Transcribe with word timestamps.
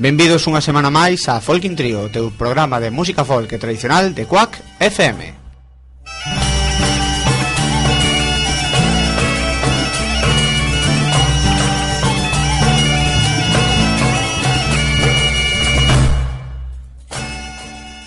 Benvidos 0.00 0.48
unha 0.48 0.64
semana 0.64 0.88
máis 0.88 1.28
a 1.28 1.44
Folkin 1.44 1.76
Trio, 1.76 2.08
teu 2.08 2.32
programa 2.32 2.80
de 2.80 2.88
música 2.88 3.20
folk 3.20 3.52
e 3.52 3.60
tradicional 3.60 4.16
de 4.16 4.24
Quack 4.24 4.80
FM. 4.80 5.36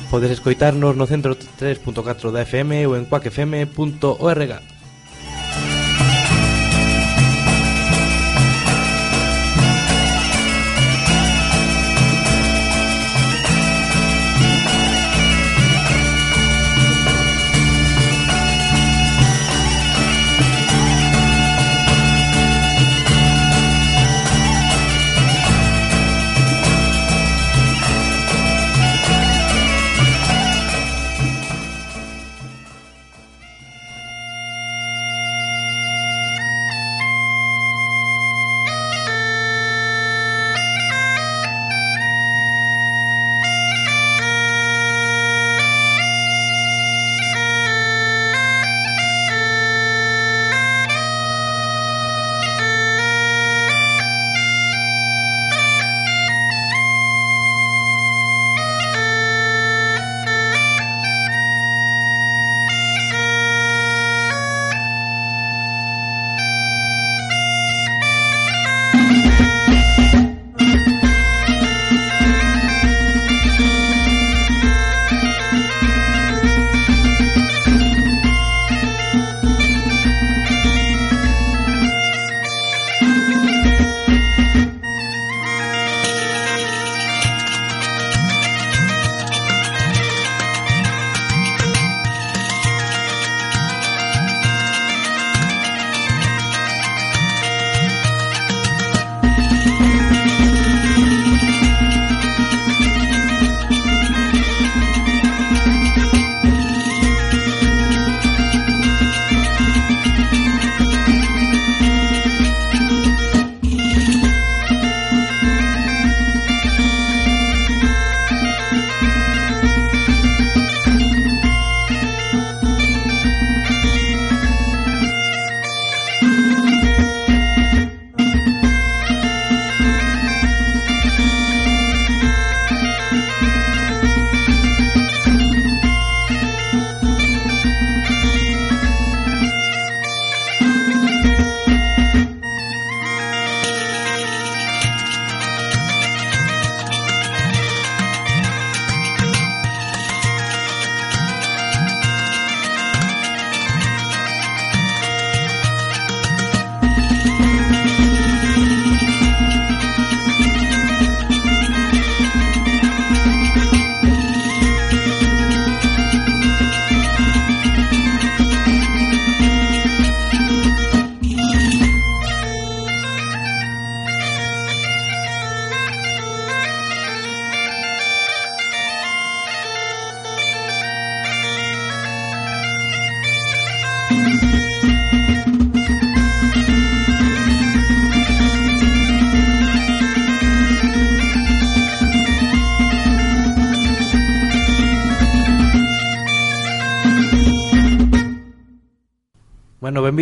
Podes 0.09 0.33
escoitarnos 0.33 0.97
no 0.97 1.05
centro 1.05 1.37
3.4 1.37 2.33
da 2.33 2.41
FM 2.41 2.89
ou 2.89 2.97
en 2.97 3.05
quackfm.org. 3.05 4.72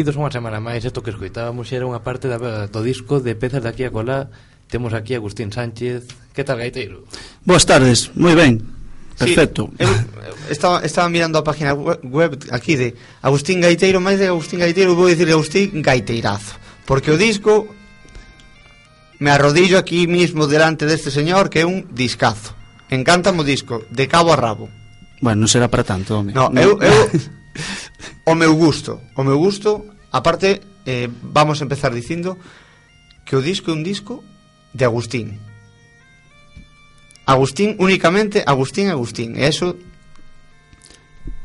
Benvidos 0.02 0.18
unha 0.18 0.34
semana 0.34 0.58
máis 0.58 0.82
Isto 0.82 1.06
que 1.06 1.14
escoitábamos 1.14 1.70
era 1.70 1.86
unha 1.86 2.02
parte 2.02 2.26
da, 2.26 2.66
do 2.66 2.82
disco 2.82 3.22
de 3.22 3.38
pezas 3.38 3.62
de 3.62 3.70
aquí 3.70 3.86
a 3.86 3.94
colá. 3.94 4.34
Temos 4.66 4.98
aquí 4.98 5.14
a 5.14 5.22
Agustín 5.22 5.54
Sánchez. 5.54 6.10
Que 6.34 6.42
tal, 6.42 6.58
Gaiteiro? 6.58 7.06
Boas 7.46 7.70
tardes, 7.70 8.10
moi 8.18 8.34
ben. 8.34 8.66
Perfecto. 9.14 9.70
sí, 9.78 9.86
eu, 9.86 9.94
estaba, 10.58 10.82
estaba 10.82 11.06
mirando 11.06 11.38
a 11.38 11.46
página 11.46 11.78
web 11.78 12.34
aquí 12.50 12.82
de 12.82 12.98
Agustín 13.22 13.62
Gaiteiro 13.62 14.02
Máis 14.02 14.18
de 14.18 14.26
Agustín 14.26 14.58
Gaiteiro 14.58 14.98
vou 14.98 15.06
dicir 15.06 15.30
Agustín 15.30 15.86
Gaiteirazo 15.86 16.58
Porque 16.90 17.14
o 17.14 17.22
disco 17.22 17.70
Me 19.22 19.30
arrodillo 19.30 19.78
aquí 19.78 20.10
mismo 20.10 20.50
delante 20.50 20.90
deste 20.90 21.14
señor 21.14 21.54
Que 21.54 21.62
é 21.62 21.70
un 21.70 21.94
discazo. 21.94 22.58
Encántame 22.90 23.46
o 23.46 23.46
disco, 23.46 23.86
de 23.94 24.10
cabo 24.10 24.34
a 24.34 24.38
rabo. 24.42 24.66
Bueno, 25.22 25.46
non 25.46 25.52
será 25.54 25.70
para 25.70 25.86
tanto, 25.86 26.18
home. 26.18 26.34
No, 26.34 26.50
eu, 26.58 26.82
eu 26.82 26.98
o 28.26 28.34
meu 28.36 28.56
gusto, 28.56 29.02
o 29.16 29.24
meu 29.24 29.38
gusto, 29.38 29.86
aparte 30.12 30.62
eh, 30.86 31.10
vamos 31.22 31.62
a 31.62 31.66
empezar 31.66 31.94
dicindo 31.94 32.38
que 33.26 33.36
o 33.36 33.42
disco 33.42 33.72
é 33.72 33.78
un 33.78 33.84
disco 33.84 34.24
de 34.74 34.86
Agustín. 34.86 35.40
Agustín 37.26 37.76
únicamente 37.78 38.44
Agustín 38.46 38.90
Agustín, 38.90 39.38
e 39.38 39.46
eso 39.46 39.78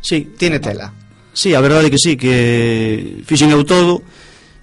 Sí, 0.06 0.32
tiene 0.38 0.61
tela. 0.61 0.93
Sí, 1.32 1.55
a 1.55 1.61
verdade 1.61 1.91
que 1.91 1.99
sí, 1.99 2.17
que 2.17 3.23
fixen 3.26 3.50
eu 3.50 3.67
todo, 3.67 4.06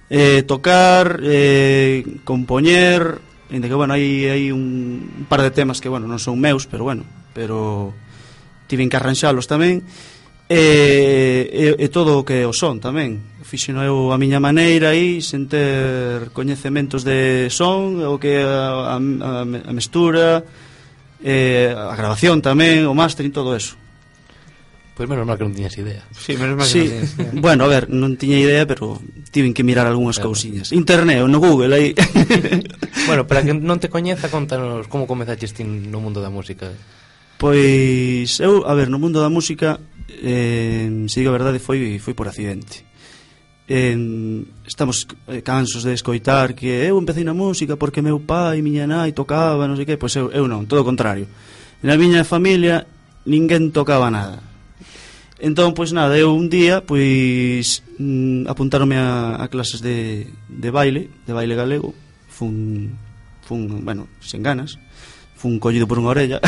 eh, 0.08 0.40
tocar, 0.40 1.20
eh, 1.20 2.00
compoñer, 2.24 3.20
ainda 3.52 3.68
que, 3.68 3.76
bueno, 3.76 3.92
hai, 3.92 4.24
hai 4.24 4.48
un 4.48 5.28
par 5.28 5.44
de 5.44 5.52
temas 5.52 5.84
que, 5.84 5.92
bueno, 5.92 6.08
non 6.08 6.16
son 6.16 6.40
meus, 6.40 6.64
pero, 6.64 6.88
bueno, 6.88 7.04
pero 7.36 7.92
tiven 8.72 8.88
que 8.88 8.96
arranxalos 8.96 9.44
tamén, 9.44 9.84
e, 10.48 11.76
e, 11.78 11.84
e 11.84 11.86
todo 11.88 12.20
o 12.20 12.24
que 12.24 12.44
o 12.44 12.52
son 12.52 12.80
tamén. 12.80 13.20
Fixeno 13.44 13.80
eu 13.80 14.12
a 14.12 14.20
miña 14.20 14.40
maneira 14.40 14.92
aí 14.92 15.24
sen 15.24 15.48
ter 15.48 16.32
coñecementos 16.36 17.04
de 17.04 17.48
son 17.48 18.04
o 18.04 18.20
que 18.20 18.44
a, 18.44 18.96
a, 18.96 19.42
a 19.44 19.72
mestura 19.72 20.44
eh, 21.24 21.72
a 21.72 21.96
grabación 21.96 22.44
tamén 22.44 22.84
o 22.84 22.92
máster 22.92 23.24
e 23.24 23.32
todo 23.32 23.56
eso. 23.56 23.80
Pois 24.94 25.10
menos 25.10 25.26
mal 25.26 25.34
que 25.34 25.42
non 25.42 25.56
tiñas 25.56 25.74
idea. 25.74 26.06
Sí, 26.14 26.38
menos 26.38 26.54
mal 26.54 26.68
sí. 26.68 26.86
que 26.86 26.92
non 26.92 27.02
tiñas 27.02 27.12
idea. 27.18 27.40
Bueno, 27.42 27.60
a 27.66 27.68
ver, 27.72 27.84
non 27.90 28.14
tiña 28.14 28.38
idea, 28.38 28.62
pero 28.68 29.00
tiven 29.32 29.50
que 29.50 29.66
mirar 29.66 29.88
algunhas 29.88 30.22
claro. 30.22 30.30
cousiñas. 30.36 30.70
Internet, 30.70 31.24
no 31.26 31.40
Google, 31.40 31.72
aí. 31.74 31.88
Bueno, 33.04 33.26
para 33.28 33.44
que 33.44 33.52
non 33.52 33.76
te 33.82 33.92
coñeza, 33.92 34.32
contanos 34.32 34.88
como 34.88 35.04
comezaches 35.04 35.52
ti 35.52 35.60
no 35.60 36.00
mundo 36.00 36.24
da 36.24 36.32
música. 36.32 36.72
Pois, 37.36 38.40
eu, 38.40 38.64
a 38.64 38.72
ver, 38.72 38.88
no 38.88 38.96
mundo 38.96 39.20
da 39.20 39.28
música 39.28 39.76
eh, 40.22 40.88
se 41.08 41.20
digo 41.20 41.30
a 41.32 41.38
verdade 41.38 41.58
foi 41.58 41.98
foi 41.98 42.14
por 42.14 42.28
accidente 42.28 42.84
eh, 43.66 43.96
estamos 44.66 45.08
cansos 45.42 45.84
de 45.84 45.94
escoitar 45.94 46.54
que 46.54 46.68
eu 46.68 47.00
empecé 47.00 47.24
na 47.24 47.32
música 47.32 47.76
porque 47.76 48.04
meu 48.04 48.20
pai 48.20 48.60
e 48.60 48.62
miña 48.62 48.84
nai 48.84 49.16
tocaba, 49.16 49.64
non 49.64 49.76
sei 49.76 49.88
que, 49.88 49.96
pois 49.96 50.12
eu, 50.20 50.28
eu 50.30 50.44
non, 50.44 50.68
todo 50.68 50.84
o 50.84 50.88
contrario. 50.88 51.24
Na 51.80 51.96
miña 51.96 52.28
familia 52.28 52.84
ninguén 53.24 53.72
tocaba 53.72 54.12
nada. 54.12 54.44
Entón, 55.40 55.72
pois 55.74 55.92
nada, 55.92 56.16
eu 56.16 56.32
un 56.32 56.52
día 56.52 56.84
pois 56.84 57.82
mm, 57.98 58.46
apuntaronme 58.46 58.96
a, 59.00 59.40
a 59.40 59.48
clases 59.48 59.80
de, 59.80 60.28
de 60.48 60.70
baile, 60.70 61.08
de 61.24 61.32
baile 61.32 61.56
galego, 61.56 61.96
fun, 62.28 62.94
fun, 63.42 63.84
bueno, 63.84 64.08
sen 64.20 64.44
ganas, 64.44 64.76
fun 65.44 65.60
collido 65.60 65.84
por 65.84 66.00
unha 66.00 66.16
orella 66.16 66.40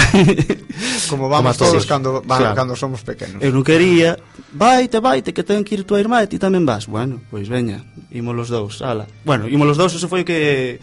como 1.13 1.29
vamos 1.29 1.53
como 1.53 1.61
todos, 1.61 1.85
todos 1.85 1.85
cando, 1.85 2.25
van, 2.25 2.41
claro. 2.41 2.57
cando 2.57 2.73
somos 2.73 3.05
pequenos 3.05 3.45
eu 3.45 3.53
non 3.53 3.61
quería 3.61 4.17
vaite, 4.57 4.97
vaite, 5.05 5.37
que 5.37 5.45
ten 5.45 5.61
que 5.61 5.77
ir 5.77 5.85
tua 5.85 6.01
irmá 6.01 6.25
e 6.25 6.31
ti 6.33 6.41
tamén 6.41 6.65
vas 6.65 6.89
bueno, 6.89 7.21
pois 7.29 7.53
veña, 7.53 7.85
imos 8.09 8.33
los 8.33 8.49
dous 8.49 8.81
ala. 8.81 9.05
bueno, 9.29 9.45
imos 9.53 9.69
los 9.69 9.77
dous, 9.77 9.93
eso 9.93 10.09
foi 10.09 10.25
o 10.25 10.29
que 10.29 10.81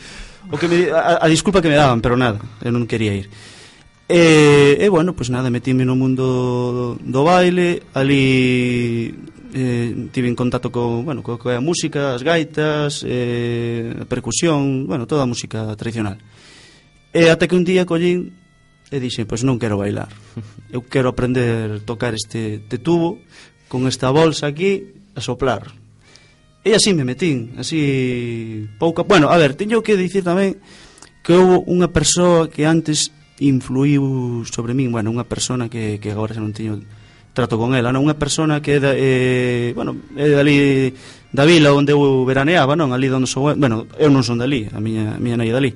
o 0.54 0.62
que 0.62 0.70
me, 0.70 0.94
a, 0.94 1.18
a 1.18 1.26
disculpa 1.26 1.58
que 1.58 1.74
me 1.74 1.80
daban 1.80 1.98
pero 2.06 2.14
nada, 2.14 2.38
eu 2.62 2.70
non 2.70 2.86
quería 2.86 3.18
ir 3.18 3.34
E, 4.04 4.78
e 4.84 4.88
bueno, 4.92 5.16
pois 5.16 5.32
nada, 5.32 5.48
metime 5.50 5.88
no 5.88 5.96
mundo 5.96 7.00
do 7.00 7.22
baile, 7.24 7.88
ali 7.96 9.16
eh, 9.56 10.10
tive 10.12 10.28
en 10.28 10.36
contacto 10.36 10.70
co, 10.70 11.02
bueno, 11.02 11.24
co, 11.24 11.40
co 11.40 11.50
a 11.50 11.64
música, 11.64 12.14
as 12.14 12.22
gaitas, 12.22 13.02
eh, 13.08 13.96
a 13.96 14.06
percusión, 14.06 14.86
bueno, 14.86 15.08
toda 15.08 15.24
a 15.24 15.26
música 15.26 15.72
tradicional. 15.80 16.20
E 17.14 17.30
ata 17.30 17.46
que 17.46 17.54
un 17.54 17.62
día 17.62 17.86
collín 17.86 18.34
e 18.90 18.98
dixen, 18.98 19.30
pois 19.30 19.46
non 19.46 19.62
quero 19.62 19.78
bailar. 19.78 20.10
Eu 20.74 20.82
quero 20.82 21.14
aprender 21.14 21.78
a 21.78 21.84
tocar 21.86 22.18
este, 22.18 22.66
este 22.66 22.78
tubo 22.82 23.22
con 23.70 23.86
esta 23.86 24.10
bolsa 24.10 24.50
aquí 24.50 24.98
a 25.14 25.22
soplar. 25.22 25.70
E 26.66 26.74
así 26.74 26.94
me 26.98 27.06
metín, 27.06 27.54
así 27.62 28.66
pouca... 28.82 29.06
Bueno, 29.06 29.30
a 29.30 29.38
ver, 29.38 29.54
teño 29.54 29.86
que 29.86 29.94
dicir 29.94 30.26
tamén 30.26 30.58
que 31.22 31.38
houve 31.38 31.62
unha 31.70 31.94
persoa 31.94 32.50
que 32.50 32.66
antes 32.66 33.14
influiu 33.38 34.42
sobre 34.50 34.74
min, 34.74 34.90
bueno, 34.90 35.14
unha 35.14 35.30
persona 35.30 35.70
que, 35.70 36.02
que 36.02 36.10
agora 36.10 36.34
xa 36.34 36.42
non 36.42 36.56
teño 36.56 36.82
trato 37.34 37.58
con 37.58 37.74
ela, 37.74 37.90
non? 37.90 38.06
Unha 38.06 38.18
persona 38.18 38.62
que 38.62 38.78
é 38.78 38.80
da, 38.80 38.92
eh, 38.94 39.74
bueno, 39.74 39.98
é 40.18 40.30
dali 40.30 40.94
da 41.34 41.44
vila 41.46 41.74
onde 41.74 41.94
eu 41.94 42.26
veraneaba, 42.26 42.78
non? 42.78 42.94
Ali 42.94 43.10
onde 43.10 43.26
sou, 43.26 43.54
bueno, 43.58 43.90
eu 43.98 44.10
non 44.14 44.22
son 44.22 44.38
dali, 44.38 44.70
a 44.70 44.78
miña, 44.78 45.18
a 45.18 45.20
miña 45.20 45.38
nai 45.42 45.50
é 45.50 45.54
dali 45.54 45.72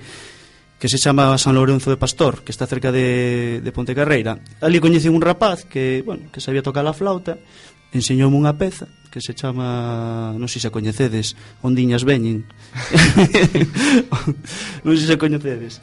que 0.80 0.90
se 0.90 0.98
chama 0.98 1.38
San 1.38 1.56
Lorenzo 1.56 1.90
de 1.90 1.98
Pastor, 1.98 2.44
que 2.44 2.52
está 2.52 2.68
cerca 2.68 2.92
de, 2.92 3.62
de 3.64 3.72
Ponte 3.72 3.96
Carreira. 3.96 4.40
Ali 4.62 4.80
coñecen 4.80 5.14
un 5.14 5.22
rapaz 5.22 5.66
que, 5.66 6.04
bueno, 6.06 6.30
que 6.32 6.42
sabía 6.42 6.62
tocar 6.62 6.86
a 6.86 6.94
flauta, 6.94 7.42
enseñoume 7.90 8.38
unha 8.38 8.54
peza 8.54 8.86
que 9.10 9.24
se 9.24 9.34
chama, 9.34 10.38
non 10.38 10.46
sei 10.46 10.62
se 10.62 10.70
a 10.70 10.76
coñecedes, 10.76 11.34
Ondiñas 11.66 12.06
veñen. 12.06 12.46
non 14.86 14.94
sei 14.94 15.06
se 15.10 15.16
a 15.16 15.22
coñecedes. 15.22 15.82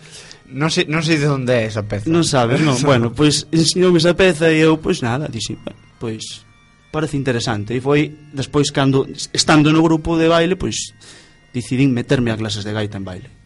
Non 0.55 0.71
sei, 0.71 0.87
non 0.87 1.03
sei 1.03 1.19
de 1.19 1.27
onde 1.27 1.51
é 1.51 1.67
esa 1.67 1.83
peza. 1.83 2.07
Non 2.07 2.23
sabes, 2.23 2.63
non. 2.63 2.79
bueno, 2.89 3.11
pois 3.11 3.51
pues, 3.51 3.67
enseñoume 3.67 3.99
esa 3.99 4.15
peza 4.15 4.53
e 4.53 4.63
eu, 4.63 4.79
pois 4.79 5.01
pues, 5.01 5.03
nada, 5.03 5.27
dixi, 5.27 5.59
bueno, 5.59 5.81
pois 5.99 6.47
parece 6.95 7.19
interesante. 7.19 7.75
E 7.75 7.83
foi 7.83 8.15
despois 8.31 8.71
cando 8.71 9.11
estando 9.35 9.75
no 9.75 9.83
grupo 9.83 10.15
de 10.15 10.31
baile, 10.31 10.55
pois 10.55 10.95
decidín 11.51 11.91
meterme 11.91 12.31
a 12.31 12.39
clases 12.39 12.63
de 12.63 12.71
gaita 12.71 13.01
en 13.01 13.09
baile. 13.09 13.44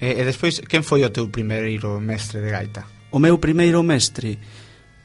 E, 0.00 0.14
e 0.14 0.22
despois, 0.22 0.62
quen 0.62 0.86
foi 0.86 1.02
o 1.02 1.10
teu 1.10 1.26
primeiro 1.26 1.98
mestre 1.98 2.38
de 2.38 2.50
gaita? 2.54 2.86
O 3.10 3.18
meu 3.18 3.38
primeiro 3.42 3.82
mestre? 3.82 4.38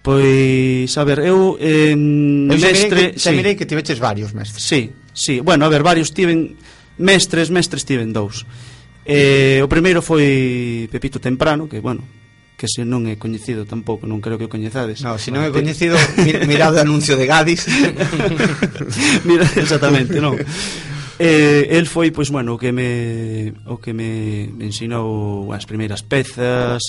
Pois, 0.03 0.91
a 0.97 1.03
ver, 1.03 1.25
eu... 1.25 1.57
Eh, 1.57 1.95
eu 1.95 2.59
mestre, 2.59 3.17
xa 3.17 3.31
mirei 3.31 3.57
que, 3.57 3.63
sí. 3.63 3.65
que 3.65 3.65
tiveches 3.65 3.97
varios 3.97 4.35
mestres. 4.35 4.61
Sí, 4.61 4.91
sí. 5.13 5.39
Bueno, 5.39 5.65
a 5.65 5.69
ver, 5.69 5.81
varios 5.81 6.11
tiven... 6.11 6.57
Mestres, 6.97 7.49
mestres 7.49 7.85
tiven 7.85 8.13
dous. 8.13 8.45
Eh, 9.05 9.61
o 9.63 9.67
primeiro 9.67 10.05
foi 10.05 10.85
Pepito 10.93 11.17
Temprano, 11.17 11.65
que, 11.65 11.81
bueno, 11.81 12.05
que 12.53 12.69
se 12.69 12.85
non 12.85 13.09
é 13.09 13.19
coñecido 13.19 13.65
tampouco, 13.65 14.05
non 14.05 14.21
creo 14.21 14.37
que 14.37 14.45
o 14.45 14.51
coñezades. 14.51 15.01
No, 15.01 15.17
se 15.17 15.33
non 15.33 15.41
é 15.41 15.50
coñecido, 15.50 15.97
mirado 16.47 16.77
o 16.77 16.83
anuncio 16.85 17.17
de 17.17 17.25
Gadis. 17.25 17.65
Mira, 19.27 19.43
exactamente, 19.57 20.21
non. 20.21 20.38
Eh, 21.20 21.67
el 21.77 21.86
foi, 21.86 22.10
pois, 22.10 22.34
bueno, 22.34 22.55
o 22.55 22.58
que 22.58 22.74
me, 22.74 23.53
o 23.70 23.77
que 23.77 23.93
me, 23.93 24.50
me 24.50 24.65
ensinou 24.65 25.53
as 25.53 25.70
primeiras 25.70 26.01
pezas, 26.01 26.82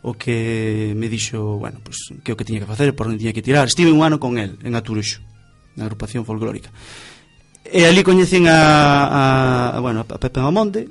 o 0.00 0.16
que 0.16 0.96
me 0.96 1.12
dixo, 1.12 1.60
bueno, 1.60 1.84
pois, 1.84 2.00
que 2.24 2.32
o 2.32 2.36
que 2.36 2.48
tiña 2.48 2.64
que 2.64 2.70
facer, 2.70 2.96
por 2.96 3.06
onde 3.06 3.20
tiña 3.20 3.36
que 3.36 3.44
tirar. 3.44 3.68
Estive 3.68 3.92
un 3.92 4.00
ano 4.00 4.16
con 4.16 4.40
el, 4.40 4.56
en 4.64 4.72
Aturuxo, 4.72 5.20
na 5.76 5.84
agrupación 5.84 6.24
folclórica. 6.24 6.72
E 7.68 7.84
ali 7.84 8.00
coñecín 8.00 8.48
a, 8.48 8.56
a, 8.56 9.22
a, 9.76 9.78
bueno, 9.84 10.00
a 10.00 10.16
Pepe 10.16 10.40
Mamonde, 10.40 10.88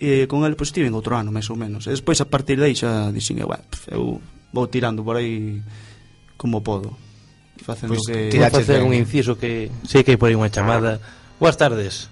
e 0.00 0.24
con 0.24 0.48
el, 0.48 0.56
pois, 0.56 0.72
estive 0.72 0.88
en 0.88 0.96
outro 0.96 1.20
ano, 1.20 1.28
máis 1.28 1.52
ou 1.52 1.56
menos. 1.60 1.84
E 1.84 1.92
despois, 1.92 2.16
a 2.24 2.28
partir 2.32 2.56
de 2.56 2.72
aí 2.72 2.74
xa 2.74 3.12
dixen, 3.12 3.36
eu, 3.44 3.52
eu 3.92 4.24
vou 4.56 4.64
tirando 4.72 5.04
por 5.04 5.20
aí 5.20 5.60
como 6.40 6.64
podo 6.64 6.96
facendo 7.60 7.92
pois 7.92 8.08
pues, 8.08 8.32
que... 8.32 8.40
Vou 8.40 8.50
facer 8.56 8.80
un 8.80 8.96
inciso 8.96 9.36
que 9.36 9.68
sei 9.84 10.00
que 10.00 10.16
hai 10.16 10.20
por 10.20 10.32
aí 10.32 10.36
unha 10.36 10.48
chamada 10.48 10.96
ah 10.96 11.25
Boas 11.38 11.56
tardes. 11.56 12.08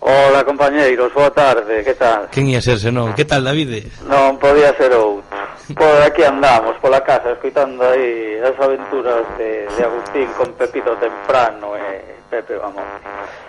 Hola, 0.00 0.44
compañeiros, 0.44 1.12
boa 1.14 1.30
tarde, 1.30 1.84
que 1.84 1.94
tal? 1.94 2.26
Quen 2.32 2.48
ia 2.48 2.58
ser 2.58 2.80
senón? 2.80 3.12
Que 3.14 3.28
tal, 3.28 3.44
Davide? 3.44 3.86
Non 4.08 4.40
podía 4.42 4.72
ser 4.74 4.90
outro. 4.96 5.28
Por 5.76 6.00
aquí 6.02 6.26
andamos, 6.26 6.74
pola 6.82 7.04
casa, 7.04 7.36
escoitando 7.36 7.84
aí 7.86 8.40
as 8.42 8.56
aventuras 8.58 9.22
de, 9.38 9.70
de 9.70 9.82
Agustín 9.84 10.26
con 10.34 10.50
Pepito 10.58 10.96
Temprano 10.98 11.78
e 11.78 12.18
Pepe 12.26 12.58
Vamos. 12.58 12.82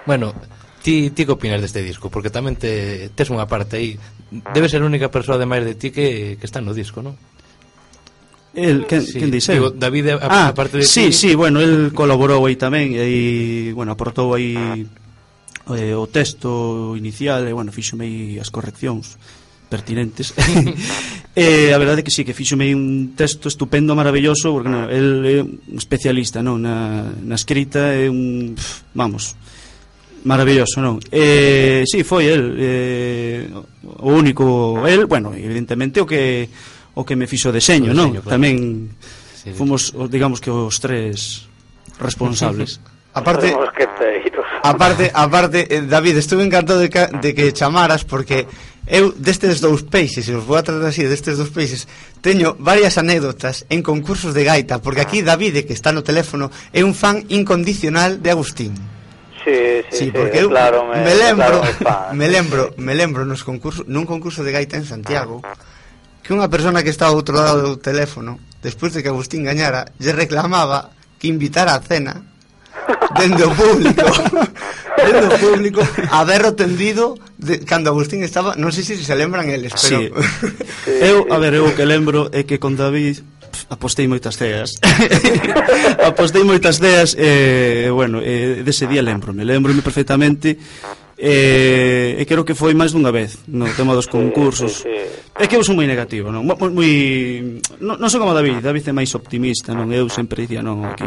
Bueno, 0.05 0.35
ti, 0.85 1.09
ti 1.09 1.25
que 1.25 1.33
opinas 1.33 1.65
deste 1.65 1.81
disco? 1.81 2.13
Porque 2.13 2.29
tamén 2.29 2.59
te, 2.59 3.09
tes 3.15 3.31
unha 3.33 3.49
parte 3.49 3.81
aí. 3.81 3.97
Debe 4.29 4.69
ser 4.69 4.85
a 4.85 4.89
única 4.91 5.09
persoa 5.09 5.41
de 5.41 5.49
máis 5.49 5.65
de 5.65 5.73
ti 5.79 5.89
que, 5.89 6.37
que 6.37 6.45
está 6.45 6.61
no 6.61 6.77
disco, 6.77 7.01
non? 7.01 7.17
El, 8.53 8.85
quen, 8.85 9.01
sí. 9.01 9.19
quen 9.19 9.31
dice? 9.31 9.53
Digo, 9.53 9.71
David, 9.71 10.09
a, 10.09 10.47
ah, 10.47 10.53
parte 10.53 10.79
de 10.79 10.83
sí, 10.83 11.05
ti... 11.07 11.13
sí, 11.13 11.35
bueno, 11.35 11.61
el 11.61 11.93
colaborou 11.93 12.43
aí 12.45 12.59
tamén 12.59 12.91
e, 12.91 13.71
bueno, 13.71 13.95
aportou 13.95 14.35
aí 14.35 14.59
eh, 15.71 15.95
o 15.95 16.05
texto 16.11 16.93
inicial 16.99 17.47
e, 17.47 17.55
bueno, 17.55 17.71
fíxome 17.71 18.03
aí 18.03 18.19
as 18.43 18.51
correccións 18.51 19.15
pertinentes 19.71 20.35
e 21.31 21.71
eh, 21.71 21.71
a 21.71 21.79
verdade 21.79 22.03
é 22.03 22.05
que 22.05 22.11
sí, 22.11 22.27
que 22.27 22.35
fíxome 22.35 22.75
un 22.75 23.15
texto 23.15 23.47
estupendo, 23.47 23.95
maravilloso 23.95 24.51
porque 24.51 24.67
no, 24.67 24.91
el 24.91 25.07
é 25.23 25.39
un 25.39 25.79
especialista 25.79 26.43
non 26.43 26.59
na, 26.59 27.07
na 27.07 27.39
escrita 27.39 27.95
é 27.95 28.11
un, 28.11 28.51
vamos 28.91 29.39
maravilloso, 30.27 30.83
non? 30.83 30.99
Eh, 31.09 31.87
sí, 31.87 32.03
foi 32.03 32.27
el 32.29 32.43
eh, 32.59 33.47
o 33.47 34.11
único, 34.11 34.83
el, 34.85 35.07
bueno, 35.07 35.31
evidentemente 35.33 36.03
o 36.03 36.05
que 36.05 36.51
o 36.93 37.05
que 37.05 37.15
me 37.15 37.27
fixo 37.27 37.51
deseño, 37.51 37.95
non? 37.95 38.11
Claro. 38.19 38.27
Tamén 38.27 38.91
sí, 39.31 39.55
fomos, 39.55 39.95
digamos 40.11 40.43
que 40.43 40.51
os 40.51 40.77
tres 40.79 41.47
responsables. 41.99 42.79
Aparte, 43.13 43.53
aparte, 44.63 45.11
aparte, 45.13 45.81
David, 45.81 46.15
estuve 46.15 46.45
encantado 46.45 46.79
de 46.79 46.89
que, 46.89 47.07
de 47.07 47.35
que 47.35 47.51
chamaras 47.51 48.05
porque 48.05 48.47
eu 48.87 49.11
destes 49.11 49.59
dous 49.59 49.83
peixes, 49.83 50.31
e 50.31 50.33
os 50.33 50.47
vou 50.47 50.55
a 50.55 50.63
tratar 50.63 50.87
así, 50.87 51.03
destes 51.03 51.35
dous 51.35 51.51
peixes, 51.51 51.91
teño 52.23 52.55
varias 52.55 52.95
anécdotas 52.95 53.67
en 53.67 53.83
concursos 53.83 54.31
de 54.31 54.47
gaita, 54.47 54.79
porque 54.79 55.03
aquí 55.03 55.19
David, 55.19 55.67
que 55.67 55.75
está 55.75 55.91
no 55.91 56.07
teléfono, 56.07 56.55
é 56.71 56.87
un 56.87 56.95
fan 56.95 57.27
incondicional 57.27 58.23
de 58.23 58.31
Agustín. 58.31 58.79
Sí, 59.43 59.83
sí, 59.91 60.07
sí, 60.07 60.11
porque 60.15 60.39
sí, 60.39 60.47
eu 60.47 60.49
claro, 60.49 60.87
me, 60.87 61.03
me 61.03 61.11
lembro, 61.11 61.67
claro, 61.83 62.15
me, 62.15 62.23
me 62.23 62.27
lembro, 62.31 62.63
me 62.79 62.95
lembro 62.95 63.27
nos 63.27 63.43
concursos, 63.43 63.91
nun 63.91 64.07
concurso 64.07 64.39
de 64.39 64.55
gaita 64.55 64.79
en 64.79 64.87
Santiago. 64.87 65.43
Ah 65.43 65.51
que 66.31 66.39
unha 66.39 66.47
persona 66.47 66.79
que 66.79 66.95
estaba 66.95 67.11
ao 67.11 67.19
outro 67.19 67.35
lado 67.35 67.75
do 67.75 67.75
teléfono, 67.75 68.39
despois 68.63 68.95
de 68.95 69.03
que 69.03 69.11
Agustín 69.11 69.43
gañara, 69.43 69.91
lle 69.99 70.15
reclamaba 70.15 70.95
que 71.19 71.27
invitara 71.27 71.75
a 71.75 71.83
cena 71.83 72.23
dende 73.19 73.43
o 73.43 73.51
público 73.51 74.07
dende 75.03 75.27
o 75.27 75.35
público 75.43 75.83
a 75.83 76.23
berro 76.23 76.55
tendido 76.55 77.19
de, 77.35 77.59
cando 77.67 77.91
Agustín 77.91 78.23
estaba 78.23 78.55
non 78.55 78.71
sei 78.71 78.87
se 78.87 78.95
se 78.95 79.11
lembran 79.11 79.51
eles 79.51 79.75
pero... 79.75 79.91
Sí. 79.91 80.07
eu, 81.03 81.27
a 81.27 81.35
ver, 81.35 81.59
eu 81.59 81.67
o 81.67 81.75
que 81.75 81.83
lembro 81.83 82.31
é 82.31 82.47
que 82.47 82.63
con 82.63 82.79
David 82.79 83.27
apostei 83.67 84.07
moitas 84.07 84.39
ceas 84.39 84.79
apostei 86.09 86.47
moitas 86.47 86.79
ceas 86.79 87.11
e 87.19 87.91
eh, 87.91 87.91
bueno, 87.91 88.23
eh, 88.23 88.63
dese 88.63 88.87
día 88.87 89.03
lembro 89.03 89.35
me 89.35 89.43
lembro 89.43 89.75
perfectamente 89.83 90.55
e, 91.21 92.17
e 92.17 92.23
creo 92.25 92.41
que 92.41 92.57
foi 92.57 92.73
máis 92.73 92.89
dunha 92.89 93.13
vez 93.13 93.45
no 93.45 93.69
tema 93.77 93.93
dos 93.93 94.09
concursos. 94.09 94.81
Sí, 94.81 94.89
sí, 94.89 95.05
sí. 95.05 95.21
É 95.37 95.45
que 95.45 95.53
eu 95.53 95.61
son 95.61 95.77
moi 95.77 95.85
negativo, 95.85 96.33
non? 96.33 96.41
Moi, 96.41 96.57
moi 96.57 96.91
non, 97.77 98.01
non 98.01 98.09
son 98.09 98.25
como 98.25 98.33
David, 98.33 98.65
David 98.65 98.89
é 98.89 98.93
máis 98.97 99.13
optimista, 99.13 99.77
non? 99.77 99.93
Eu 99.93 100.09
sempre 100.09 100.49
dicía, 100.49 100.65
non, 100.65 100.81
aquí 100.81 101.05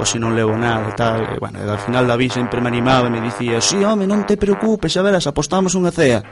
hoxe 0.00 0.16
non 0.16 0.32
levo 0.32 0.56
nada, 0.56 0.88
tal, 0.96 1.28
e, 1.28 1.36
bueno, 1.36 1.60
e 1.60 1.68
al 1.68 1.80
final 1.84 2.08
David 2.08 2.32
sempre 2.32 2.64
me 2.64 2.72
animaba, 2.72 3.06
e 3.06 3.12
me 3.12 3.20
dicía, 3.20 3.60
"Si, 3.60 3.76
sí, 3.76 3.84
home, 3.84 4.08
non 4.08 4.24
te 4.24 4.40
preocupes, 4.40 4.96
xa 4.96 5.04
verás, 5.04 5.28
apostamos 5.28 5.76
unha 5.76 5.92
cea." 5.92 6.24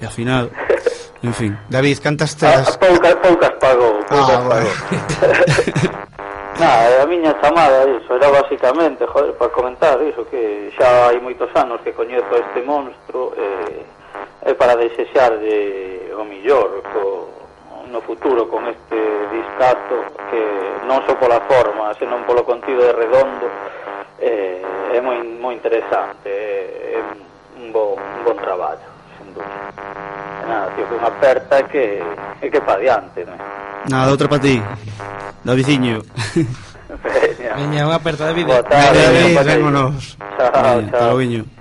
E 0.00 0.08
ao 0.08 0.12
final 0.12 0.48
En 1.22 1.34
fin. 1.34 1.52
David, 1.68 1.98
cantas 2.00 2.32
ah, 2.32 2.40
teas... 2.40 2.78
Poucas, 2.78 3.14
poucas 3.20 3.52
pagou. 3.60 4.00
Ah, 4.08 4.16
poucas 4.16 4.40
ah, 4.40 4.48
pagou. 4.48 4.72
Nada, 6.60 6.90
eh, 6.90 7.02
a 7.02 7.06
miña 7.06 7.34
chamada, 7.40 7.88
iso, 7.88 8.14
era 8.16 8.28
basicamente, 8.28 9.06
joder, 9.06 9.32
para 9.32 9.50
comentar 9.50 9.96
iso, 10.02 10.28
que 10.28 10.70
xa 10.76 11.08
hai 11.08 11.16
moitos 11.16 11.48
anos 11.56 11.80
que 11.80 11.96
coñezo 11.96 12.28
ah. 12.36 12.44
este 12.44 12.60
monstro 12.60 13.32
e 13.32 13.40
eh, 13.40 14.52
eh, 14.52 14.54
para 14.60 14.76
desexar 14.76 15.40
de, 15.40 16.12
o 16.12 16.20
millor 16.28 16.84
co, 16.92 17.32
no 17.88 18.04
futuro 18.04 18.44
con 18.52 18.68
este 18.68 19.00
discato 19.32 20.04
que 20.28 20.42
non 20.84 21.00
só 21.08 21.16
pola 21.16 21.40
forma, 21.48 21.96
senón 21.96 22.28
polo 22.28 22.44
contido 22.44 22.84
de 22.84 22.92
redondo 22.92 23.48
eh, 24.20 24.60
é 24.92 25.00
moi, 25.00 25.16
moi 25.40 25.56
interesante, 25.56 26.28
é, 26.28 27.00
é 27.00 27.04
un, 27.56 27.72
bo, 27.72 27.96
un 27.96 28.20
bon 28.20 28.36
traballo, 28.36 28.84
sen 29.16 29.32
dúbida 29.32 30.29
nada, 30.50 30.66
tío, 30.74 30.84
que 30.90 30.94
unha 30.98 31.06
aperta 31.06 31.56
que, 31.70 32.02
é 32.42 32.46
que 32.50 32.60
pa 32.60 32.74
diante, 32.82 33.22
non 33.22 33.38
Nada, 33.86 34.10
outra 34.10 34.26
para 34.26 34.42
ti, 34.42 34.58
da 35.46 35.54
viciño. 35.54 36.02
Veña. 36.90 37.54
Veña, 37.56 37.86
unha 37.86 37.96
aperta 37.96 38.26
de 38.28 38.34
vida. 38.34 38.58
Boa 38.58 38.66
tarde, 38.66 39.30
vémonos. 39.46 40.18
Chao, 40.18 41.16
Veña, 41.16 41.46
chao. 41.46 41.58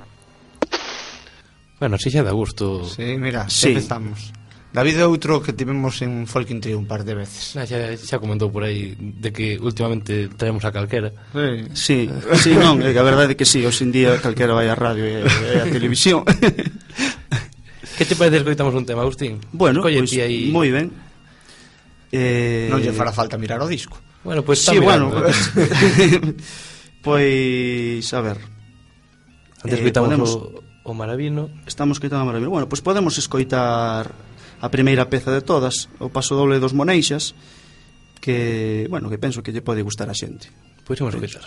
Bueno, 1.80 1.96
si 1.96 2.12
xa 2.12 2.26
da 2.26 2.36
gusto. 2.36 2.84
Sí, 2.84 3.16
mira, 3.16 3.48
sí. 3.48 3.72
empezamos 3.72 4.36
David 4.70 5.02
é 5.02 5.06
outro 5.10 5.42
que 5.42 5.50
tivemos 5.50 5.98
en 6.06 6.30
Folking 6.30 6.62
Tree 6.62 6.78
un 6.78 6.86
par 6.86 7.02
de 7.02 7.18
veces. 7.18 7.58
Ah, 7.58 7.66
xa, 7.66 7.98
xa 7.98 8.22
comentou 8.22 8.54
por 8.54 8.62
aí 8.62 8.94
de 8.94 9.34
que 9.34 9.58
últimamente 9.58 10.30
traemos 10.38 10.62
a 10.62 10.70
calquera. 10.70 11.10
Sí, 11.34 11.66
sí, 11.74 12.00
sí 12.38 12.54
non, 12.54 12.78
é 12.86 12.94
que 12.94 13.02
a 13.02 13.08
verdade 13.08 13.34
é 13.34 13.38
que 13.38 13.50
sí, 13.50 13.66
hoxe 13.66 13.82
en 13.82 13.90
día 13.90 14.22
calquera 14.22 14.54
vai 14.54 14.70
a 14.70 14.78
radio 14.78 15.02
e, 15.02 15.26
e 15.26 15.58
a 15.58 15.66
televisión. 15.66 16.22
Que 18.00 18.06
te 18.06 18.16
parece 18.16 18.38
escoitamos 18.38 18.74
un 18.74 18.86
tema, 18.86 19.02
Agustín? 19.02 19.42
Bueno, 19.52 19.82
pois 19.82 19.98
pues, 19.98 20.14
aí... 20.24 20.48
moi 20.56 20.72
ben. 20.72 20.88
Eh, 22.16 22.72
eh... 22.72 22.72
Non 22.72 22.80
lle 22.80 22.96
fará 22.96 23.12
falta 23.12 23.36
mirar 23.36 23.60
o 23.60 23.68
disco. 23.68 24.00
Bueno, 24.24 24.40
pois 24.40 24.64
pues, 24.64 24.72
sí, 24.72 24.80
mirando, 24.80 25.12
bueno, 25.12 25.28
eh. 25.28 25.36
pois 27.04 28.08
a 28.16 28.22
ver. 28.24 28.40
Antes 29.68 29.84
eh, 29.84 29.92
podemos... 29.92 30.32
o, 30.32 30.64
o 30.88 30.92
Maravino. 30.96 31.52
Estamos 31.68 32.00
escoitando 32.00 32.24
o 32.24 32.30
Maravino. 32.32 32.48
Bueno, 32.48 32.72
pois 32.72 32.80
pues 32.80 32.88
podemos 32.88 33.20
escoitar 33.20 34.16
a 34.64 34.68
primeira 34.72 35.12
peza 35.12 35.36
de 35.36 35.44
todas, 35.44 35.92
o 36.00 36.08
paso 36.08 36.40
doble 36.40 36.64
dos 36.64 36.72
Moneixas, 36.72 37.36
que, 38.24 38.88
bueno, 38.88 39.12
que 39.12 39.20
penso 39.20 39.44
que 39.44 39.52
lle 39.52 39.60
pode 39.60 39.84
gustar 39.84 40.08
a 40.08 40.16
xente. 40.16 40.48
Pois 40.88 41.04
imos 41.04 41.20
escoitar. 41.20 41.44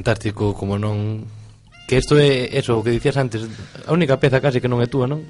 fantástico 0.00 0.56
como 0.56 0.80
non 0.80 1.28
que 1.84 2.00
isto 2.00 2.16
é 2.16 2.48
eso 2.56 2.80
o 2.80 2.84
que 2.86 2.88
dicías 2.88 3.20
antes, 3.20 3.44
a 3.84 3.92
única 3.92 4.16
peza 4.16 4.40
case 4.40 4.64
que 4.64 4.70
non 4.70 4.80
é 4.80 4.88
túa, 4.88 5.04
non? 5.04 5.20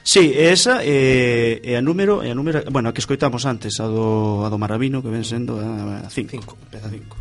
Sí, 0.00 0.32
esa 0.32 0.80
é, 0.80 1.60
é 1.60 1.76
a 1.76 1.82
número, 1.84 2.24
é 2.24 2.32
a 2.32 2.36
número, 2.38 2.64
bueno, 2.72 2.88
a 2.88 2.94
que 2.96 3.02
escoitamos 3.04 3.44
antes, 3.44 3.76
a 3.82 3.90
do, 3.90 4.40
a 4.40 4.48
do 4.48 4.56
Maravino, 4.56 5.04
que 5.04 5.12
ven 5.12 5.26
sendo 5.26 5.60
a 5.60 6.08
5, 6.08 6.70
peza 6.72 6.88
5. 6.88 7.12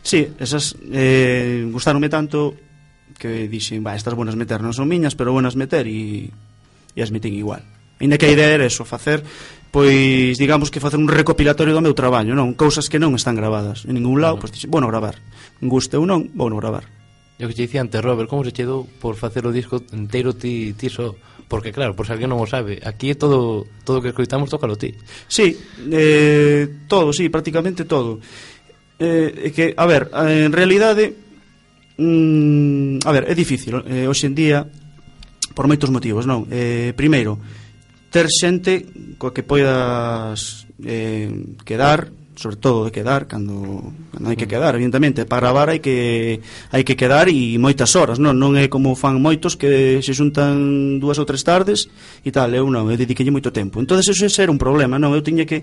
Sí, 0.00 0.32
esas 0.40 0.78
eh, 0.94 1.66
gustaronme 1.68 2.08
tanto 2.08 2.56
que 3.20 3.44
dixen, 3.50 3.84
va, 3.84 3.92
estas 3.92 4.16
buenas 4.16 4.38
meter 4.38 4.64
non 4.64 4.72
son 4.72 4.88
miñas, 4.88 5.12
pero 5.12 5.34
buenas 5.34 5.60
meter 5.60 5.84
e, 5.84 6.30
e 6.96 7.00
as 7.04 7.12
metín 7.12 7.36
igual. 7.36 7.60
Ainda 8.00 8.16
que 8.16 8.30
a 8.30 8.32
idea 8.32 8.48
era 8.48 8.64
eso, 8.64 8.88
facer 8.88 9.20
pois 9.74 10.38
digamos 10.38 10.70
que 10.70 10.78
facer 10.78 11.02
un 11.02 11.10
recopilatorio 11.10 11.74
do 11.74 11.82
meu 11.82 11.98
traballo, 11.98 12.38
non, 12.38 12.54
cousas 12.54 12.86
que 12.86 13.02
non 13.02 13.10
están 13.18 13.34
grabadas 13.34 13.82
en 13.90 13.98
ningún 13.98 14.22
lado, 14.22 14.38
pois 14.38 14.54
dixen, 14.54 14.70
bueno, 14.70 14.86
gravar 14.86 15.18
guste 15.68 15.96
ou 15.96 16.04
non, 16.04 16.30
vou 16.36 16.48
non 16.48 16.60
gravar. 16.60 16.84
Eu 17.38 17.50
que 17.50 17.56
te 17.56 17.66
dicía 17.66 17.82
antes, 17.82 17.98
Robert, 17.98 18.30
como 18.30 18.46
se 18.46 18.54
che 18.54 18.62
dou 18.62 18.86
por 18.86 19.18
facer 19.18 19.42
o 19.42 19.50
disco 19.50 19.82
inteiro 19.90 20.36
ti, 20.38 20.72
ti 20.78 20.86
so? 20.86 21.18
Porque 21.50 21.74
claro, 21.74 21.98
por 21.98 22.06
se 22.06 22.14
alguén 22.14 22.30
non 22.30 22.38
o 22.38 22.46
sabe, 22.46 22.78
aquí 22.86 23.10
é 23.10 23.16
todo 23.18 23.66
todo 23.82 24.00
que 24.00 24.14
escoitamos 24.14 24.48
tócalo 24.48 24.78
ti. 24.78 24.94
Sí, 25.26 25.58
eh, 25.90 26.86
todo, 26.86 27.10
sí, 27.10 27.28
prácticamente 27.28 27.84
todo. 27.84 28.22
Eh, 28.98 29.50
que, 29.50 29.74
a 29.74 29.86
ver, 29.86 30.08
en 30.14 30.54
realidade 30.54 31.10
mm, 31.98 33.02
a 33.04 33.10
ver, 33.10 33.26
é 33.26 33.34
difícil 33.34 33.82
eh, 33.86 34.06
hoxe 34.06 34.30
en 34.30 34.34
día 34.38 34.62
por 35.54 35.66
moitos 35.66 35.90
motivos, 35.90 36.26
non? 36.26 36.46
Eh, 36.50 36.94
primeiro, 36.94 37.38
ter 38.14 38.30
xente 38.30 38.86
coa 39.18 39.34
que 39.34 39.42
poidas 39.42 40.66
eh, 40.82 41.30
quedar, 41.66 42.10
sobre 42.36 42.56
todo 42.56 42.84
de 42.86 42.92
quedar 42.92 43.26
cando, 43.26 43.94
cando 44.10 44.26
hai 44.30 44.36
que 44.36 44.50
quedar, 44.50 44.74
evidentemente, 44.74 45.24
para 45.24 45.48
gravar 45.48 45.70
hai 45.70 45.78
que 45.78 46.42
hai 46.74 46.82
que 46.82 46.98
quedar 46.98 47.30
e 47.30 47.56
moitas 47.58 47.94
horas, 47.94 48.18
non, 48.18 48.34
non 48.34 48.58
é 48.58 48.66
como 48.66 48.98
fan 48.98 49.22
moitos 49.22 49.54
que 49.54 50.02
se 50.02 50.12
xuntan 50.12 50.98
dúas 50.98 51.18
ou 51.22 51.26
tres 51.26 51.46
tardes 51.46 51.86
e 52.26 52.30
tal, 52.34 52.50
eu 52.52 52.66
non, 52.66 52.90
eu 52.90 52.98
dediquei 52.98 53.26
moito 53.30 53.54
tempo. 53.54 53.78
Entonces 53.78 54.10
eso 54.10 54.26
é 54.26 54.30
ser 54.30 54.48
un 54.50 54.58
problema, 54.58 54.98
non, 54.98 55.14
eu 55.14 55.22
tiña 55.22 55.46
que 55.46 55.62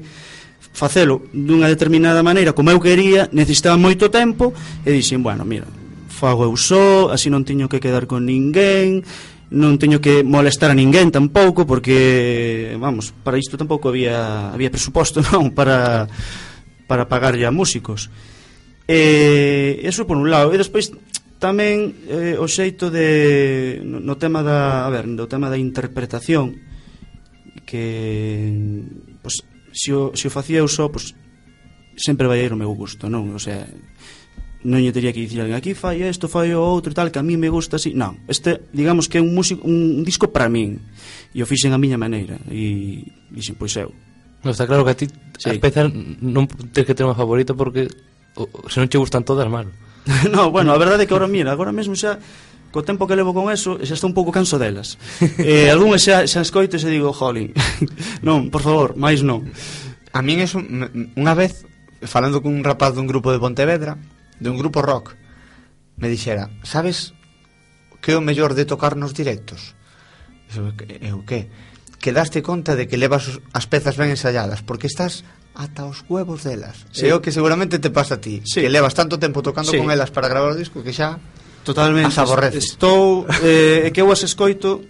facelo 0.71 1.27
dunha 1.36 1.67
determinada 1.67 2.23
maneira 2.23 2.55
como 2.55 2.71
eu 2.71 2.79
quería, 2.79 3.27
necesitaba 3.36 3.75
moito 3.75 4.07
tempo 4.07 4.55
e 4.88 4.89
dixen, 4.95 5.19
bueno, 5.19 5.43
mira, 5.43 5.67
fago 6.07 6.47
eu 6.47 6.55
só, 6.55 7.12
así 7.12 7.27
non 7.27 7.43
teño 7.43 7.67
que 7.67 7.84
quedar 7.84 8.07
con 8.07 8.23
ninguén, 8.23 9.03
non 9.51 9.75
teño 9.75 9.99
que 9.99 10.23
molestar 10.23 10.71
a 10.71 10.77
ninguén 10.77 11.12
tampouco 11.12 11.67
porque 11.67 12.71
vamos, 12.79 13.12
para 13.12 13.36
isto 13.36 13.60
tampouco 13.60 13.91
había 13.91 14.53
había 14.55 14.71
presuposto, 14.71 15.19
non, 15.34 15.51
para 15.51 16.07
para 16.91 17.08
pagarlle 17.08 17.47
a 17.47 17.56
músicos. 17.56 18.12
E 18.84 19.80
eso 19.88 20.04
por 20.04 20.19
un 20.19 20.27
lado, 20.27 20.51
e 20.51 20.60
despois 20.60 20.91
tamén 21.39 21.95
eh, 22.12 22.36
o 22.36 22.43
xeito 22.51 22.91
de 22.91 23.80
no 23.80 24.19
tema 24.19 24.43
da, 24.43 24.84
a 24.84 24.91
ver, 24.91 25.08
do 25.08 25.32
tema 25.32 25.47
da 25.47 25.56
interpretación 25.56 26.60
que 27.63 28.84
pues, 29.23 29.47
se 29.71 29.95
o, 29.95 30.12
se 30.12 30.27
o 30.27 30.36
facía 30.36 30.60
eu 30.60 30.67
só, 30.67 30.91
pues, 30.91 31.15
sempre 31.95 32.27
vai 32.27 32.43
ir 32.43 32.51
o 32.51 32.60
meu 32.60 32.75
gusto, 32.75 33.08
non? 33.08 33.32
O 33.32 33.39
sea, 33.39 33.63
non 34.67 34.84
lle 34.84 34.91
teria 34.91 35.15
que 35.15 35.23
dicir 35.23 35.39
alguén 35.39 35.56
aquí 35.56 35.71
fai 35.71 36.04
isto, 36.04 36.27
fai 36.27 36.51
o 36.51 36.60
outro 36.60 36.91
e 36.91 36.97
tal, 36.99 37.15
que 37.15 37.23
a 37.23 37.23
mí 37.23 37.39
me 37.39 37.47
gusta 37.47 37.80
así. 37.80 37.95
Non, 37.95 38.19
este, 38.27 38.67
digamos 38.75 39.08
que 39.08 39.17
é 39.17 39.23
un 39.23 39.32
músico, 39.32 39.63
un 39.63 40.04
disco 40.04 40.27
para 40.36 40.51
min. 40.51 40.84
E 41.32 41.39
o 41.39 41.47
fixen 41.47 41.71
a 41.71 41.80
miña 41.80 41.95
maneira. 41.95 42.43
E 42.51 43.08
dixen, 43.32 43.56
pois 43.56 43.71
eu, 43.80 43.95
No, 44.43 44.51
está 44.51 44.65
claro 44.65 44.84
que 44.86 44.91
a 44.91 44.97
ti 44.97 45.08
sí. 45.38 45.49
a 45.49 45.54
peza 45.62 45.86
non 46.21 46.49
tens 46.73 46.86
que 46.86 46.97
ter 46.97 47.06
unha 47.06 47.17
favorita 47.17 47.54
porque 47.54 47.89
o, 48.38 48.49
se 48.69 48.82
non 48.82 48.89
che 48.89 48.97
gustan 48.97 49.21
todas, 49.21 49.45
mal. 49.49 49.69
no, 50.34 50.49
bueno, 50.49 50.73
a 50.73 50.82
verdade 50.82 51.06
é 51.06 51.08
que 51.08 51.13
agora 51.13 51.30
mira, 51.30 51.54
agora 51.54 51.69
mesmo 51.69 51.93
xa 51.93 52.17
co 52.71 52.88
tempo 52.88 53.06
que 53.06 53.19
levo 53.19 53.36
con 53.36 53.51
eso, 53.51 53.77
xa 53.84 53.93
estou 53.93 54.10
un 54.10 54.17
pouco 54.17 54.32
canso 54.32 54.58
delas. 54.58 54.97
eh, 55.38 55.69
algunhas 55.69 56.01
xa, 56.01 56.25
xa 56.25 56.41
escoito 56.41 56.77
e 56.77 56.82
xa 56.82 56.89
digo, 56.89 57.13
jolín, 57.13 57.54
non, 58.25 58.49
por 58.49 58.65
favor, 58.65 58.97
máis 58.97 59.21
non. 59.21 59.45
A 60.15 60.25
min 60.25 60.41
eso, 60.41 60.58
unha 60.58 61.34
vez, 61.38 61.67
falando 62.08 62.41
con 62.41 62.56
un 62.56 62.65
rapaz 62.65 62.97
dun 62.97 63.06
grupo 63.06 63.30
de 63.30 63.39
Pontevedra, 63.39 63.99
de 64.41 64.47
un 64.49 64.58
grupo 64.58 64.82
rock, 64.82 65.13
me 66.01 66.10
dixera, 66.10 66.49
sabes 66.65 67.13
que 68.01 68.15
é 68.15 68.17
o 68.17 68.25
mellor 68.25 68.58
de 68.58 68.65
tocar 68.65 68.97
nos 68.97 69.13
directos? 69.13 69.77
Eu, 70.49 70.73
eu 71.06 71.21
que? 71.27 71.47
que 72.01 72.11
daste 72.11 72.41
conta 72.41 72.75
de 72.75 72.89
que 72.89 72.97
levas 72.97 73.39
as 73.53 73.69
pezas 73.69 73.95
ben 73.95 74.09
ensayadas, 74.09 74.65
porque 74.65 74.89
estás 74.89 75.21
ata 75.53 75.85
os 75.85 76.03
huevos 76.09 76.41
delas. 76.41 76.89
Sí. 76.91 77.05
É 77.07 77.13
o 77.13 77.21
que 77.21 77.29
seguramente 77.29 77.77
te 77.77 77.93
pasa 77.93 78.17
a 78.17 78.23
ti, 78.23 78.41
sí. 78.43 78.59
que 78.65 78.73
levas 78.73 78.97
tanto 78.97 79.21
tempo 79.21 79.45
tocando 79.45 79.69
sí. 79.69 79.77
con 79.77 79.93
elas 79.93 80.09
para 80.09 80.27
gravar 80.27 80.51
o 80.51 80.57
disco 80.57 80.81
que 80.81 80.91
xa 80.91 81.21
Totalmente, 81.63 82.07
as 82.07 82.17
aborreces. 82.17 82.73
Estou, 82.73 83.29
eh, 83.45 83.93
que 83.93 84.01
eu 84.01 84.09
as 84.09 84.25
escoito, 84.25 84.81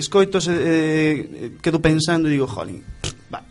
escoito, 0.00 0.40
eh, 0.48 0.48
eh, 0.56 1.50
quedo 1.60 1.84
pensando 1.84 2.32
e 2.32 2.32
digo, 2.32 2.48
jolín, 2.48 2.80
va, 3.28 3.44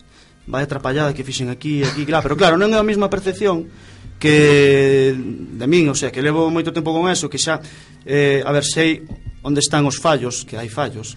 vai 0.50 0.66
atrapallada 0.66 1.14
que 1.14 1.22
fixen 1.22 1.54
aquí, 1.54 1.86
aquí, 1.86 2.02
claro, 2.02 2.26
pero 2.26 2.34
claro, 2.34 2.54
non 2.58 2.74
é 2.74 2.78
a 2.78 2.86
mesma 2.86 3.06
percepción 3.06 3.70
que 4.18 5.14
de 5.14 5.66
min, 5.70 5.86
o 5.86 5.94
sea, 5.94 6.10
que 6.10 6.18
levo 6.18 6.50
moito 6.50 6.74
tempo 6.74 6.90
con 6.90 7.06
eso, 7.06 7.30
que 7.30 7.38
xa, 7.38 7.62
eh, 8.02 8.42
a 8.42 8.50
ver, 8.50 8.66
sei 8.66 9.06
onde 9.46 9.62
están 9.62 9.86
os 9.86 10.02
fallos, 10.02 10.42
que 10.42 10.58
hai 10.58 10.66
fallos, 10.66 11.14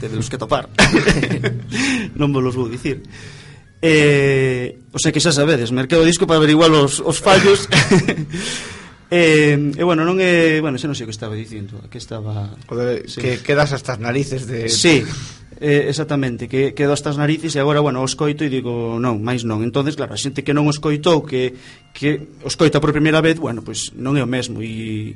tedelos 0.00 0.28
que 0.28 0.38
topar. 0.38 0.68
non 2.18 2.32
vos 2.32 2.54
vou 2.56 2.68
dicir 2.68 3.02
eh, 3.82 4.80
o 4.92 4.98
sea 4.98 5.12
que 5.12 5.20
xa 5.20 5.32
sabedes 5.32 5.72
mercado 5.72 6.04
disco 6.04 6.24
para 6.24 6.40
averiguar 6.40 6.72
os, 6.72 7.00
os 7.04 7.20
fallos 7.20 7.68
Eh, 9.06 9.54
e 9.54 9.78
eh, 9.78 9.84
bueno, 9.86 10.02
non 10.02 10.18
é, 10.18 10.58
eh, 10.58 10.60
bueno, 10.60 10.82
xa 10.82 10.90
non 10.90 10.98
sei 10.98 11.06
o 11.06 11.08
que 11.08 11.14
estaba 11.14 11.38
dicindo, 11.38 11.78
que 11.86 12.02
estaba 12.02 12.58
Joder, 12.66 13.06
sí. 13.06 13.22
que 13.22 13.38
quedas 13.38 13.70
hasta 13.70 13.94
as 13.94 14.02
narices 14.02 14.50
de 14.50 14.66
Sí. 14.66 15.06
Eh, 15.62 15.86
exactamente, 15.88 16.50
que 16.50 16.74
quedo 16.74 16.90
hasta 16.90 17.14
as 17.14 17.16
narices 17.16 17.54
e 17.54 17.62
agora, 17.62 17.78
bueno, 17.78 18.02
os 18.02 18.18
coito 18.18 18.42
e 18.42 18.50
digo, 18.50 18.98
non, 18.98 19.22
máis 19.22 19.46
non. 19.46 19.62
Entonces, 19.62 19.94
claro, 19.94 20.10
a 20.10 20.18
xente 20.18 20.42
que 20.42 20.50
non 20.50 20.66
os 20.66 20.82
coitou, 20.82 21.22
que 21.22 21.54
que 21.94 22.34
os 22.42 22.58
coita 22.58 22.82
por 22.82 22.90
primeira 22.90 23.22
vez, 23.22 23.38
bueno, 23.38 23.62
pois 23.62 23.94
pues, 23.94 23.96
non 23.96 24.18
é 24.18 24.26
o 24.26 24.28
mesmo 24.28 24.58
e 24.58 25.14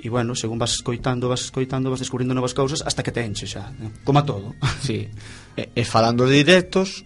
e 0.00 0.08
bueno, 0.08 0.32
según 0.34 0.56
vas 0.56 0.72
escoitando, 0.72 1.28
vas 1.28 1.44
escoitando, 1.44 1.92
vas 1.92 2.00
descubrindo 2.00 2.32
novas 2.32 2.56
cousas 2.56 2.80
hasta 2.80 3.04
que 3.04 3.12
te 3.12 3.20
enche 3.20 3.44
xa, 3.44 3.68
né? 3.76 3.92
como 4.04 4.20
a 4.20 4.24
todo. 4.24 4.56
Sí. 4.80 5.08
E, 5.56 5.68
e 5.76 5.82
falando 5.84 6.24
de 6.24 6.40
directos, 6.40 7.04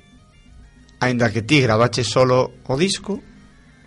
aínda 1.02 1.34
que 1.34 1.42
ti 1.42 1.58
grabaches 1.58 2.06
solo 2.06 2.62
o 2.62 2.74
disco, 2.78 3.18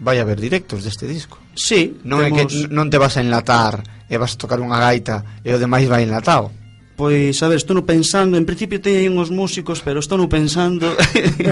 vai 0.03 0.19
haber 0.19 0.39
directos 0.39 0.83
deste 0.83 1.07
disco. 1.07 1.39
Sí, 1.55 1.97
non 2.03 2.19
temos... 2.21 2.35
é 2.35 2.43
que 2.43 2.45
non 2.67 2.91
te 2.91 2.99
vas 2.99 3.15
a 3.15 3.23
enlatar 3.23 3.81
e 4.11 4.15
vas 4.19 4.35
a 4.35 4.39
tocar 4.39 4.59
unha 4.59 4.77
gaita 4.77 5.41
e 5.41 5.49
o 5.55 5.57
demais 5.57 5.87
vai 5.87 6.03
enlatado. 6.03 6.51
Pois, 6.97 7.37
a 7.45 7.47
ver, 7.47 7.61
estou 7.61 7.77
pensando, 7.85 8.41
en 8.41 8.45
principio 8.45 8.81
teñen 8.81 9.15
os 9.21 9.29
músicos, 9.29 9.85
pero 9.85 10.01
estou 10.01 10.17
no 10.17 10.25
pensando... 10.25 10.89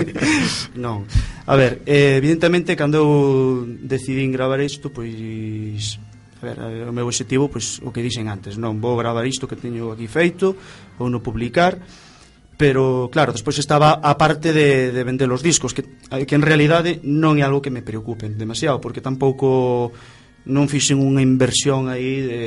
non. 0.74 1.06
A 1.46 1.54
ver, 1.54 1.86
eh, 1.86 2.18
evidentemente, 2.18 2.74
cando 2.74 2.98
eu 2.98 3.10
decidín 3.86 4.34
gravar 4.34 4.58
isto, 4.60 4.90
pois 4.90 6.02
ver, 6.46 6.58
o 6.62 6.94
meu 6.94 7.10
objetivo, 7.10 7.50
pois, 7.50 7.82
o 7.82 7.90
que 7.90 8.06
dixen 8.06 8.30
antes, 8.30 8.62
non 8.62 8.78
vou 8.78 8.94
gravar 8.94 9.26
isto 9.26 9.50
que 9.50 9.58
teño 9.58 9.90
aquí 9.90 10.06
feito, 10.06 10.54
ou 11.02 11.10
non 11.10 11.26
publicar, 11.26 11.82
pero 12.56 13.10
claro, 13.12 13.34
despois 13.34 13.58
estaba 13.58 14.00
a 14.00 14.14
parte 14.16 14.54
de, 14.54 14.94
de 14.94 15.02
vender 15.04 15.28
os 15.34 15.42
discos, 15.42 15.74
que, 15.74 15.84
que 16.24 16.36
en 16.38 16.46
realidade 16.46 17.02
non 17.04 17.36
é 17.36 17.44
algo 17.44 17.60
que 17.60 17.74
me 17.74 17.82
preocupe 17.82 18.30
demasiado, 18.30 18.78
porque 18.78 19.04
tampouco 19.04 19.90
non 20.46 20.70
fixen 20.70 21.02
unha 21.02 21.26
inversión 21.26 21.90
aí 21.90 22.22
de, 22.22 22.42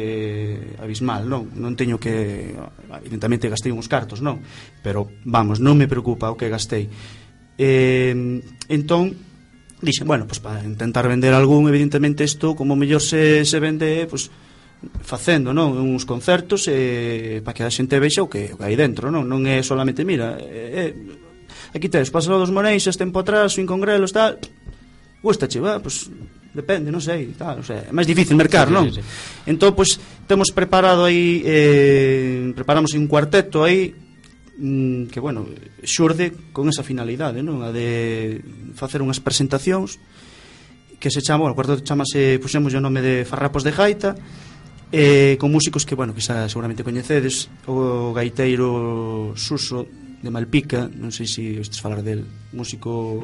abismal, 0.79 1.27
non? 1.27 1.51
Non 1.59 1.75
teño 1.75 1.99
que... 1.99 2.55
Evidentemente 3.03 3.51
gastei 3.51 3.75
uns 3.75 3.91
cartos, 3.91 4.23
non? 4.23 4.39
Pero, 4.87 5.11
vamos, 5.27 5.59
non 5.59 5.75
me 5.75 5.91
preocupa 5.91 6.31
o 6.31 6.39
que 6.39 6.47
gastei. 6.47 6.87
Eh, 7.59 8.15
entón, 8.71 9.28
dixen, 9.81 10.07
bueno, 10.07 10.27
pues 10.27 10.41
para 10.41 10.65
intentar 10.65 11.09
vender 11.09 11.35
algún, 11.35 11.69
evidentemente 11.69 12.25
isto 12.25 12.55
como 12.55 12.77
mellor 12.77 13.03
se, 13.03 13.45
se 13.45 13.59
vende, 13.61 14.07
pues 14.11 14.31
facendo, 15.03 15.51
non, 15.51 15.75
uns 15.75 16.07
concertos 16.07 16.71
e 16.71 17.39
eh, 17.39 17.43
para 17.43 17.55
que 17.55 17.63
a 17.67 17.71
xente 17.71 17.99
vexa 17.99 18.23
o 18.23 18.31
que, 18.31 18.55
o 18.55 18.57
que 18.59 18.67
hai 18.67 18.79
dentro, 18.79 19.11
non, 19.11 19.27
non 19.27 19.43
é 19.47 19.59
solamente 19.67 20.07
mira, 20.07 20.39
é, 20.39 20.95
aquí 21.75 21.91
tes, 21.91 22.15
pasado 22.15 22.39
dos 22.39 22.55
Moneixas, 22.55 22.95
tempo 22.95 23.19
atrás, 23.19 23.59
o 23.59 23.63
Incongrelos, 23.63 24.15
tal, 24.15 24.39
gustache, 25.19 25.59
va, 25.59 25.83
pues 25.83 26.07
depende, 26.55 26.95
non 26.95 27.03
sei, 27.03 27.35
tal, 27.35 27.59
o 27.59 27.67
sea, 27.67 27.91
é 27.91 27.93
máis 27.95 28.07
difícil 28.07 28.39
mercar, 28.39 28.71
sí, 28.71 28.75
non? 28.75 28.87
Sí, 28.95 29.03
sí. 29.03 29.51
Entón, 29.51 29.75
pois, 29.75 29.99
pues, 29.99 30.27
temos 30.31 30.55
preparado 30.55 31.03
aí 31.11 31.43
eh, 31.43 32.55
preparamos 32.55 32.95
un 32.95 33.11
cuarteto 33.11 33.67
aí 33.67 34.08
mm, 34.59 35.09
que 35.15 35.21
bueno, 35.23 35.47
xurde 35.87 36.35
con 36.53 36.69
esa 36.69 36.83
finalidade, 36.83 37.41
non? 37.47 37.63
A 37.63 37.71
de 37.71 38.43
facer 38.75 39.01
unhas 39.01 39.23
presentacións 39.23 40.03
que 40.99 41.15
se 41.15 41.23
chama, 41.23 41.47
o 41.47 41.55
cuarto 41.55 41.79
chamase, 41.81 42.43
puxemos 42.43 42.75
o 42.75 42.83
nome 42.83 42.99
de 42.99 43.23
Farrapos 43.23 43.63
de 43.63 43.71
Gaita, 43.71 44.19
eh, 44.91 45.39
con 45.39 45.55
músicos 45.55 45.87
que, 45.87 45.95
bueno, 45.95 46.11
que 46.11 46.25
xa 46.25 46.51
seguramente 46.51 46.83
coñecedes, 46.83 47.47
o 47.71 48.11
gaiteiro 48.11 49.33
Suso 49.39 49.87
de 50.19 50.31
Malpica, 50.35 50.91
non 50.91 51.15
sei 51.15 51.31
se 51.31 51.63
estes 51.63 51.79
falar 51.79 52.03
del, 52.03 52.27
músico 52.51 53.23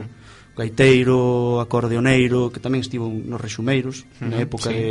gaiteiro, 0.55 1.59
acordeoneiro, 1.59 2.55
que 2.55 2.62
tamén 2.62 2.87
estivo 2.87 3.11
nos 3.11 3.42
Rexumeiros, 3.42 4.07
uh 4.07 4.23
-huh, 4.23 4.31
na 4.31 4.38
época 4.38 4.70
sí. 4.70 4.79
de, 4.79 4.90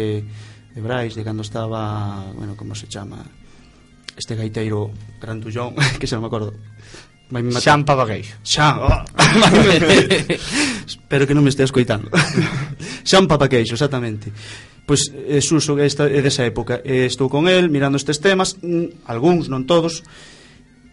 de 0.76 0.80
Brais, 0.84 1.16
de 1.16 1.24
cando 1.24 1.40
estaba, 1.40 2.28
bueno, 2.36 2.60
como 2.60 2.76
se 2.76 2.92
chama, 2.92 3.24
este 4.18 4.36
gaiteiro 4.36 4.92
grandullón, 5.22 5.76
que 6.00 6.08
xa 6.08 6.18
non 6.18 6.26
me 6.26 6.30
acordo. 6.30 6.54
Vai 7.34 7.42
me 7.42 7.56
Xan 7.56 7.82
Pavagueiro. 7.82 8.30
Xan. 8.46 8.78
Oh. 8.78 9.02
Espero 10.86 11.26
que 11.26 11.34
non 11.34 11.42
me 11.42 11.50
estea 11.50 11.66
escoitando. 11.66 12.12
Xan 13.10 13.26
Papaqueixo, 13.26 13.74
exactamente. 13.74 14.30
Pois 14.86 15.10
eh, 15.10 15.38
é 15.38 15.42
Suso 15.42 15.80
é 15.80 15.88
desa 16.22 16.44
época. 16.46 16.84
Estou 16.84 17.32
con 17.32 17.50
el 17.50 17.74
mirando 17.74 17.98
estes 17.98 18.22
temas, 18.22 18.60
mm, 18.62 19.10
algúns, 19.10 19.50
non 19.50 19.66
todos, 19.66 20.06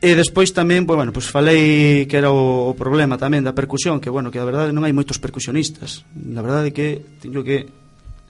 E 0.01 0.17
despois 0.17 0.57
tamén, 0.57 0.89
pois, 0.89 0.97
bueno, 0.97 1.13
pois 1.13 1.29
falei 1.29 2.09
que 2.09 2.17
era 2.17 2.33
o, 2.33 2.73
o 2.73 2.73
problema 2.73 3.21
tamén 3.21 3.45
da 3.45 3.53
percusión, 3.53 4.01
que 4.01 4.09
bueno, 4.09 4.33
que 4.33 4.41
a 4.41 4.49
verdade 4.49 4.73
non 4.73 4.89
hai 4.89 4.97
moitos 4.97 5.21
percusionistas. 5.21 6.09
Na 6.17 6.41
verdade 6.41 6.73
que 6.73 7.21
teño 7.21 7.45
que 7.45 7.69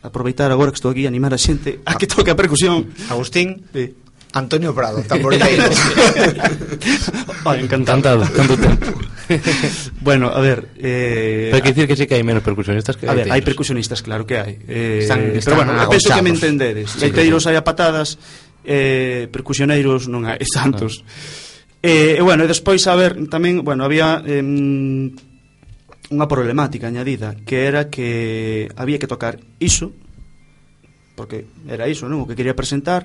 aproveitar 0.03 0.51
agora 0.51 0.75
que 0.75 0.83
estou 0.83 0.91
aquí 0.91 1.07
a 1.07 1.13
animar 1.15 1.31
a 1.31 1.39
xente 1.39 1.79
a 1.87 1.95
que 1.95 2.11
toque 2.11 2.35
a 2.35 2.35
percusión. 2.35 2.91
Agustín, 3.07 3.71
sí. 3.71 3.95
Antonio 4.33 4.75
Prado, 4.75 5.03
tamborileiro. 5.03 5.65
oh, 7.45 7.55
encantado. 7.59 8.23
Tanto 8.29 8.57
tempo. 8.57 8.87
bueno, 10.01 10.29
a 10.29 10.41
ver, 10.41 10.69
eh 10.79 11.49
Pero 11.51 11.63
que 11.63 11.69
dicir 11.71 11.87
que 11.87 11.97
sí 11.97 12.07
que 12.07 12.15
hai 12.15 12.27
menos 12.27 12.43
percusionistas 12.43 12.99
que 12.99 13.07
A 13.07 13.15
ver, 13.15 13.31
hai 13.31 13.43
percusionistas, 13.43 14.03
claro 14.03 14.27
que 14.27 14.39
hai. 14.39 14.59
Eh, 14.67 15.07
están, 15.07 15.35
están 15.35 15.55
pero 15.55 15.57
bueno, 15.63 15.73
agochados. 15.79 16.03
penso 16.03 16.09
que 16.15 16.23
me 16.27 16.33
entendedes. 16.35 16.89
Sí, 16.95 17.11
Gaiteiros 17.11 17.47
hai 17.47 17.57
a 17.59 17.63
patadas, 17.67 18.19
eh 18.67 19.27
percusioneiros 19.31 20.07
non 20.11 20.27
hai 20.27 20.39
tantos. 20.57 21.03
Ah. 21.03 21.87
Eh, 21.87 22.21
e 22.21 22.23
bueno, 22.23 22.45
e 22.45 22.51
despois 22.51 22.85
a 22.87 22.95
ver, 22.95 23.17
tamén, 23.31 23.63
bueno, 23.67 23.87
había 23.87 24.23
eh, 24.23 24.43
unha 26.11 26.27
problemática 26.27 26.91
añadida, 26.91 27.39
que 27.47 27.71
era 27.71 27.87
que 27.91 28.67
había 28.75 28.99
que 28.99 29.11
tocar 29.11 29.39
iso 29.63 29.95
porque 31.15 31.45
era 31.69 31.85
iso, 31.85 32.09
non? 32.09 32.25
O 32.25 32.27
que 32.27 32.33
quería 32.35 32.57
presentar 32.57 33.05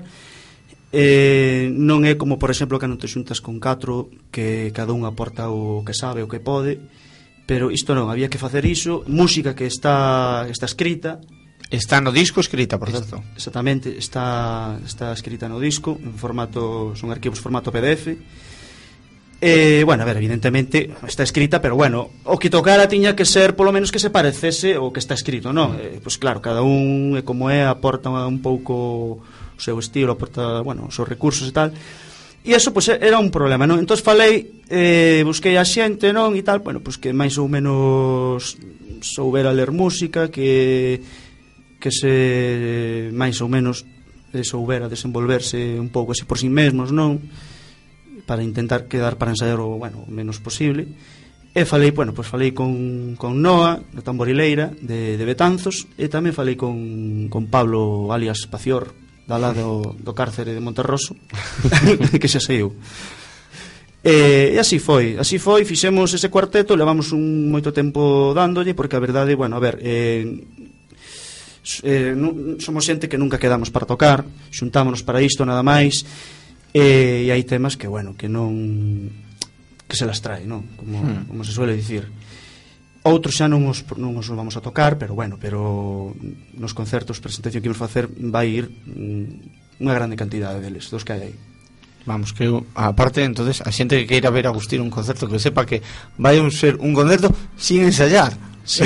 eh, 0.96 1.68
non 1.68 2.08
é 2.08 2.16
como 2.16 2.40
por 2.40 2.48
exemplo 2.48 2.80
cando 2.80 2.96
te 2.96 3.04
xuntas 3.04 3.44
con 3.44 3.60
catro 3.60 4.08
que 4.32 4.72
cada 4.72 4.96
un 4.96 5.04
aporta 5.04 5.52
o 5.52 5.84
que 5.84 5.92
sabe 5.92 6.24
o 6.24 6.30
que 6.32 6.40
pode 6.40 6.80
pero 7.46 7.70
isto 7.70 7.94
non, 7.94 8.10
había 8.10 8.26
que 8.26 8.42
facer 8.42 8.66
iso. 8.66 9.06
Música 9.06 9.54
que 9.54 9.70
está, 9.70 10.44
está 10.50 10.66
escrita. 10.66 11.22
Está 11.70 12.02
no 12.02 12.10
disco 12.10 12.42
escrita, 12.42 12.78
por 12.78 12.90
certo. 12.90 13.22
Exactamente, 13.34 13.94
está, 13.98 14.78
está 14.84 15.14
escrita 15.14 15.48
no 15.48 15.62
disco 15.62 15.98
en 15.98 16.14
formato, 16.14 16.94
son 16.98 17.10
arquivos 17.10 17.38
formato 17.38 17.70
PDF 17.70 18.18
Eh, 19.40 19.82
bueno, 19.84 20.02
a 20.02 20.06
ver, 20.06 20.16
evidentemente 20.16 20.90
está 21.06 21.22
escrita, 21.22 21.60
pero 21.60 21.76
bueno, 21.76 22.08
o 22.24 22.38
que 22.38 22.48
tocara 22.48 22.88
tiña 22.88 23.14
que 23.14 23.28
ser 23.28 23.54
polo 23.54 23.70
menos 23.70 23.92
que 23.92 23.98
se 24.00 24.08
parecese 24.08 24.78
o 24.80 24.92
que 24.92 25.00
está 25.00 25.12
escrito, 25.12 25.52
non? 25.52 25.76
Mm. 25.76 25.80
Eh, 25.80 25.88
pois 26.00 26.16
pues 26.16 26.16
claro, 26.16 26.40
cada 26.40 26.64
un 26.64 27.20
como 27.20 27.52
é 27.52 27.68
aporta 27.68 28.08
un 28.08 28.40
pouco 28.40 29.20
o 29.20 29.60
seu 29.60 29.76
estilo, 29.76 30.16
aporta, 30.16 30.64
bueno, 30.64 30.88
os 30.88 30.96
seus 30.96 31.04
recursos 31.04 31.44
e 31.44 31.52
tal. 31.52 31.68
E 32.46 32.56
eso 32.56 32.72
pois 32.72 32.88
pues, 32.88 33.02
era 33.02 33.20
un 33.20 33.28
problema, 33.28 33.68
non? 33.68 33.76
Entón 33.76 34.00
falei, 34.00 34.64
eh, 34.72 35.20
busquei 35.20 35.60
a 35.60 35.68
xente, 35.68 36.16
non, 36.16 36.32
e 36.32 36.40
tal, 36.40 36.64
bueno, 36.64 36.80
pois 36.80 36.96
pues, 36.96 37.04
que 37.04 37.10
máis 37.12 37.36
ou 37.36 37.44
menos 37.44 38.56
soubera 39.04 39.52
ler 39.52 39.68
música, 39.68 40.32
que 40.32 41.04
que 41.76 41.92
se 41.92 43.12
máis 43.12 43.36
ou 43.44 43.52
menos 43.52 43.84
eh, 44.32 44.40
soubera 44.48 44.88
desenvolverse 44.88 45.76
un 45.76 45.92
pouco 45.92 46.16
así 46.16 46.24
por 46.24 46.40
si 46.40 46.48
sí 46.48 46.50
mesmos, 46.50 46.88
non? 46.88 47.20
para 48.26 48.42
intentar 48.42 48.90
quedar 48.90 49.16
para 49.16 49.32
ensaiar 49.32 49.62
o, 49.62 49.78
bueno, 49.78 50.04
o 50.04 50.10
menos 50.10 50.42
posible. 50.42 50.90
E 51.56 51.64
falei, 51.64 51.88
bueno, 51.88 52.12
pois 52.12 52.28
falei 52.28 52.52
con, 52.52 53.16
con 53.16 53.40
Noa, 53.40 53.80
da 53.80 54.04
tamborileira 54.04 54.68
de, 54.76 55.16
de 55.16 55.24
Betanzos, 55.24 55.88
e 55.96 56.12
tamén 56.12 56.36
falei 56.36 56.52
con, 56.52 57.32
con 57.32 57.48
Pablo 57.48 58.12
alias 58.12 58.44
Pacior, 58.44 58.92
da 59.24 59.40
lado 59.40 59.96
do, 59.96 60.12
do 60.12 60.12
cárcere 60.12 60.52
de 60.52 60.60
Monterroso, 60.60 61.16
que 62.20 62.28
xa 62.28 62.44
saiu. 62.44 62.76
E, 64.04 64.52
e 64.52 64.58
así 64.60 64.76
foi, 64.78 65.16
así 65.16 65.40
foi, 65.40 65.64
fixemos 65.64 66.12
ese 66.12 66.28
cuarteto, 66.28 66.76
levamos 66.76 67.16
un 67.16 67.48
moito 67.48 67.72
tempo 67.72 68.36
dándolle, 68.36 68.76
porque 68.76 68.94
a 68.94 69.02
verdade, 69.02 69.32
bueno, 69.32 69.56
a 69.56 69.62
ver, 69.64 69.80
eh, 69.80 70.44
eh, 71.82 72.14
somos 72.60 72.84
xente 72.86 73.08
que 73.08 73.18
nunca 73.18 73.40
quedamos 73.40 73.72
para 73.72 73.88
tocar, 73.88 74.22
xuntámonos 74.52 75.02
para 75.02 75.24
isto 75.24 75.42
nada 75.42 75.64
máis, 75.64 76.04
E, 76.76 77.24
e 77.24 77.32
hai 77.32 77.40
temas 77.48 77.80
que, 77.80 77.88
bueno, 77.88 78.12
que 78.20 78.28
non 78.28 78.52
que 79.88 79.96
se 79.96 80.04
las 80.04 80.20
trae, 80.20 80.44
non? 80.44 80.76
Como, 80.76 81.00
hmm. 81.00 81.32
como 81.32 81.40
se 81.40 81.56
suele 81.56 81.72
dicir. 81.72 82.04
Outros 83.00 83.38
xa 83.38 83.48
non 83.48 83.64
os, 83.64 83.80
non 83.96 84.12
os 84.20 84.28
vamos 84.28 84.60
a 84.60 84.60
tocar, 84.60 85.00
pero 85.00 85.16
bueno, 85.16 85.40
pero 85.40 86.12
nos 86.52 86.76
concertos, 86.76 87.16
presentación 87.16 87.64
que 87.64 87.72
imos 87.72 87.80
facer, 87.80 88.12
vai 88.12 88.60
ir 88.60 88.68
mm, 88.68 89.80
unha 89.80 89.94
grande 89.96 90.20
cantidade 90.20 90.60
deles, 90.60 90.92
dos 90.92 91.00
que 91.00 91.16
hai 91.16 91.32
aí. 91.32 91.36
Vamos, 92.04 92.36
que 92.36 92.44
aparte, 92.76 93.24
entonces, 93.24 93.64
a 93.64 93.72
xente 93.72 93.96
que 93.96 94.04
queira 94.04 94.28
ver 94.28 94.44
a 94.44 94.52
Agustín 94.52 94.84
un 94.84 94.92
concerto 94.92 95.32
que 95.32 95.40
sepa 95.40 95.64
que 95.64 95.80
vai 96.20 96.36
un 96.36 96.52
ser 96.52 96.76
un 96.76 96.92
concerto 96.92 97.32
sin 97.56 97.88
ensayar. 97.88 98.36
Sí. 98.66 98.84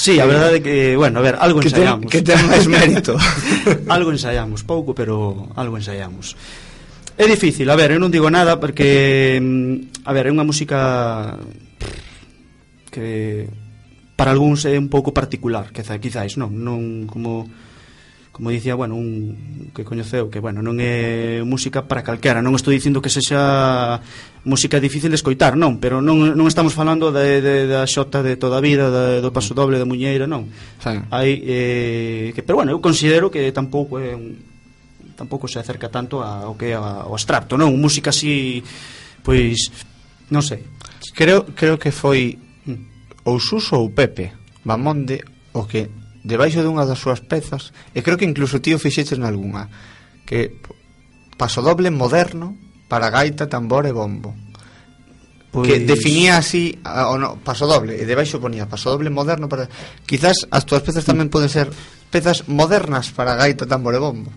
sí. 0.00 0.18
a 0.18 0.24
verdade 0.24 0.58
é 0.58 0.62
que, 0.64 0.96
bueno, 0.96 1.20
a 1.20 1.22
ver, 1.22 1.36
algo 1.36 1.60
que 1.60 1.68
ensaiamos. 1.68 2.08
Ten, 2.08 2.08
que 2.08 2.20
ten 2.24 2.40
máis 2.48 2.64
mérito. 2.64 3.12
algo 3.94 4.08
ensaiamos, 4.16 4.64
pouco, 4.64 4.96
pero 4.96 5.52
algo 5.60 5.76
ensaiamos. 5.76 6.40
É 7.20 7.28
difícil, 7.28 7.68
a 7.68 7.76
ver, 7.76 7.92
eu 7.92 8.00
non 8.00 8.08
digo 8.08 8.32
nada 8.32 8.56
porque 8.56 9.36
mm, 9.36 10.08
a 10.08 10.10
ver, 10.16 10.24
é 10.28 10.32
unha 10.32 10.48
música 10.48 11.36
que 12.88 13.44
para 14.16 14.32
algúns 14.32 14.64
é 14.64 14.76
un 14.80 14.88
pouco 14.88 15.12
particular, 15.12 15.68
que 15.68 15.84
quizáis, 16.00 16.40
non, 16.40 16.48
non 16.48 17.04
como 17.04 17.44
como 18.40 18.48
dicía, 18.48 18.74
bueno, 18.74 18.96
un 18.96 19.70
que 19.76 19.84
coñeceu 19.84 20.32
que, 20.32 20.40
bueno, 20.40 20.64
non 20.64 20.80
é 20.80 21.44
música 21.44 21.84
para 21.84 22.00
calquera, 22.00 22.40
non 22.40 22.56
estou 22.56 22.72
dicindo 22.72 23.04
que 23.04 23.12
sexa 23.12 24.00
música 24.48 24.80
difícil 24.80 25.12
de 25.12 25.20
escoitar, 25.20 25.60
non, 25.60 25.76
pero 25.76 26.00
non, 26.00 26.32
non 26.32 26.48
estamos 26.48 26.72
falando 26.72 27.12
de, 27.12 27.44
de, 27.44 27.68
da 27.68 27.84
xota 27.84 28.24
de 28.24 28.40
toda 28.40 28.56
a 28.56 28.64
vida, 28.64 28.88
da, 28.88 29.20
do 29.20 29.28
paso 29.28 29.52
doble 29.52 29.76
da 29.76 29.84
muñeira, 29.84 30.24
non. 30.24 30.48
Sí. 30.80 30.96
Hai 31.12 31.36
eh, 31.44 32.32
que, 32.32 32.40
pero 32.40 32.64
bueno, 32.64 32.72
eu 32.72 32.80
considero 32.80 33.28
que 33.28 33.44
tampouco 33.52 34.00
é 34.00 34.16
un, 34.16 34.40
tampouco 35.20 35.44
se 35.44 35.60
acerca 35.60 35.92
tanto 35.92 36.24
ao 36.24 36.56
que 36.56 36.72
é 36.72 36.80
ao 36.80 37.12
abstracto, 37.12 37.60
non, 37.60 37.76
música 37.76 38.08
así 38.08 38.64
pois 39.20 39.68
non 40.32 40.40
sei. 40.40 40.64
Creo 41.12 41.44
creo 41.52 41.76
que 41.76 41.92
foi 41.92 42.40
mm. 42.64 43.28
ou 43.28 43.36
Suso 43.36 43.76
ou 43.84 43.92
Pepe 43.92 44.32
Bamonde 44.64 45.20
o 45.52 45.68
que 45.68 45.99
debaixo 46.24 46.60
dunha 46.60 46.84
das 46.84 47.00
súas 47.00 47.24
pezas 47.24 47.72
e 47.96 48.04
creo 48.04 48.20
que 48.20 48.28
incluso 48.28 48.60
tío 48.60 48.76
fixeches 48.76 49.16
nalgúna 49.16 49.68
que 50.28 50.60
paso 51.40 51.64
doble 51.64 51.88
moderno 51.88 52.54
para 52.90 53.08
gaita, 53.08 53.46
tambor 53.46 53.86
e 53.86 53.92
bombo. 53.94 54.34
Pois... 55.50 55.66
que 55.66 55.80
definía 55.82 56.36
así 56.38 56.78
o 56.86 57.18
no, 57.18 57.42
paso 57.42 57.66
doble 57.66 57.98
e 57.98 58.06
debaixo 58.06 58.38
ponía 58.38 58.70
paso 58.70 58.92
doble 58.92 59.10
moderno 59.10 59.50
para 59.50 59.66
quizás 60.06 60.46
as 60.46 60.62
túas 60.62 60.84
pezas 60.86 61.02
tamén 61.02 61.26
poden 61.26 61.50
ser 61.50 61.66
pezas 62.10 62.46
modernas 62.46 63.10
para 63.10 63.34
gaita, 63.34 63.66
tambor 63.66 63.94
e 63.94 64.02
bombo. 64.02 64.30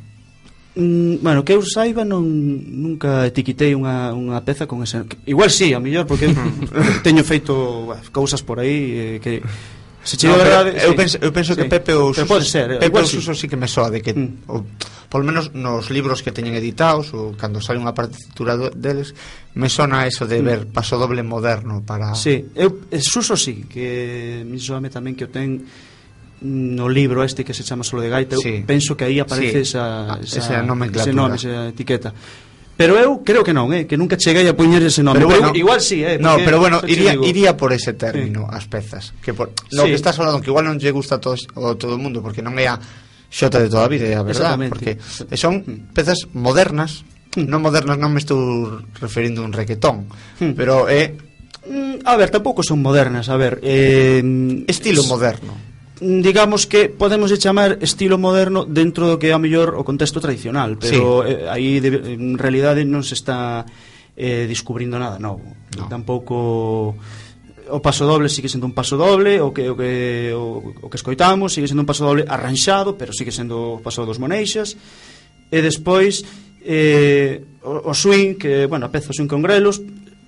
Mm, 0.74 1.22
bueno, 1.22 1.46
que 1.46 1.54
eu 1.54 1.62
saiba 1.62 2.02
non 2.02 2.26
nunca 2.26 3.30
etiquetei 3.30 3.78
unha, 3.78 4.10
unha 4.10 4.42
peza 4.42 4.66
con 4.66 4.82
ese 4.82 5.06
que, 5.06 5.22
igual 5.30 5.54
si, 5.54 5.70
sí, 5.70 5.78
a 5.78 5.78
mellor 5.78 6.10
porque 6.10 6.34
teño 7.06 7.22
feito 7.22 7.94
bah, 7.94 8.02
cousas 8.10 8.42
por 8.42 8.58
aí 8.58 8.78
eh, 8.98 9.16
que 9.22 9.46
Se 10.04 10.18
che 10.18 10.28
no, 10.28 10.36
verdade, 10.36 10.76
eu, 10.84 10.92
sí. 10.92 10.98
penso, 11.00 11.18
eu 11.24 11.32
penso 11.32 11.56
sí. 11.56 11.64
que 11.64 11.66
Pepe 11.72 11.96
ou 11.96 12.12
Suso, 12.12 12.28
pode 12.28 12.44
ser, 12.44 12.76
eh, 12.76 12.80
Pepe 12.84 13.00
ou 13.00 13.08
Suso 13.08 13.32
sí. 13.32 13.42
sí 13.42 13.46
que 13.48 13.56
me 13.56 13.72
soa 13.72 13.88
de 13.88 14.04
que 14.04 14.12
mm. 14.12 14.52
ou, 14.52 14.68
polo 15.08 15.24
menos 15.24 15.56
nos 15.56 15.88
libros 15.88 16.20
que 16.20 16.36
teñen 16.36 16.60
editados 16.60 17.16
ou 17.16 17.40
cando 17.40 17.64
sale 17.64 17.80
unha 17.80 17.96
partitura 17.96 18.60
deles 18.76 19.16
me 19.56 19.72
sona 19.72 20.04
eso 20.04 20.28
de 20.28 20.44
mm. 20.44 20.44
ver 20.44 20.60
paso 20.68 21.00
doble 21.00 21.24
moderno 21.24 21.80
para 21.88 22.12
Sí, 22.20 22.52
eu 22.52 22.84
eh, 22.92 23.00
Suso 23.00 23.40
sí 23.40 23.64
que 23.64 24.44
mi 24.44 24.60
soame 24.60 24.92
tamén 24.92 25.16
que 25.16 25.24
o 25.24 25.32
ten 25.32 25.64
no 26.44 26.92
libro 26.92 27.24
este 27.24 27.48
que 27.48 27.56
se 27.56 27.64
chama 27.64 27.88
Solo 27.88 28.04
de 28.04 28.12
Gaita, 28.12 28.36
sí. 28.36 28.64
penso 28.68 29.00
que 29.00 29.08
aí 29.08 29.24
aparece 29.24 29.64
sí. 29.64 29.72
esa, 29.72 30.14
ah, 30.14 30.20
esa, 30.20 30.40
esa 30.40 30.64
nomenclatura. 30.64 31.08
ese 31.08 31.16
nome, 31.16 31.36
esa 31.40 31.72
etiqueta. 31.72 32.12
Pero 32.76 32.98
eu 32.98 33.22
creo 33.22 33.46
que 33.46 33.54
non, 33.54 33.70
eh, 33.70 33.86
que 33.86 33.94
nunca 33.98 34.18
cheguei 34.18 34.50
a 34.50 34.58
poñer 34.58 34.82
ese 34.82 35.06
nome. 35.06 35.22
Pero 35.22 35.30
bueno, 35.30 35.54
pero, 35.54 35.62
igual 35.62 35.80
sí, 35.82 36.02
eh, 36.02 36.18
No, 36.18 36.38
pero 36.42 36.58
bueno, 36.58 36.82
iría, 36.88 37.14
iría 37.14 37.54
por 37.54 37.70
ese 37.70 37.94
término 37.94 38.50
sí. 38.50 38.58
as 38.58 38.66
pezas, 38.66 39.14
que 39.22 39.34
por 39.34 39.54
no 39.72 39.84
sí. 39.86 39.94
que 39.94 39.98
estás 39.98 40.18
falando 40.18 40.42
que 40.42 40.50
igual 40.50 40.66
non 40.66 40.82
lle 40.82 40.90
gusta 40.90 41.18
a 41.18 41.22
todos 41.22 41.46
o 41.54 41.78
todo 41.78 41.94
o 41.96 42.02
mundo 42.02 42.26
porque 42.26 42.42
non 42.42 42.58
é 42.58 42.66
a 42.66 42.82
xota 43.30 43.62
de 43.62 43.70
toda 43.70 43.86
a 43.86 43.92
vida, 43.94 44.10
é 44.10 44.18
a 44.18 44.26
verdad, 44.26 44.58
porque 44.70 44.98
son 45.38 45.62
mm. 45.62 45.94
pezas 45.94 46.26
modernas, 46.34 47.06
mm. 47.38 47.46
non 47.46 47.62
modernas 47.62 48.02
non 48.02 48.10
me 48.10 48.18
estou 48.18 48.82
referindo 48.98 49.46
a 49.46 49.50
un 49.50 49.54
requetón, 49.54 50.10
mm. 50.42 50.58
pero 50.58 50.90
é 50.90 51.14
eh, 51.14 52.02
mm, 52.02 52.10
A 52.10 52.18
ver, 52.18 52.34
tampouco 52.34 52.66
son 52.66 52.82
modernas, 52.82 53.30
a 53.30 53.38
ver 53.38 53.62
eh, 53.62 54.18
Estilo 54.66 55.06
es, 55.06 55.10
moderno 55.14 55.73
digamos 56.04 56.68
que 56.68 56.90
podemos 56.92 57.32
chamar 57.40 57.80
estilo 57.80 58.20
moderno 58.20 58.68
dentro 58.68 59.08
do 59.08 59.16
que 59.16 59.32
é 59.32 59.34
a 59.34 59.40
mellor 59.40 59.80
o 59.80 59.88
contexto 59.88 60.20
tradicional, 60.20 60.76
pero 60.76 61.24
sí. 61.24 61.32
eh, 61.32 61.48
aí 61.48 61.80
de, 61.80 62.20
en 62.20 62.36
realidade 62.36 62.84
non 62.84 63.08
se 63.08 63.16
está 63.16 63.64
eh, 64.20 64.46
descubrindo 64.46 65.00
nada 65.00 65.18
novo. 65.18 65.56
No. 65.80 65.88
Tampouco 65.88 67.00
o 67.72 67.80
paso 67.80 68.04
doble 68.04 68.28
sigue 68.28 68.52
sendo 68.52 68.68
un 68.68 68.76
paso 68.76 69.00
doble, 69.00 69.40
o 69.40 69.56
que 69.56 69.72
o 69.72 69.76
que 69.80 70.36
o, 70.36 70.76
o 70.84 70.88
que 70.92 71.00
escoitamos 71.00 71.56
sigue 71.56 71.72
sendo 71.72 71.88
un 71.88 71.90
paso 71.90 72.04
doble 72.04 72.28
arranxado, 72.28 73.00
pero 73.00 73.16
sigue 73.16 73.32
sendo 73.32 73.80
o 73.80 73.82
paso 73.82 74.04
dos 74.04 74.20
Moneixas. 74.20 74.76
E 75.48 75.60
despois 75.64 76.28
eh, 76.66 77.44
o, 77.64 77.90
o 77.90 77.94
swing, 77.96 78.36
que, 78.36 78.68
bueno, 78.68 78.88
a 78.88 78.92
peza 78.92 79.16
swing 79.16 79.32
con 79.32 79.40
grelos, 79.40 79.80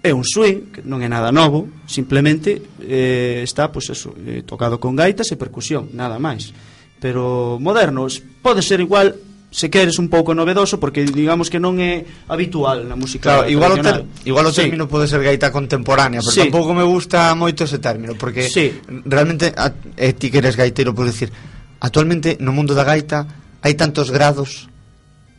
é 0.05 0.13
un 0.13 0.21
swing, 0.21 0.69
que 0.69 0.81
non 0.85 1.01
é 1.01 1.09
nada 1.09 1.33
novo, 1.33 1.65
simplemente 1.89 2.61
eh, 2.77 3.41
está 3.41 3.73
pois 3.73 3.89
eso, 3.89 4.13
eh, 4.21 4.45
tocado 4.45 4.77
con 4.77 4.93
gaitas 4.93 5.33
e 5.33 5.35
percusión, 5.35 5.89
nada 5.97 6.21
máis. 6.21 6.53
Pero 7.01 7.57
modernos 7.57 8.21
pode 8.45 8.61
ser 8.61 8.85
igual 8.85 9.17
se 9.49 9.73
queres 9.73 9.97
un 9.97 10.09
pouco 10.13 10.37
novedoso 10.37 10.77
porque 10.77 11.01
digamos 11.01 11.49
que 11.49 11.57
non 11.57 11.81
é 11.81 12.05
habitual 12.29 12.85
na 12.85 12.93
música 12.93 13.41
claro, 13.41 13.49
igual 13.49 13.71
o 13.73 13.77
ter, 13.79 14.03
igual 14.27 14.45
o 14.45 14.53
término 14.53 14.83
pode 14.85 15.07
ser 15.07 15.23
gaita 15.23 15.47
contemporánea 15.47 16.19
pero 16.19 16.35
sí. 16.35 16.43
tampouco 16.43 16.75
me 16.75 16.83
gusta 16.83 17.31
moito 17.39 17.63
ese 17.63 17.79
término 17.79 18.19
porque 18.19 18.51
sí. 18.51 18.75
realmente 19.07 19.55
a, 19.55 19.71
e 19.95 20.11
ti 20.11 20.27
que 20.27 20.43
eres 20.43 20.59
gaitero 20.59 20.91
podes 20.91 21.15
decir 21.15 21.31
actualmente 21.79 22.35
no 22.43 22.51
mundo 22.51 22.75
da 22.75 22.83
gaita 22.83 23.23
hai 23.63 23.79
tantos 23.79 24.11
grados 24.11 24.67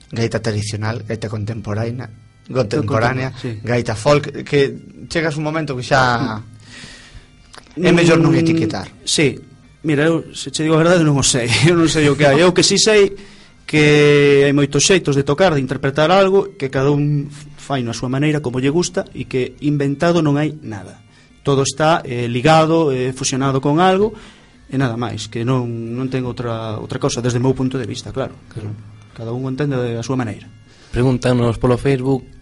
gaita 0.09 0.41
tradicional, 0.41 1.05
gaita 1.05 1.29
contemporánea 1.29 2.09
contemporánea, 2.53 3.33
sí. 3.41 3.61
gaita 3.63 3.95
folk, 3.95 4.45
que 4.45 4.77
chegas 5.09 5.37
un 5.37 5.45
momento 5.45 5.77
que 5.77 5.83
xa 5.83 6.43
é 7.77 7.93
mellor 7.93 8.19
non 8.23 8.33
mm, 8.33 8.41
etiquetar. 8.41 8.89
Sí, 9.05 9.37
mira, 9.85 10.09
eu 10.09 10.33
se 10.33 10.49
che 10.51 10.65
digo 10.65 10.79
a 10.79 10.83
verdade 10.83 11.05
non 11.05 11.19
o 11.19 11.25
sei, 11.27 11.51
eu 11.69 11.77
non 11.77 11.91
sei 11.91 12.09
o 12.09 12.17
que 12.17 12.25
hai. 12.25 12.41
Eu 12.41 12.55
que 12.57 12.65
si 12.65 12.81
sí 12.81 12.89
sei 12.89 13.03
que 13.67 14.47
hai 14.47 14.55
moitos 14.55 14.87
xeitos 14.87 15.19
de 15.19 15.27
tocar, 15.27 15.53
de 15.53 15.61
interpretar 15.61 16.15
algo 16.15 16.55
que 16.55 16.71
cada 16.71 16.95
un 16.95 17.29
fai 17.59 17.83
na 17.83 17.93
súa 17.93 18.07
maneira 18.09 18.39
como 18.39 18.63
lle 18.63 18.71
gusta 18.71 19.03
e 19.11 19.27
que 19.27 19.59
inventado 19.61 20.23
non 20.23 20.39
hai 20.39 20.55
nada. 20.63 21.03
Todo 21.43 21.63
está 21.63 22.03
eh, 22.03 22.27
ligado, 22.31 22.91
eh, 22.91 23.11
fusionado 23.11 23.59
con 23.59 23.83
algo 23.83 24.15
e 24.71 24.79
nada 24.79 24.95
máis, 24.95 25.27
que 25.27 25.43
non, 25.43 25.67
non 25.69 26.07
ten 26.07 26.23
outra, 26.27 26.79
outra 26.79 27.03
cosa 27.03 27.19
desde 27.19 27.39
o 27.39 27.45
meu 27.45 27.55
punto 27.55 27.77
de 27.77 27.87
vista, 27.87 28.15
claro. 28.15 28.39
claro. 28.51 28.71
Cada 29.13 29.35
un 29.35 29.45
o 29.45 29.51
entende 29.51 29.75
a 29.75 30.03
súa 30.07 30.19
maneira. 30.19 30.47
Pregúntanos 30.95 31.59
polo 31.59 31.77
Facebook 31.77 32.36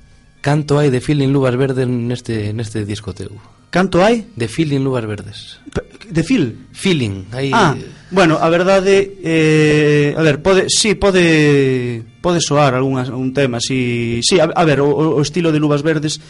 Canto 0.44 0.76
hai 0.76 0.92
de 0.92 1.00
Feeling 1.00 1.32
Luvas 1.32 1.56
Verdes 1.56 1.88
neste, 1.88 2.52
neste 2.52 2.84
disco 2.84 3.16
teu? 3.16 3.32
Canto 3.72 4.04
hai? 4.04 4.28
De 4.36 4.44
Feeling 4.44 4.84
Luvas 4.84 5.08
Verdes 5.08 5.56
De 6.04 6.20
Fil? 6.20 6.68
Feeling 6.68 7.32
hai... 7.32 7.48
Ah, 7.48 7.72
bueno, 8.12 8.36
a 8.36 8.52
verdade 8.52 9.16
eh, 9.24 10.12
A 10.12 10.20
ver, 10.20 10.44
pode, 10.44 10.68
sí, 10.68 11.00
pode 11.00 12.04
Pode 12.20 12.44
soar 12.44 12.76
algún 12.76 13.00
un 13.00 13.32
tema 13.32 13.56
Si, 13.56 14.20
sí, 14.20 14.36
sí, 14.36 14.40
a, 14.40 14.52
a 14.52 14.64
ver, 14.68 14.84
o, 14.84 15.16
o 15.16 15.20
estilo 15.24 15.48
de 15.48 15.64
Luvas 15.64 15.80
Verdes 15.80 16.20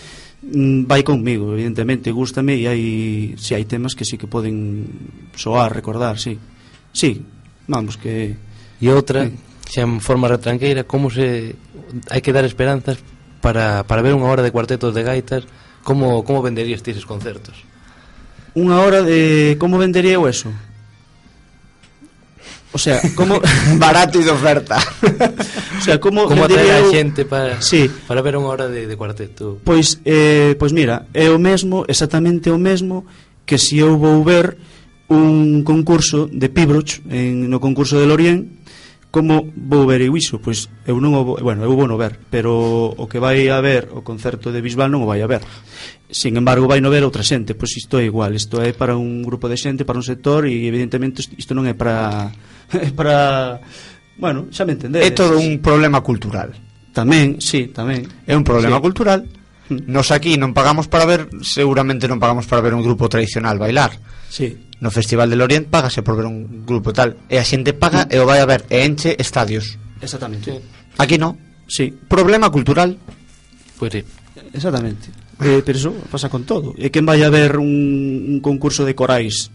mm, 0.46 0.87
Vai 0.87 1.03
conmigo, 1.03 1.50
evidentemente 1.50 2.14
Gústame 2.14 2.55
e 2.55 2.70
hai 2.70 2.83
Si, 3.35 3.50
sí, 3.50 3.59
hai 3.59 3.66
temas 3.66 3.98
que 3.98 4.07
sí 4.07 4.14
que 4.14 4.31
poden 4.31 4.87
Soar, 5.35 5.74
recordar, 5.74 6.22
sí 6.22 6.38
Sí, 6.94 7.18
vamos 7.66 7.98
que... 7.98 8.38
E 8.79 8.87
outra, 8.94 9.27
sí. 9.27 9.35
xa 9.74 9.83
en 9.83 9.98
forma 9.98 10.31
retranqueira 10.31 10.87
Como 10.87 11.11
se... 11.11 11.59
Hai 12.14 12.22
que 12.22 12.31
dar 12.31 12.46
esperanzas 12.46 13.03
para, 13.44 13.85
para 13.85 14.00
ver 14.00 14.16
unha 14.16 14.24
hora 14.24 14.40
de 14.40 14.48
cuartetos 14.48 14.96
de 14.96 15.04
gaitas, 15.04 15.44
como, 15.85 16.24
como 16.24 16.40
venderías 16.40 16.80
ti 16.80 16.96
eses 16.96 17.04
concertos? 17.04 17.61
Unha 18.57 18.80
hora 18.80 19.04
de... 19.04 19.61
como 19.61 19.76
vendería 19.76 20.16
eu 20.16 20.24
eso? 20.24 20.48
O 22.72 22.80
sea, 22.80 22.98
como 23.14 23.38
barato 23.76 24.16
e 24.16 24.24
de 24.24 24.33
oferta. 24.33 24.80
o 24.80 25.83
sea, 25.85 26.00
como 26.00 26.24
como 26.24 26.48
atraer 26.48 26.83
a 26.83 26.88
xente 26.88 27.28
para 27.28 27.61
sí. 27.61 27.87
para 28.09 28.24
ver 28.24 28.40
unha 28.40 28.48
hora 28.48 28.66
de, 28.66 28.88
de 28.88 28.96
cuarteto. 28.96 29.61
Pois 29.61 30.00
eh 30.09 30.57
pois 30.57 30.72
mira, 30.72 31.04
é 31.12 31.28
o 31.28 31.37
mesmo, 31.37 31.85
exactamente 31.85 32.48
o 32.48 32.57
mesmo 32.57 33.04
que 33.44 33.61
se 33.61 33.76
si 33.76 33.85
eu 33.85 34.00
vou 34.00 34.24
ver 34.24 34.57
un 35.12 35.62
concurso 35.62 36.26
de 36.33 36.48
Pibroch 36.48 37.04
en 37.12 37.52
no 37.52 37.61
concurso 37.61 38.00
de 38.00 38.09
Lorient 38.09 38.63
Como 39.14 39.55
vou 39.55 39.87
ver 39.87 40.03
eu 40.03 40.18
iso? 40.18 40.42
Pois 40.42 40.66
eu 40.90 40.98
non 40.98 41.14
o, 41.14 41.38
bueno, 41.38 41.62
eu 41.62 41.70
vou 41.70 41.87
no 41.87 41.94
ver, 41.94 42.18
pero 42.35 42.90
o 42.90 43.07
que 43.07 43.22
vai 43.22 43.46
a 43.46 43.62
ver 43.62 43.87
o 43.94 44.03
concerto 44.03 44.50
de 44.50 44.59
Bisbal 44.59 44.90
non 44.90 45.07
o 45.07 45.09
vai 45.09 45.22
a 45.22 45.31
ver. 45.31 45.46
Sin 46.11 46.35
embargo, 46.35 46.66
vai 46.66 46.83
no 46.83 46.90
ver 46.90 47.07
outra 47.07 47.22
xente, 47.22 47.55
pois 47.55 47.79
isto 47.79 48.03
é 48.03 48.11
igual, 48.11 48.35
isto 48.35 48.59
é 48.59 48.74
para 48.74 48.98
un 48.98 49.22
grupo 49.22 49.46
de 49.46 49.55
xente, 49.55 49.87
para 49.87 50.03
un 50.03 50.03
sector 50.03 50.50
e 50.50 50.66
evidentemente 50.66 51.22
isto 51.38 51.55
non 51.55 51.70
é 51.70 51.79
para 51.79 52.35
é 52.74 52.90
para 52.90 53.62
bueno, 54.18 54.50
xa 54.50 54.66
me 54.66 54.74
entendedes. 54.74 55.07
É 55.07 55.14
todo 55.14 55.38
un 55.38 55.62
problema 55.62 56.03
cultural. 56.03 56.50
Tamén, 56.90 57.38
sí, 57.38 57.70
tamén. 57.70 58.11
É 58.27 58.35
un 58.35 58.42
problema 58.42 58.83
sí. 58.83 58.83
cultural 58.83 59.22
Nos 59.68 60.12
aquí 60.12 60.37
non 60.37 60.53
pagamos 60.53 60.92
para 60.92 61.09
ver, 61.09 61.33
seguramente 61.40 62.05
non 62.05 62.20
pagamos 62.20 62.44
para 62.44 62.61
ver 62.61 62.77
un 62.77 62.85
grupo 62.85 63.09
tradicional 63.09 63.57
bailar. 63.57 63.96
Sí. 64.29 64.53
No 64.85 64.92
Festival 64.92 65.33
del 65.33 65.40
Oriente 65.40 65.72
págase 65.72 66.05
por 66.05 66.20
ver 66.20 66.29
un 66.29 66.68
grupo 66.68 66.92
tal, 66.92 67.16
e 67.33 67.40
a 67.40 67.44
xente 67.44 67.72
paga 67.72 68.05
e 68.12 68.20
o 68.20 68.29
vai 68.29 68.44
a 68.44 68.48
ver 68.48 68.68
e 68.68 68.85
enche 68.85 69.16
estadios. 69.16 69.81
Exactamente. 70.05 70.61
Aquí 71.00 71.16
non. 71.16 71.40
Sí. 71.64 71.88
Problema 71.88 72.53
cultural. 72.53 73.00
Pois 73.81 73.88
pues, 73.88 73.92
sí. 73.92 74.00
Exactamente. 74.53 75.09
Ah. 75.40 75.48
Eh, 75.48 75.62
pero 75.64 75.79
eso 75.79 75.90
pasa 76.12 76.29
con 76.29 76.44
todo. 76.44 76.77
E 76.77 76.92
quen 76.92 77.09
vai 77.09 77.24
a 77.24 77.33
ver 77.33 77.57
un, 77.57 78.37
un 78.37 78.38
concurso 78.44 78.85
de 78.85 78.92
corais 78.92 79.48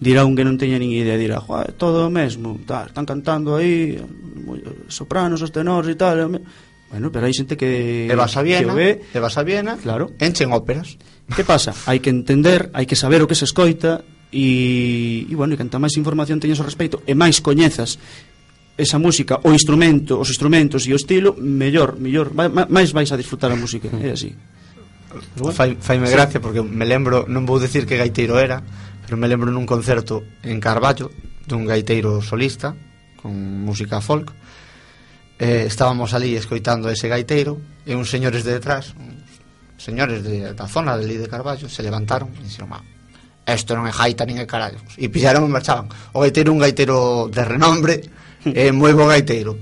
dirá 0.00 0.24
un 0.24 0.32
que 0.32 0.48
non 0.48 0.56
teña 0.56 0.80
nin 0.80 0.96
idea, 0.96 1.20
dirá, 1.20 1.44
todo 1.76 2.08
o 2.08 2.10
mesmo, 2.10 2.56
tal, 2.64 2.88
están 2.88 3.04
cantando 3.04 3.60
aí, 3.60 4.00
sopranos, 4.88 5.44
os 5.44 5.52
tenores 5.52 5.92
e 5.92 5.96
tal, 6.00 6.40
Bueno, 6.90 7.14
pero 7.14 7.26
hai 7.26 7.34
xente 7.34 7.54
que... 7.54 8.10
E 8.10 8.14
vas 8.18 8.34
a 8.34 8.42
Viena, 8.42 8.74
ve, 8.74 9.06
e 9.14 9.18
vas 9.22 9.38
a 9.38 9.46
Viena, 9.46 9.78
claro. 9.78 10.10
enchen 10.18 10.50
óperas. 10.50 10.98
Que 11.30 11.46
pasa? 11.46 11.70
hai 11.86 12.02
que 12.02 12.10
entender, 12.10 12.74
hai 12.74 12.82
que 12.82 12.98
saber 12.98 13.22
o 13.22 13.30
que 13.30 13.38
se 13.38 13.46
escoita, 13.46 14.02
e, 14.34 15.30
e 15.30 15.34
bueno, 15.38 15.54
e 15.54 15.58
canta 15.58 15.78
máis 15.78 15.94
información 15.94 16.42
teñas 16.42 16.58
ao 16.58 16.66
respecto, 16.66 16.98
e 17.06 17.14
máis 17.14 17.38
coñezas 17.38 18.02
esa 18.74 18.98
música, 18.98 19.38
o 19.46 19.54
instrumento, 19.54 20.18
os 20.18 20.34
instrumentos 20.34 20.88
e 20.88 20.90
o 20.90 20.98
estilo, 20.98 21.38
mellor, 21.38 21.94
mellor, 22.00 22.34
máis 22.34 22.90
vais 22.90 23.10
a 23.14 23.16
disfrutar 23.18 23.54
a 23.54 23.56
música, 23.58 23.86
é 24.02 24.10
así. 24.10 24.34
Bueno, 25.10 25.50
Fai, 25.50 25.74
faime 25.80 26.06
sí. 26.06 26.12
gracia 26.12 26.38
porque 26.38 26.62
me 26.62 26.86
lembro, 26.86 27.26
non 27.26 27.42
vou 27.42 27.58
decir 27.58 27.82
que 27.82 27.98
gaiteiro 27.98 28.38
era, 28.38 28.62
pero 29.02 29.18
me 29.18 29.26
lembro 29.26 29.50
nun 29.50 29.66
concerto 29.66 30.22
en 30.46 30.62
Carballo 30.62 31.10
dun 31.50 31.66
gaiteiro 31.66 32.22
solista 32.22 32.78
con 33.18 33.34
música 33.66 33.98
folk 33.98 34.30
eh, 35.40 35.64
estábamos 35.64 36.12
ali 36.12 36.36
escoitando 36.36 36.92
ese 36.92 37.08
gaiteiro 37.08 37.56
e 37.88 37.96
uns 37.96 38.12
señores 38.12 38.44
de 38.44 38.60
detrás 38.60 38.92
uns 38.94 39.80
señores 39.80 40.20
de, 40.20 40.52
da 40.52 40.68
zona 40.68 40.94
de 41.00 41.08
Lí 41.08 41.16
de 41.16 41.26
Carballo 41.26 41.66
se 41.66 41.80
levantaron 41.80 42.28
e 42.36 42.44
dixeron 42.44 42.76
ah, 42.76 42.84
esto 43.50 43.74
non 43.74 43.88
é 43.88 43.92
gaita 43.92 44.22
nin 44.28 44.38
é 44.38 44.46
carallo 44.46 44.78
e 44.94 45.10
pillaron 45.10 45.48
e 45.48 45.50
marchaban. 45.50 45.90
O 46.14 46.22
gaiteiro 46.22 46.54
un 46.54 46.60
gaiteiro 46.62 47.26
de 47.32 47.42
renombre 47.42 47.94
e 48.46 48.70
eh, 48.70 48.72
moi 48.72 48.94
bo 48.94 49.10
gaiteiro. 49.10 49.58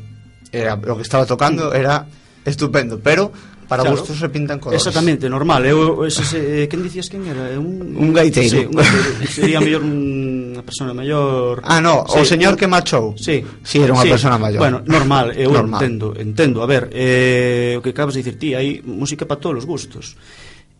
Era, 0.52 0.76
o 0.76 0.96
que 0.96 1.04
estaba 1.04 1.28
tocando 1.28 1.72
era 1.72 2.08
estupendo 2.44 3.00
pero 3.00 3.32
Para 3.68 3.82
claro. 3.84 4.00
gustos 4.00 4.16
se 4.16 4.28
pintan 4.32 4.58
colores. 4.58 4.80
Exactamente, 4.80 5.28
normal. 5.28 5.60
Eu, 5.68 6.08
ese, 6.08 6.24
ese, 6.24 6.64
eh, 6.64 6.68
quen 6.72 6.80
dicías 6.80 7.12
quen 7.12 7.28
era? 7.28 7.52
Un, 7.60 7.92
un 7.92 8.10
gaiteiro. 8.16 8.64
Sí, 8.64 8.64
un 8.64 8.72
gaiteiro. 8.72 9.28
Sería 9.28 9.60
mellor 9.60 9.84
unha 9.84 10.64
persona 10.64 10.96
maior. 10.96 11.60
Ah, 11.68 11.76
no, 11.76 12.08
sí, 12.08 12.16
o 12.16 12.24
señor 12.24 12.56
que 12.56 12.64
machou. 12.64 13.12
Sí. 13.20 13.44
Sí, 13.60 13.84
era 13.84 13.92
unha 13.92 14.08
sí. 14.08 14.10
persona 14.16 14.40
maior. 14.40 14.64
Bueno, 14.64 14.80
normal, 14.88 15.36
eu 15.36 15.52
normal. 15.52 15.84
entendo, 15.84 16.16
entendo. 16.16 16.64
A 16.64 16.68
ver, 16.68 16.88
eh, 16.96 17.76
o 17.76 17.84
que 17.84 17.92
acabas 17.92 18.16
de 18.16 18.24
dicir 18.24 18.40
ti, 18.40 18.56
hai 18.56 18.80
música 18.88 19.28
para 19.28 19.36
todos 19.36 19.60
os 19.60 19.66
gustos. 19.68 20.16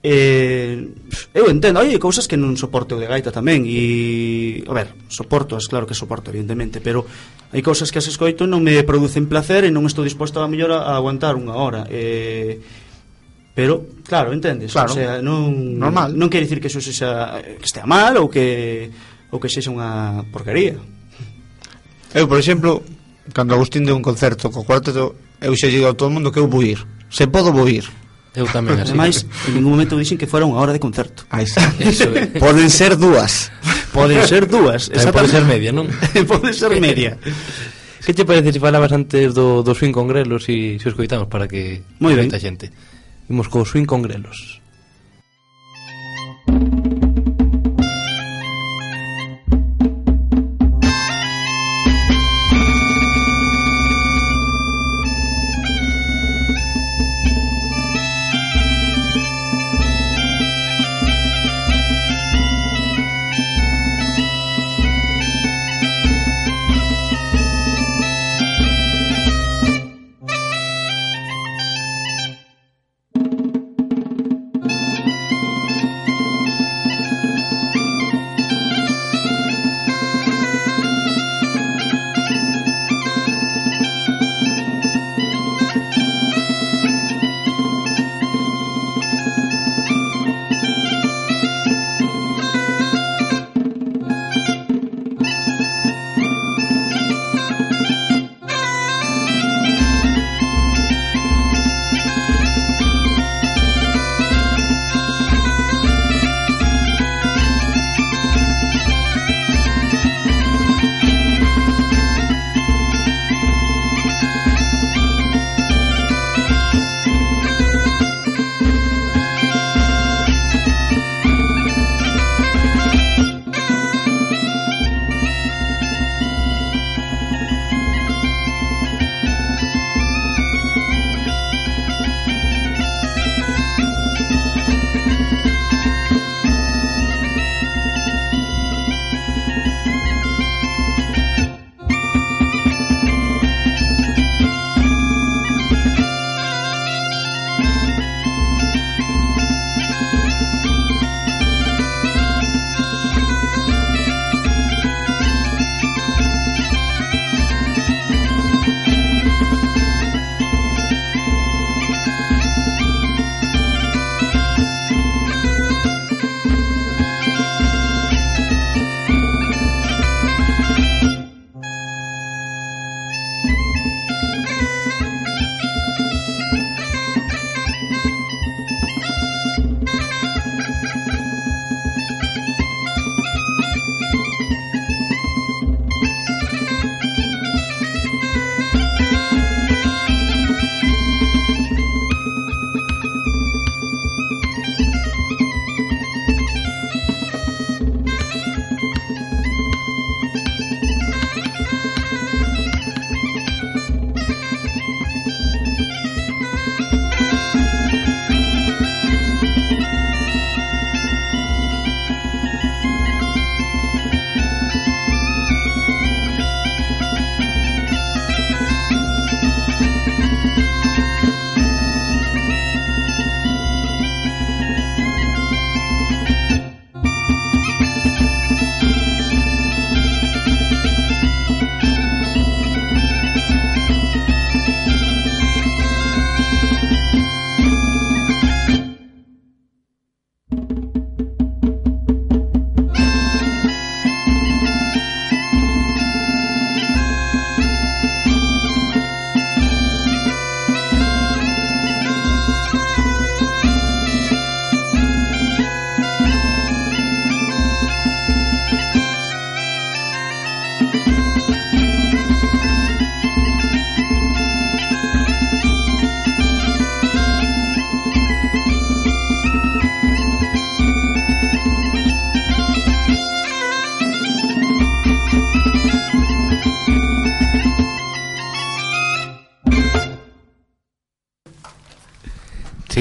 Eh, 0.01 0.95
eu 1.35 1.51
entendo, 1.51 1.83
hai 1.83 1.91
cousas 1.99 2.31
que 2.31 2.39
non 2.39 2.55
soporto 2.55 2.95
de 3.03 3.11
gaita 3.11 3.35
tamén 3.35 3.67
e, 3.67 4.63
a 4.71 4.75
ver, 4.75 4.95
soporto, 5.11 5.59
es 5.59 5.67
claro 5.67 5.91
que 5.91 5.99
soporto 5.99 6.31
evidentemente, 6.31 6.79
pero 6.79 7.03
hai 7.51 7.67
cousas 7.67 7.91
que 7.91 7.99
as 7.99 8.07
escoito 8.07 8.47
non 8.47 8.63
me 8.63 8.79
producen 8.87 9.27
placer 9.27 9.67
e 9.67 9.75
non 9.75 9.91
estou 9.91 10.07
disposto 10.07 10.39
a 10.39 10.47
mellor 10.47 10.71
a 10.71 10.95
aguantar 10.95 11.35
unha 11.35 11.59
hora 11.59 11.83
eh, 11.91 12.63
pero, 13.59 13.91
claro, 14.07 14.31
entendes 14.31 14.71
claro. 14.71 14.95
o 14.95 14.95
sea, 14.95 15.19
non, 15.19 15.51
Normal. 15.83 16.15
non 16.15 16.31
quer 16.31 16.47
dicir 16.47 16.63
que 16.63 16.71
eso 16.71 16.79
sexa, 16.79 17.43
que 17.59 17.67
estea 17.67 17.83
mal 17.83 18.23
ou 18.23 18.31
que 18.31 18.87
ou 19.35 19.43
que 19.43 19.51
sexa 19.51 19.75
unha 19.75 20.23
porquería. 20.31 20.79
Eu, 22.15 22.31
por 22.31 22.39
exemplo, 22.39 22.87
cando 23.35 23.59
Agustín 23.59 23.83
de 23.83 23.91
un 23.91 24.01
concerto 24.01 24.47
co 24.49 24.63
cuarteto, 24.63 25.19
eu 25.43 25.59
xa 25.59 25.67
digo 25.67 25.91
a 25.91 25.99
todo 25.99 26.07
o 26.07 26.15
mundo 26.15 26.31
que 26.31 26.39
eu 26.39 26.47
vou 26.47 26.63
ir 26.63 26.79
se 27.11 27.27
podo 27.27 27.51
vou 27.53 27.69
ir 27.69 27.85
Eu 28.37 28.45
tamén 28.49 28.77
así. 28.81 28.93
Ademais, 28.93 29.25
en 29.49 29.53
ningún 29.57 29.73
momento 29.77 29.97
dixen 29.97 30.21
que 30.21 30.29
fora 30.29 30.45
unha 30.45 30.61
hora 30.61 30.77
de 30.77 30.81
concerto. 30.83 31.25
Ah, 31.33 31.41
eso, 31.41 31.59
eso 31.81 32.09
é. 32.13 32.29
Poden 32.37 32.69
ser 32.69 32.97
dúas. 33.01 33.49
Poden 33.93 34.21
ser 34.29 34.45
dúas. 34.45 34.93
Esa 34.93 35.11
pode 35.11 35.33
ser 35.33 35.49
media, 35.49 35.73
non? 35.73 35.89
pode 36.31 36.53
ser 36.53 36.77
media. 36.77 37.17
que 38.09 38.15
che 38.15 38.25
parece 38.25 38.57
se 38.57 38.61
falabas 38.61 38.93
antes 38.93 39.35
do, 39.37 39.61
do 39.61 39.77
Swing 39.77 39.93
Congrelos 39.93 40.49
e 40.49 40.81
se 40.81 40.89
os 40.89 40.97
coitamos 40.97 41.29
para 41.29 41.45
que 41.45 41.85
Moi 42.01 42.17
ben. 42.17 42.33
xente. 42.33 42.73
Imos 43.29 43.53
co 43.53 43.69
Swing 43.69 43.85
Congrelos. 43.85 44.65
Thank 46.49 46.78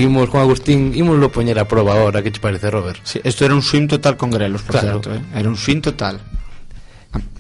imos 0.08 0.32
con 0.32 0.42
Agustín 0.42 0.96
imoslo 0.96 1.30
poñer 1.30 1.60
a 1.60 1.68
proba 1.68 2.00
ahora, 2.00 2.24
que 2.24 2.32
te 2.32 2.40
parece, 2.40 2.72
Robert? 2.72 3.04
Sí, 3.04 3.20
esto 3.24 3.46
era 3.46 3.54
un 3.54 3.62
swim 3.62 3.88
total 3.88 4.16
con 4.16 4.32
grelos, 4.32 4.64
por 4.64 4.80
claro. 4.80 5.04
certo, 5.04 5.14
eh? 5.14 5.22
era 5.36 5.48
un 5.48 5.60
swing 5.60 5.84
total. 5.84 6.24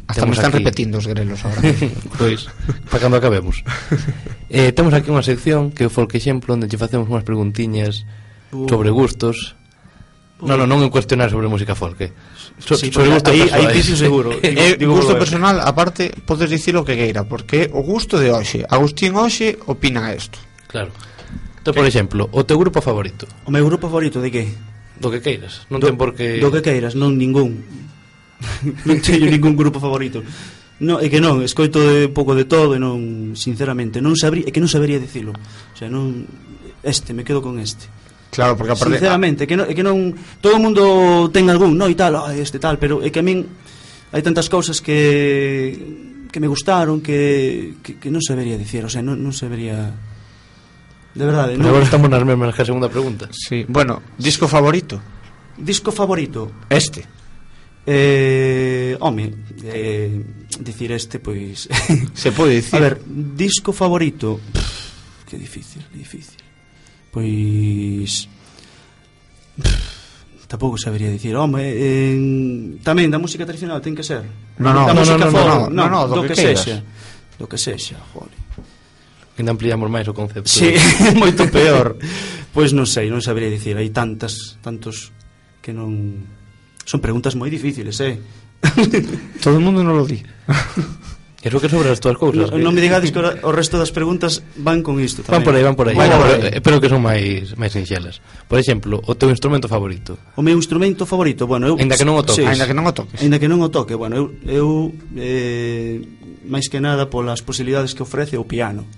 Hasta 0.07 0.21
temos 0.21 0.37
me 0.37 0.39
están 0.39 0.55
aquí... 0.55 0.63
repetindo 0.63 0.97
os 0.99 1.07
grelos 1.07 1.43
agora. 1.43 1.61
pois, 2.17 2.47
para 2.87 2.99
cando 2.99 3.17
acabemos. 3.17 3.63
eh, 4.49 4.71
temos 4.71 4.95
aquí 4.95 5.11
unha 5.11 5.23
sección 5.23 5.75
que 5.75 5.83
é 5.83 5.87
o 5.87 5.91
Folk 5.91 6.15
exemplo 6.15 6.55
onde 6.55 6.71
che 6.71 6.79
facemos 6.79 7.11
unhas 7.11 7.27
preguntiñas 7.27 8.07
uh. 8.55 8.67
sobre 8.71 8.87
gustos. 8.91 9.59
Uh. 10.39 10.47
No, 10.47 10.55
no, 10.55 10.63
non 10.63 10.79
é 10.79 10.87
cuestionar 10.87 11.27
sobre 11.27 11.51
música 11.51 11.75
folk. 11.75 11.99
Eh. 12.07 12.11
So, 12.63 12.79
sí, 12.79 12.87
sobre 12.87 13.11
gusto 13.11 13.35
aí, 13.35 13.51
aí 13.51 13.67
dixo 13.75 13.99
seguro. 13.99 14.31
Eh, 14.39 14.79
digo, 14.79 14.79
digo, 14.79 14.93
gusto 15.03 15.19
personal, 15.19 15.59
aparte, 15.59 16.15
podes 16.23 16.47
dicir 16.47 16.79
o 16.79 16.87
que 16.87 16.95
queira, 16.95 17.27
porque 17.27 17.67
o 17.75 17.83
gusto 17.83 18.15
de 18.15 18.31
hoxe, 18.31 18.63
Agustín 18.63 19.11
hoxe 19.19 19.59
opina 19.67 20.15
isto. 20.15 20.39
Claro. 20.71 20.95
Entón, 21.67 21.83
por 21.83 21.87
exemplo, 21.91 22.29
o 22.31 22.47
teu 22.47 22.55
grupo 22.55 22.79
favorito. 22.79 23.27
O 23.43 23.51
meu 23.51 23.67
grupo 23.67 23.91
favorito 23.91 24.23
de 24.23 24.31
que? 24.31 24.47
Do 25.03 25.11
que 25.11 25.19
queiras, 25.19 25.67
non 25.67 25.83
do, 25.83 25.91
ten 25.91 25.99
por 25.99 26.15
que... 26.15 26.39
Do 26.39 26.47
que 26.47 26.63
queiras, 26.63 26.95
non 26.95 27.19
ningún. 27.19 27.59
non 28.87 29.03
teño 29.03 29.27
ningún 29.27 29.59
grupo 29.59 29.83
favorito. 29.83 30.23
No, 30.79 31.03
é 31.03 31.11
que 31.11 31.19
non, 31.19 31.43
escoito 31.43 31.83
de 31.83 32.07
un 32.07 32.15
pouco 32.15 32.39
de 32.39 32.47
todo 32.47 32.71
e 32.71 32.79
non, 32.79 33.35
sinceramente, 33.35 33.99
non 33.99 34.15
sabría, 34.15 34.47
é 34.47 34.51
que 34.55 34.63
non 34.63 34.71
sabería 34.71 34.95
dicilo. 34.95 35.35
O 35.35 35.75
sea, 35.75 35.91
non 35.91 36.23
este, 36.87 37.11
me 37.11 37.27
quedo 37.27 37.43
con 37.43 37.59
este. 37.59 37.91
Claro, 38.31 38.55
porque 38.55 38.71
aparte 38.71 39.03
Sinceramente, 39.03 39.43
é 39.43 39.47
que 39.51 39.59
non, 39.59 39.67
é 39.67 39.75
que 39.75 39.83
non 39.83 40.15
todo 40.39 40.55
o 40.55 40.63
mundo 40.63 41.27
ten 41.35 41.51
algún, 41.51 41.75
no, 41.75 41.91
e 41.91 41.99
tal, 41.99 42.15
ah, 42.15 42.31
este 42.31 42.63
tal, 42.63 42.79
pero 42.79 43.03
é 43.03 43.11
que 43.11 43.19
a 43.19 43.27
min 43.27 43.43
hai 44.15 44.23
tantas 44.23 44.47
cousas 44.47 44.79
que 44.79 46.31
que 46.31 46.39
me 46.39 46.47
gustaron 46.47 47.03
que 47.03 47.75
que, 47.83 47.99
que 47.99 48.07
non 48.07 48.23
sabería 48.23 48.55
dicir, 48.55 48.87
o 48.87 48.91
sea, 48.93 49.03
non 49.03 49.19
non 49.19 49.35
sabería 49.35 49.91
De 51.17 51.25
verdade, 51.25 51.57
non? 51.57 51.73
Agora 51.73 51.81
estamos 51.81 52.05
nas 52.13 52.21
mesmas 52.21 52.53
que 52.53 52.61
a 52.61 52.69
segunda 52.69 52.93
pregunta. 52.93 53.25
Sí. 53.33 53.65
Bueno, 53.65 54.05
disco 54.21 54.45
favorito? 54.45 55.01
Disco 55.57 55.89
favorito? 55.89 56.53
Este. 56.69 57.09
Eh, 57.89 58.93
home, 59.01 59.33
eh, 59.65 60.21
dicir 60.61 60.93
este, 60.93 61.17
pois... 61.17 61.65
Se 62.13 62.29
pode 62.31 62.61
dicir. 62.61 62.77
A 62.77 62.81
ver, 62.85 63.01
disco 63.01 63.73
favorito... 63.73 64.37
Pff, 64.37 65.25
que 65.25 65.41
difícil, 65.41 65.81
difícil. 65.89 66.37
Pois... 67.09 68.29
Pff, 69.57 70.45
tampouco 70.45 70.77
sabería 70.77 71.09
dicir, 71.09 71.33
home, 71.33 71.65
en... 71.65 72.77
tamén 72.85 73.09
da 73.09 73.17
música 73.17 73.41
tradicional 73.41 73.81
ten 73.81 73.97
que 73.97 74.05
ser. 74.05 74.21
No, 74.61 74.69
no, 74.69 74.85
da 74.85 74.93
no, 74.93 75.01
música 75.01 75.17
no, 75.17 75.25
no, 75.25 75.33
folk, 75.33 75.49
no, 75.49 75.57
no, 75.65 75.81
no, 75.81 75.85
no, 75.89 75.99
do, 76.05 76.15
do 76.21 76.21
que, 76.29 76.37
que 76.37 76.53
sexa. 76.53 76.85
Do 77.41 77.49
que 77.49 77.57
sexa, 77.57 77.97
jole 78.13 78.36
que 79.37 79.45
ampliamos 79.45 79.85
máis 79.93 80.09
o 80.09 80.17
concepto. 80.17 80.49
Si, 80.49 80.73
sí, 80.73 81.13
moito 81.21 81.45
peor. 81.53 82.01
pois 82.49 82.73
non 82.73 82.89
sei, 82.89 83.13
non 83.13 83.21
sabería 83.21 83.53
dicir, 83.53 83.77
hai 83.77 83.93
tantas, 83.93 84.57
tantos 84.65 85.13
que 85.61 85.77
non 85.77 86.25
son 86.81 86.97
preguntas 86.97 87.37
moi 87.37 87.53
difíciles, 87.53 88.01
eh. 88.01 88.17
Todo 89.45 89.61
o 89.61 89.63
mundo 89.63 89.85
non 89.85 89.93
lo 89.93 90.09
di. 90.09 90.17
Creo 91.37 91.61
que 91.61 91.69
sobre 91.69 91.93
as 91.93 92.01
túas 92.01 92.17
cousas. 92.17 92.49
Non 92.49 92.65
no 92.65 92.73
eh. 92.73 92.75
me 92.75 92.81
digades 92.81 93.13
que 93.13 93.21
o 93.21 93.51
resto 93.53 93.77
das 93.77 93.93
preguntas 93.93 94.41
van 94.57 94.81
con 94.81 94.97
isto 94.97 95.21
tamén. 95.21 95.39
Van 95.39 95.45
por 95.45 95.53
aí, 95.53 95.63
van 95.63 95.77
por 95.77 95.85
aí. 95.85 95.93
Bueno, 95.93 96.17
por 96.17 96.27
pero, 96.33 96.47
eh, 96.49 96.59
pero 96.65 96.75
que 96.81 96.89
son 96.89 97.05
máis 97.05 97.53
máis 97.55 97.71
sinxelas. 97.77 98.19
Por 98.49 98.57
exemplo, 98.57 98.99
o 99.05 99.13
teu 99.13 99.29
instrumento 99.29 99.69
favorito. 99.69 100.17
O 100.33 100.41
meu 100.41 100.57
instrumento 100.57 101.05
favorito, 101.05 101.45
bueno, 101.45 101.69
eu 101.69 101.75
Ainda 101.77 101.93
que 101.93 102.09
non 102.09 102.17
o 102.17 102.25
toques. 102.25 102.41
Sí, 102.41 102.49
Ainda 102.49 102.65
que 102.65 102.73
non 102.73 102.89
o 102.89 102.91
toques. 102.91 103.21
Ainda 103.21 103.37
que 103.37 103.45
non 103.45 103.61
o 103.61 103.69
toque, 103.69 103.93
bueno, 103.93 104.17
eu 104.17 104.25
eu 104.49 104.67
eh 105.13 106.01
máis 106.47 106.67
que 106.73 106.81
nada 106.81 107.07
polas 107.11 107.45
posibilidades 107.45 107.93
que 107.93 108.01
ofrece 108.01 108.35
o 108.41 108.49
piano 108.49 108.89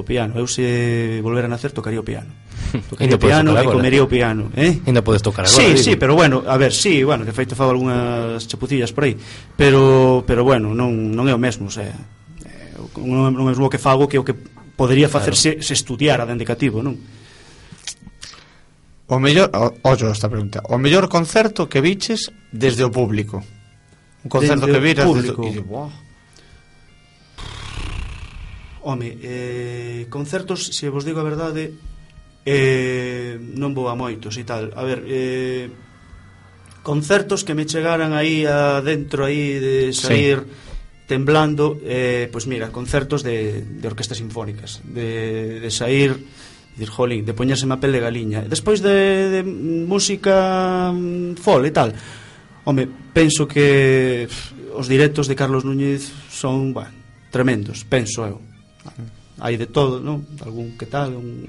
o 0.00 0.06
piano. 0.06 0.38
Eu 0.38 0.46
se 0.46 1.18
volver 1.20 1.44
a 1.44 1.50
nacer 1.50 1.74
tocaría 1.74 2.00
o 2.00 2.06
piano. 2.06 2.30
Tocaría 2.90 3.16
o 3.16 3.20
piano 3.20 3.50
e 3.54 3.64
comería 3.64 4.02
o 4.02 4.10
piano, 4.10 4.50
eh? 4.54 4.78
Ainda 4.86 5.02
podes 5.02 5.22
tocar 5.22 5.46
agora. 5.46 5.58
Sí, 5.58 5.78
sí, 5.78 5.96
pero 5.96 6.14
bueno, 6.14 6.44
a 6.46 6.56
ver, 6.56 6.72
sí, 6.72 7.02
bueno, 7.02 7.24
de 7.24 7.32
feito 7.32 7.54
fago 7.54 7.72
algunhas 7.72 8.46
chapucillas 8.46 8.92
por 8.92 9.04
aí, 9.04 9.14
pero 9.56 10.24
pero 10.26 10.42
bueno, 10.44 10.74
non 10.74 11.14
non 11.14 11.26
é 11.26 11.34
o 11.34 11.40
mesmo, 11.40 11.70
se 11.72 11.86
eh, 11.86 12.74
non 12.98 13.26
é 13.26 13.30
o 13.30 13.46
mesmo 13.46 13.70
que 13.70 13.80
fago 13.80 14.06
que 14.06 14.18
o 14.20 14.24
que 14.26 14.34
podería 14.78 15.10
facerse 15.10 15.58
claro. 15.58 15.66
se 15.66 15.74
estudiara 15.74 16.22
dende 16.28 16.46
cativo, 16.46 16.82
non? 16.82 16.98
O 19.08 19.16
mellor, 19.16 19.48
ollo 19.82 20.12
esta 20.12 20.28
pregunta, 20.28 20.60
o 20.68 20.76
mellor 20.76 21.08
concerto 21.08 21.64
que 21.64 21.80
viches 21.80 22.28
desde 22.52 22.84
o 22.84 22.92
público. 22.92 23.40
Un 24.20 24.28
concerto 24.28 24.68
desde 24.68 24.76
que 24.76 24.84
viras 24.84 25.06
público. 25.08 25.42
desde... 25.42 25.64
E, 25.64 26.07
Home, 28.82 29.18
eh, 29.22 30.06
concertos, 30.08 30.70
se 30.70 30.88
vos 30.88 31.04
digo 31.04 31.20
a 31.20 31.26
verdade, 31.26 31.74
eh, 32.48 33.36
non 33.36 33.76
vou 33.76 33.92
a 33.92 33.98
moitos 33.98 34.40
e 34.40 34.44
tal. 34.48 34.72
A 34.72 34.80
ver, 34.80 35.04
eh, 35.04 35.68
concertos 36.80 37.44
que 37.44 37.52
me 37.52 37.68
chegaran 37.68 38.16
aí 38.16 38.48
adentro 38.48 39.28
aí 39.28 39.60
de 39.60 39.92
sair 39.92 40.40
sí. 40.40 41.04
temblando, 41.04 41.76
eh, 41.84 42.32
pois 42.32 42.48
mira, 42.48 42.72
concertos 42.72 43.20
de, 43.20 43.60
de 43.60 43.84
orquestas 43.84 44.16
sinfónicas, 44.16 44.80
de, 44.88 45.60
de 45.60 45.68
sair 45.68 46.16
dir, 46.78 46.88
jolín, 46.88 47.28
de 47.28 47.36
poñérseme 47.36 47.76
a 47.76 47.82
pel 47.82 47.92
de 47.92 48.00
galiña. 48.00 48.40
Despois 48.48 48.80
de, 48.80 49.28
de 49.28 49.40
música 49.44 50.88
mm, 50.94 51.36
fol 51.36 51.68
e 51.68 51.72
tal, 51.74 51.92
home, 52.64 52.88
penso 53.12 53.44
que 53.44 54.24
os 54.72 54.88
directos 54.88 55.28
de 55.28 55.36
Carlos 55.36 55.68
Núñez 55.68 56.08
son, 56.32 56.72
bueno, 56.72 56.96
tremendos, 57.28 57.84
penso 57.84 58.24
eu 58.24 58.47
Mm. 58.96 59.42
hai 59.44 59.54
de 59.56 59.66
todo, 59.66 60.00
non? 60.02 60.24
Algún 60.42 60.78
que 60.78 60.86
tal, 60.86 61.14
un 61.14 61.46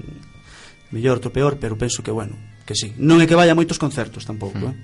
mellor, 0.90 1.18
outro 1.18 1.32
peor, 1.32 1.58
pero 1.58 1.78
penso 1.78 2.02
que, 2.02 2.10
bueno, 2.10 2.36
que 2.66 2.74
sí. 2.74 2.94
Non 2.98 3.22
é 3.22 3.26
que 3.26 3.38
vaya 3.38 3.54
a 3.54 3.58
moitos 3.58 3.78
concertos 3.78 4.26
tampouco, 4.26 4.60
mm. 4.60 4.70
eh? 4.70 4.76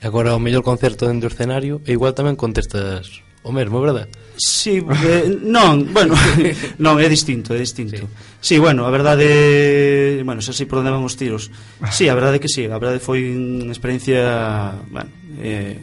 E 0.00 0.04
agora 0.08 0.32
o 0.32 0.40
mellor 0.40 0.64
concerto 0.64 1.04
dentro 1.04 1.28
do 1.28 1.32
escenario 1.32 1.84
e 1.84 1.92
igual 1.92 2.16
tamén 2.16 2.38
contestas 2.38 3.20
o 3.42 3.52
mesmo, 3.52 3.80
verdad? 3.80 4.08
Sí, 4.36 4.80
eh, 4.80 5.38
non, 5.44 5.92
bueno, 5.92 6.16
non, 6.84 7.00
é 7.00 7.08
distinto, 7.08 7.52
é 7.52 7.60
distinto. 7.60 8.08
Sí, 8.40 8.56
sí 8.56 8.56
bueno, 8.56 8.84
a 8.84 8.92
verdade, 8.92 10.20
bueno, 10.24 10.40
xa 10.44 10.52
sei 10.52 10.68
por 10.68 10.80
onde 10.80 10.92
van 10.92 11.04
os 11.04 11.16
tiros. 11.16 11.52
Sí, 11.92 12.08
a 12.08 12.16
verdade 12.16 12.40
que 12.40 12.48
sí, 12.48 12.68
a 12.68 12.80
verdade 12.80 13.00
foi 13.00 13.32
unha 13.32 13.72
experiencia, 13.72 14.76
bueno, 14.88 15.12
eh, 15.40 15.80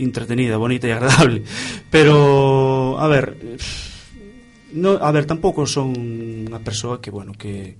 entretenida, 0.00 0.60
bonita 0.60 0.88
e 0.88 0.92
agradable. 0.92 1.44
Pero, 1.92 2.96
a 3.00 3.08
ver, 3.08 3.36
No, 4.72 5.00
a 5.00 5.10
ver, 5.12 5.24
tampouco 5.24 5.64
son 5.64 5.96
unha 5.96 6.60
persoa 6.60 7.00
que, 7.00 7.08
bueno, 7.08 7.32
que 7.32 7.76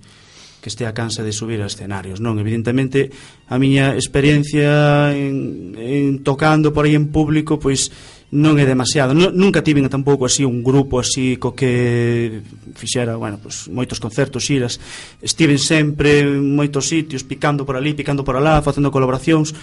que 0.59 0.69
estea 0.69 0.93
cansa 0.93 1.23
de 1.23 1.31
subir 1.31 1.61
a 1.63 1.71
escenarios 1.71 2.19
non. 2.19 2.35
Evidentemente 2.35 3.09
a 3.47 3.55
miña 3.55 3.95
experiencia 3.95 5.15
en, 5.15 5.75
en 5.79 6.19
tocando 6.19 6.75
por 6.75 6.83
aí 6.83 6.99
en 6.99 7.15
público 7.15 7.55
pois 7.55 7.87
non 8.35 8.59
é 8.59 8.65
demasiado 8.67 9.15
non, 9.15 9.31
nunca 9.33 9.63
tiven 9.63 9.87
tampouco 9.87 10.27
así 10.27 10.43
un 10.43 10.61
grupo 10.61 10.99
así 10.99 11.39
co 11.39 11.55
que 11.55 12.43
fixera 12.75 13.15
bueno, 13.15 13.39
pois, 13.39 13.71
moitos 13.71 14.03
concertos, 14.03 14.43
xiras. 14.43 14.77
Estiven 15.23 15.57
sempre 15.57 16.27
en 16.27 16.53
moitos 16.53 16.91
sitios 16.91 17.23
picando 17.23 17.63
por 17.63 17.79
ali, 17.79 17.95
picando 17.95 18.27
por 18.27 18.35
alá 18.35 18.59
facendo 18.59 18.91
colaboracións 18.91 19.55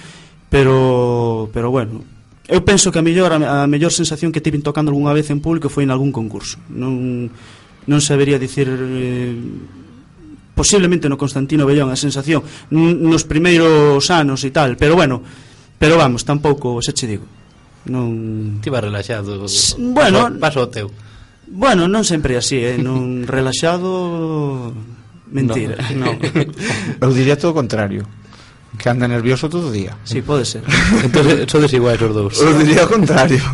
pero, 0.48 1.50
pero 1.52 1.70
bueno, 1.70 2.15
Eu 2.46 2.62
penso 2.62 2.94
que 2.94 2.98
a 2.98 3.04
mellor 3.04 3.34
a, 3.34 3.66
a 3.66 3.66
mellor 3.66 3.90
sensación 3.90 4.30
que 4.30 4.40
tive 4.40 4.58
tocando 4.62 4.94
algunha 4.94 5.10
vez 5.10 5.30
en 5.34 5.42
público 5.42 5.66
foi 5.66 5.82
en 5.82 5.90
algún 5.90 6.14
concurso. 6.14 6.62
Non 6.70 7.30
non 7.86 8.00
sabería 8.02 8.38
dicir 8.38 8.66
eh, 8.70 9.34
posiblemente 10.54 11.10
no 11.10 11.18
Constantino 11.18 11.66
Bellón 11.66 11.90
a 11.90 11.98
sensación 11.98 12.42
nos 12.70 13.22
primeiros 13.26 14.02
anos 14.10 14.42
e 14.42 14.50
tal, 14.50 14.78
pero 14.78 14.94
bueno, 14.94 15.22
pero 15.78 15.98
vamos, 15.98 16.24
tampouco 16.24 16.82
se 16.82 16.94
che 16.94 17.06
digo. 17.06 17.26
Non 17.86 18.58
ti 18.62 18.70
relaxado. 18.70 19.46
S 19.46 19.78
bueno, 19.78 20.26
paso, 20.38 20.66
paso 20.66 20.70
teu. 20.70 20.88
Bueno, 21.46 21.86
non 21.86 22.02
sempre 22.02 22.34
así, 22.34 22.58
eh, 22.58 22.78
non 22.78 23.22
relaxado 23.36 24.74
mentira, 25.30 25.78
non. 25.94 26.18
no. 26.18 27.04
Eu 27.06 27.10
diría 27.14 27.38
todo 27.38 27.54
o 27.54 27.58
contrario 27.58 28.06
que 28.78 28.88
anda 28.88 29.08
nervioso 29.08 29.48
todo 29.48 29.68
o 29.68 29.72
día. 29.72 29.96
Sí, 30.04 30.22
pode 30.22 30.44
ser. 30.44 30.62
Entonces, 31.02 31.46
sodes 31.52 31.72
iguais 31.72 32.00
os 32.00 32.12
dous. 32.12 32.40
Eu 32.40 32.56
diría 32.58 32.84
o 32.84 32.90
contrario. 32.90 33.42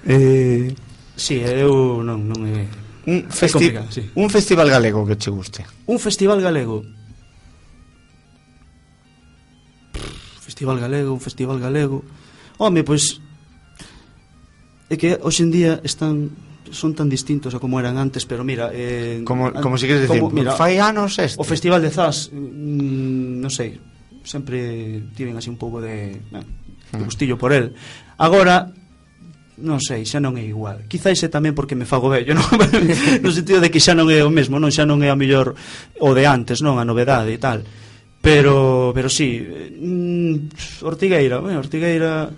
Eh... 0.00 0.72
Sí, 1.12 1.44
eu 1.44 2.00
non, 2.00 2.24
non 2.24 2.40
é... 2.48 2.64
Un, 3.04 3.28
festi 3.28 3.68
é 3.68 3.84
sí. 3.92 4.08
un 4.16 4.32
festival 4.32 4.64
galego 4.72 5.04
que 5.04 5.20
che 5.20 5.28
guste. 5.28 5.60
Un 5.84 6.00
festival 6.00 6.40
galego. 6.40 6.80
Festival 10.40 10.80
galego, 10.80 11.12
un 11.12 11.20
festival 11.20 11.60
galego. 11.60 12.00
Home, 12.56 12.80
pois 12.80 13.20
é 14.88 14.96
que 14.96 15.20
hoxe 15.20 15.44
en 15.44 15.52
día 15.52 15.72
están 15.84 16.32
son 16.70 16.94
tan 16.94 17.08
distintos 17.10 17.54
a 17.54 17.58
como 17.58 17.78
eran 17.80 17.98
antes, 17.98 18.26
pero 18.26 18.44
mira, 18.44 18.70
eh, 18.72 19.22
como 19.24 19.52
como 19.52 19.76
si 19.76 19.86
queres 19.86 20.08
decir, 20.08 20.20
como, 20.20 20.32
mira, 20.32 20.52
fai 20.54 20.78
anos 20.78 21.18
este. 21.18 21.40
O 21.40 21.44
Festival 21.44 21.82
de 21.82 21.90
Zas, 21.90 22.30
mm, 22.32 23.42
non 23.42 23.50
sei, 23.50 23.76
sempre 24.24 25.02
tiven 25.16 25.36
así 25.36 25.48
un 25.50 25.56
pouco 25.56 25.80
de, 25.80 26.20
ben, 26.30 26.44
de 26.92 27.04
gustillo 27.04 27.38
por 27.38 27.52
el. 27.52 27.74
Agora 28.18 28.72
non 29.60 29.78
sei, 29.78 30.08
xa 30.08 30.18
non 30.18 30.40
é 30.40 30.44
igual. 30.44 30.88
Quizais 30.88 31.20
é 31.20 31.28
tamén 31.28 31.52
porque 31.52 31.76
me 31.76 31.84
fago 31.84 32.08
vello, 32.08 32.32
non? 32.38 32.48
no 33.24 33.30
sentido 33.30 33.60
de 33.60 33.68
que 33.68 33.80
xa 33.80 33.92
non 33.92 34.08
é 34.08 34.24
o 34.24 34.32
mesmo, 34.32 34.56
non 34.56 34.72
xa 34.72 34.88
non 34.88 35.04
é 35.04 35.12
a 35.12 35.16
mellor 35.16 35.52
o 36.00 36.10
de 36.16 36.24
antes, 36.24 36.64
non, 36.64 36.80
a 36.80 36.84
novedade 36.84 37.30
e 37.30 37.40
tal. 37.40 37.60
Pero, 38.20 38.92
pero 38.92 39.08
sí, 39.08 39.40
mm, 39.40 40.84
Ortigueira, 40.84 41.40
bueno, 41.40 41.60
Ortigueira 41.60 42.28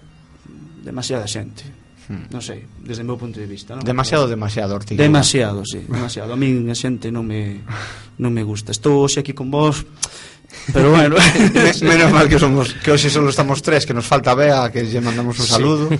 demasiada 0.82 1.26
xente. 1.26 1.82
Hmm. 2.10 2.26
Non 2.34 2.42
sei, 2.42 2.66
desde 2.82 3.06
o 3.06 3.08
meu 3.08 3.18
punto 3.18 3.38
de 3.38 3.46
vista, 3.46 3.78
non? 3.78 3.86
Demasiado, 3.86 4.26
demasiado 4.26 4.74
Ortigueira. 4.74 5.06
Demasiado, 5.06 5.62
sí, 5.62 5.86
demasiado. 5.86 6.34
A 6.34 6.38
min 6.38 6.66
a 6.70 6.74
xente 6.74 7.14
non 7.14 7.22
me 7.22 7.62
non 8.18 8.34
me 8.34 8.42
gusta. 8.42 8.74
Estou 8.74 9.06
hoxe 9.06 9.22
aquí 9.22 9.30
con 9.30 9.50
vos 9.50 9.86
Pero 10.72 10.90
bueno, 10.90 11.16
Me, 11.82 11.88
menos 11.88 12.12
mal 12.12 12.28
que 12.28 12.38
somos 12.38 12.74
que 12.74 12.92
hoxe 12.92 13.10
solo 13.10 13.30
estamos 13.30 13.62
tres, 13.62 13.86
que 13.86 13.94
nos 13.94 14.06
falta 14.06 14.34
Bea, 14.34 14.70
que 14.70 14.86
lle 14.86 15.00
mandamos 15.02 15.38
un 15.38 15.46
sí. 15.46 15.52
saludo. 15.52 15.90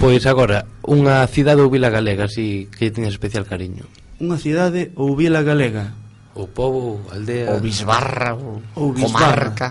pois 0.00 0.26
agora, 0.26 0.66
unha 0.82 1.22
cidade 1.30 1.62
ou 1.62 1.70
vila 1.70 1.92
galega, 1.92 2.26
así 2.26 2.66
que 2.74 2.90
teña 2.90 3.12
especial 3.12 3.46
cariño. 3.46 3.86
Unha 4.18 4.40
cidade 4.40 4.90
ou 4.98 5.14
vila 5.14 5.46
galega? 5.46 5.94
O 6.36 6.50
povo, 6.50 7.06
aldea... 7.14 7.54
Ou 7.54 7.62
bisbarra, 7.62 8.34
ou, 8.36 8.60
ou 8.76 8.92
bisbarra. 8.92 9.54
comarca. 9.54 9.68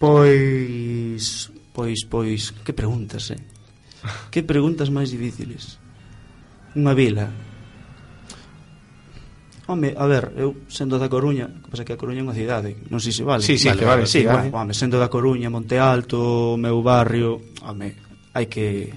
Pois... 0.00 1.52
Pois, 1.76 2.08
pois... 2.08 2.56
Que 2.64 2.72
preguntas, 2.72 3.36
eh? 3.36 3.42
Que 4.32 4.40
preguntas 4.40 4.88
máis 4.88 5.12
difíciles? 5.12 5.76
Unha 6.72 6.96
vila 6.96 7.28
Home, 9.70 9.94
a 9.94 10.06
ver, 10.10 10.34
eu 10.34 10.66
sendo 10.66 10.98
da 10.98 11.06
Coruña, 11.06 11.46
que 11.62 11.70
pasa 11.70 11.86
que 11.86 11.94
a 11.94 12.00
Coruña 12.00 12.18
é 12.18 12.26
unha 12.26 12.34
cidade, 12.34 12.74
non 12.90 12.98
sei 12.98 13.14
se 13.14 13.22
vale. 13.22 13.46
Sí, 13.46 13.54
sí, 13.54 13.70
vale, 13.70 13.86
vale, 13.86 14.02
vale, 14.02 14.10
sí, 14.10 14.26
vale. 14.26 14.50
Home, 14.50 14.74
sendo 14.74 14.98
da 14.98 15.06
Coruña, 15.06 15.46
Monte 15.46 15.78
Alto, 15.78 16.58
meu 16.58 16.82
barrio, 16.82 17.54
home, 17.62 17.94
hai 18.34 18.50
que 18.50 18.90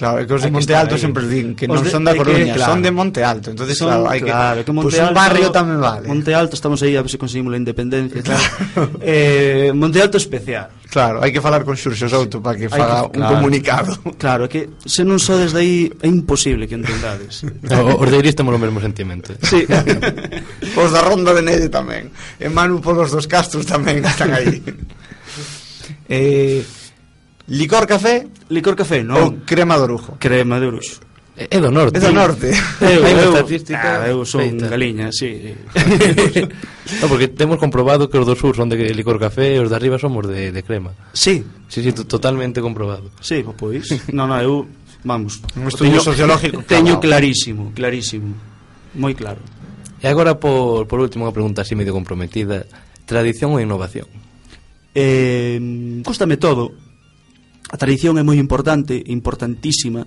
Claro, 0.00 0.16
é 0.16 0.24
que 0.24 0.32
os 0.32 0.40
de 0.40 0.48
Monte 0.48 0.72
Alto 0.72 0.96
sempre 0.96 1.28
din 1.28 1.52
que 1.52 1.68
non 1.68 1.84
de, 1.84 1.92
son 1.92 2.08
da 2.08 2.16
Coruña, 2.16 2.56
que, 2.56 2.56
claro. 2.56 2.72
son 2.72 2.80
de 2.80 2.88
Monte 2.88 3.20
Alto. 3.20 3.52
Entonces, 3.52 3.76
son, 3.76 3.92
claro, 3.92 4.08
hai 4.08 4.24
que, 4.24 4.32
claro, 4.32 4.64
que 4.64 4.72
Monte 4.72 4.96
pues 4.96 4.96
Alto, 4.96 5.12
un 5.12 5.20
barrio 5.20 5.48
tamén 5.52 5.76
vale. 5.76 6.08
Monte 6.08 6.32
Alto 6.32 6.56
estamos 6.56 6.80
aí 6.80 6.96
a 6.96 7.04
ver 7.04 7.12
se 7.12 7.20
conseguimos 7.20 7.52
a 7.52 7.60
independencia. 7.60 8.24
Claro. 8.24 8.96
eh, 9.04 9.76
Monte 9.76 10.00
Alto 10.00 10.16
especial. 10.16 10.72
Claro, 10.88 11.20
hai 11.20 11.28
que 11.28 11.44
falar 11.44 11.68
con 11.68 11.76
Xurxo 11.76 12.08
Souto 12.08 12.40
para 12.40 12.56
que 12.56 12.72
faga 12.72 13.12
que, 13.12 13.20
un 13.20 13.28
claro, 13.28 13.36
comunicado. 13.36 13.92
Claro, 14.16 14.48
é 14.48 14.50
que 14.50 14.72
se 14.88 15.04
non 15.04 15.20
so 15.20 15.36
desde 15.36 15.60
aí 15.60 15.92
é 16.00 16.08
imposible 16.08 16.64
que 16.64 16.80
entendades. 16.80 17.44
os 17.44 18.08
de 18.08 18.16
Iris 18.16 18.32
temos 18.32 18.56
o 18.56 18.60
mesmo 18.64 18.80
sentimento. 18.80 19.36
Sí. 19.44 19.68
os 20.80 20.90
da 20.96 21.04
Ronda 21.04 21.36
de 21.36 21.44
Nede 21.44 21.68
tamén. 21.68 22.08
E 22.40 22.48
Manu 22.48 22.80
polos 22.80 23.12
dos 23.12 23.28
Castros 23.28 23.68
tamén 23.68 24.00
están 24.00 24.32
aí. 24.32 24.64
eh, 26.08 26.64
Licor 27.50 27.86
café? 27.86 28.28
Licor 28.48 28.78
café, 28.78 29.02
non. 29.02 29.18
Ou 29.18 29.28
crema 29.42 29.74
de 29.74 29.82
orujo? 29.90 30.14
Crema 30.22 30.62
de 30.62 30.70
orujo. 30.70 31.02
Eh, 31.34 31.50
é 31.50 31.58
do 31.58 31.74
norte. 31.74 31.98
É 31.98 32.00
do 32.00 32.14
norte. 32.14 32.46
Eu, 32.78 33.02
eu, 33.10 33.34
ah, 33.74 34.06
eu 34.06 34.22
son 34.22 34.38
feita. 34.38 34.70
galiña, 34.70 35.10
sí. 35.10 35.50
no, 37.02 37.06
porque 37.10 37.26
temos 37.26 37.58
comprobado 37.58 38.06
que 38.06 38.22
os 38.22 38.26
do 38.26 38.38
sur 38.38 38.54
son 38.54 38.70
de 38.70 38.78
licor 38.94 39.18
café 39.18 39.56
e 39.56 39.58
os 39.58 39.66
de 39.66 39.74
arriba 39.74 39.98
somos 39.98 40.30
de, 40.30 40.54
de 40.54 40.62
crema. 40.62 40.94
Sí. 41.10 41.42
Sí, 41.66 41.82
sí, 41.82 41.90
totalmente 42.06 42.62
comprobado. 42.62 43.10
Sí, 43.18 43.42
pois. 43.58 43.90
No, 44.14 44.30
no, 44.30 44.38
eu, 44.38 44.70
vamos. 45.02 45.42
Un 45.58 45.66
estudio 45.66 45.98
teño, 45.98 46.06
sociológico. 46.06 46.62
Teño 46.62 47.02
clarísimo, 47.02 47.74
clarísimo. 47.74 48.30
Moi 48.94 49.18
claro. 49.18 49.42
E 49.98 50.06
agora, 50.06 50.38
por, 50.38 50.86
por 50.86 51.02
último, 51.02 51.26
unha 51.26 51.34
pregunta 51.34 51.66
así 51.66 51.74
medio 51.74 51.98
comprometida. 51.98 52.70
Tradición 53.10 53.58
ou 53.58 53.62
innovación? 53.62 54.06
Eh, 54.94 55.58
cóstame 56.06 56.38
todo 56.38 56.89
A 57.70 57.76
tradición 57.78 58.18
é 58.18 58.24
moi 58.26 58.36
importante, 58.36 58.98
importantísima, 58.98 60.02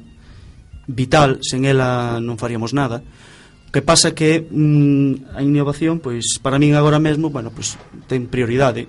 vital, 0.87 1.39
sen 1.39 1.63
ela 1.63 2.19
non 2.19 2.35
faríamos 2.35 2.75
nada. 2.75 2.99
O 2.99 3.71
que 3.71 3.81
pasa 3.81 4.13
que 4.13 4.43
mm, 4.43 5.33
a 5.33 5.41
innovación, 5.41 6.03
pois, 6.03 6.37
para 6.43 6.59
min 6.59 6.75
agora 6.75 6.99
mesmo, 6.99 7.31
bueno, 7.31 7.49
pois, 7.49 7.79
ten 8.05 8.27
prioridade, 8.27 8.85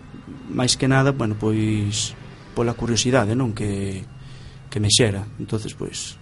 máis 0.50 0.74
que 0.74 0.90
nada, 0.90 1.14
bueno, 1.14 1.38
pois, 1.38 2.12
pola 2.52 2.74
curiosidade, 2.74 3.32
non, 3.38 3.54
que, 3.54 4.02
que 4.68 4.82
me 4.82 4.90
xera. 4.90 5.24
Entonces, 5.38 5.72
pois, 5.72 6.18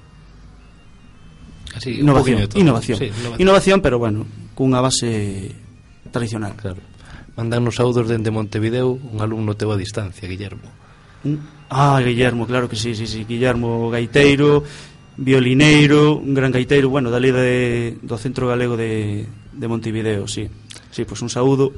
Así, 1.74 2.00
innovación, 2.00 2.48
innovación. 2.54 2.98
Sí, 2.98 3.04
innovación. 3.06 3.40
Innovación, 3.40 3.78
pero 3.80 3.98
bueno, 3.98 4.26
cunha 4.54 4.80
base 4.80 5.50
tradicional. 6.12 6.52
Claro. 6.56 6.80
Mandan 7.36 7.64
saudos 7.72 8.08
dende 8.08 8.28
Montevideo 8.28 8.92
un 8.92 9.18
alumno 9.24 9.56
teu 9.56 9.72
a 9.72 9.80
distancia, 9.80 10.28
Guillermo. 10.28 10.68
Mm. 11.24 11.40
Ah, 11.72 12.00
Guillermo, 12.04 12.46
claro 12.46 12.68
que 12.68 12.76
sí, 12.76 12.94
sí, 12.94 13.06
sí, 13.06 13.24
Guillermo 13.24 13.88
Gaiteiro, 13.88 14.62
violineiro, 15.16 16.16
un 16.16 16.34
gran 16.34 16.52
gaiteiro, 16.52 16.90
bueno, 16.90 17.10
da 17.10 17.18
de, 17.18 17.96
do 18.02 18.18
Centro 18.18 18.48
Galego 18.48 18.76
de, 18.76 19.24
de 19.52 19.68
Montevideo, 19.68 20.28
sí. 20.28 20.48
Sí, 20.90 21.04
pois 21.04 21.08
pues 21.08 21.22
un 21.22 21.30
saúdo. 21.30 21.72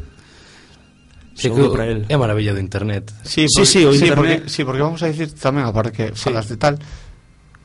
Sí, 1.34 1.48
saúdo 1.48 1.70
para 1.70 1.86
él. 1.86 2.06
É 2.08 2.18
maravilla 2.18 2.54
do 2.54 2.58
internet. 2.58 3.14
Sí, 3.22 3.46
porque, 3.46 3.66
sí, 3.66 3.78
sí, 3.78 3.84
o 3.86 3.92
sí, 3.94 4.06
internet. 4.06 4.38
Porque, 4.42 4.50
sí, 4.50 4.64
porque 4.64 4.82
vamos 4.82 5.02
a 5.02 5.06
decir 5.06 5.30
tamén, 5.34 5.62
aparte 5.62 5.94
que 5.94 6.06
sí. 6.14 6.26
falas 6.26 6.50
de 6.50 6.58
tal, 6.58 6.74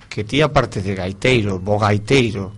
que 0.05 0.21
ti 0.21 0.41
aparte 0.41 0.85
de 0.85 0.93
gaiteiro, 0.93 1.57
bo 1.57 1.81
gaiteiro, 1.81 2.53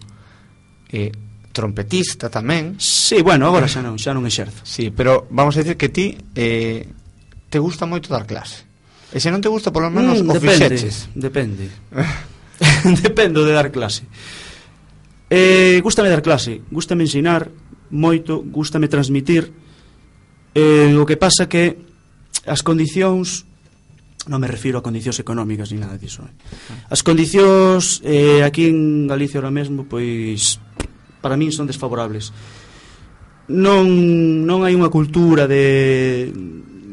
eh, 0.92 1.12
trompetista 1.52 2.28
tamén. 2.28 2.76
Sí, 2.80 3.24
bueno, 3.24 3.48
agora 3.48 3.72
xa 3.72 3.80
non, 3.80 3.96
xa 3.96 4.12
non 4.12 4.28
exerzo. 4.28 4.68
Sí, 4.68 4.92
pero 4.92 5.32
vamos 5.32 5.56
a 5.56 5.64
decir 5.64 5.80
que 5.80 5.88
ti 5.88 6.16
eh, 6.36 6.88
te 7.48 7.60
gusta 7.60 7.88
moito 7.88 8.12
dar 8.12 8.28
clase. 8.28 8.71
E 9.12 9.20
se 9.20 9.28
non 9.28 9.44
te 9.44 9.52
gusta, 9.52 9.76
polo 9.76 9.92
menos 9.92 10.24
mm, 10.24 10.32
o 10.32 10.34
depende, 10.40 10.72
fixeches. 10.72 11.12
Depende. 11.12 11.68
Dependo 13.04 13.44
de 13.44 13.52
dar 13.52 13.68
clase. 13.68 14.08
Eh, 15.28 15.80
gústame 15.84 16.08
dar 16.08 16.24
clase, 16.24 16.64
gústame 16.72 17.04
ensinar 17.04 17.52
moito, 17.92 18.40
gústame 18.40 18.88
transmitir. 18.88 19.52
Eh, 20.56 20.96
o 20.96 21.04
que 21.08 21.20
pasa 21.20 21.48
que 21.48 21.80
as 22.48 22.64
condicións 22.64 23.48
non 24.30 24.38
me 24.38 24.46
refiro 24.46 24.78
a 24.78 24.86
condicións 24.86 25.18
económicas 25.18 25.72
ni 25.72 25.80
nada 25.82 26.00
disso. 26.00 26.24
Eh. 26.24 26.32
Ah. 26.88 26.96
As 26.96 27.02
condicións 27.02 28.00
eh, 28.06 28.44
aquí 28.48 28.70
en 28.70 29.08
Galicia 29.08 29.40
ahora 29.42 29.52
mesmo 29.52 29.88
pois 29.88 30.62
para 31.20 31.36
min 31.36 31.52
son 31.52 31.68
desfavorables. 31.68 32.32
Non 33.52 33.88
non 34.48 34.64
hai 34.64 34.78
unha 34.78 34.94
cultura 34.94 35.50
de 35.50 36.30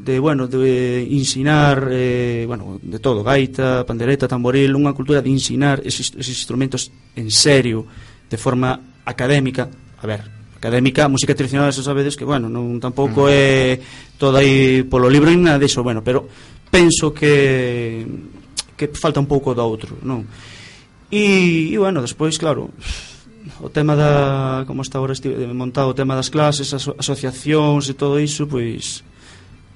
de, 0.09 0.19
bueno, 0.19 0.49
de 0.49 1.03
ensinar 1.05 1.89
eh, 1.93 2.45
bueno, 2.47 2.81
de 2.81 2.99
todo, 2.99 3.23
gaita, 3.23 3.85
pandereta, 3.85 4.25
tamboril, 4.25 4.73
unha 4.73 4.97
cultura 4.97 5.21
de 5.21 5.29
ensinar 5.29 5.85
esos, 5.85 6.17
esos 6.17 6.33
instrumentos 6.33 6.89
en 7.13 7.29
serio, 7.29 7.85
de 8.25 8.41
forma 8.41 9.05
académica, 9.05 9.69
a 9.69 10.07
ver, 10.09 10.25
académica, 10.57 11.13
música 11.13 11.37
tradicional, 11.37 11.69
eso 11.69 11.85
sabedes 11.85 12.17
que, 12.17 12.25
bueno, 12.25 12.49
non 12.49 12.81
tampouco 12.81 13.29
mm. 13.29 13.37
é 13.37 13.77
todo 14.17 14.41
aí 14.41 14.81
polo 14.89 15.13
libro 15.13 15.29
nin 15.29 15.45
nada 15.45 15.61
diso, 15.61 15.85
bueno, 15.85 16.01
pero 16.01 16.25
penso 16.73 17.13
que 17.13 18.09
que 18.81 18.89
falta 18.97 19.21
un 19.21 19.29
pouco 19.29 19.53
do 19.53 19.61
outro, 19.61 20.01
non? 20.01 20.25
E, 21.13 21.69
e 21.69 21.77
bueno, 21.77 22.01
despois, 22.01 22.41
claro, 22.41 22.73
o 23.61 23.69
tema 23.69 23.93
da 23.93 24.65
como 24.65 24.81
está 24.81 24.97
agora 24.97 25.13
este, 25.13 25.29
montado 25.53 25.93
o 25.93 25.99
tema 25.99 26.17
das 26.17 26.33
clases, 26.33 26.73
as 26.73 26.81
aso 26.81 26.97
asociacións 26.97 27.93
e 27.93 27.95
todo 27.99 28.17
iso, 28.17 28.49
pois 28.49 29.05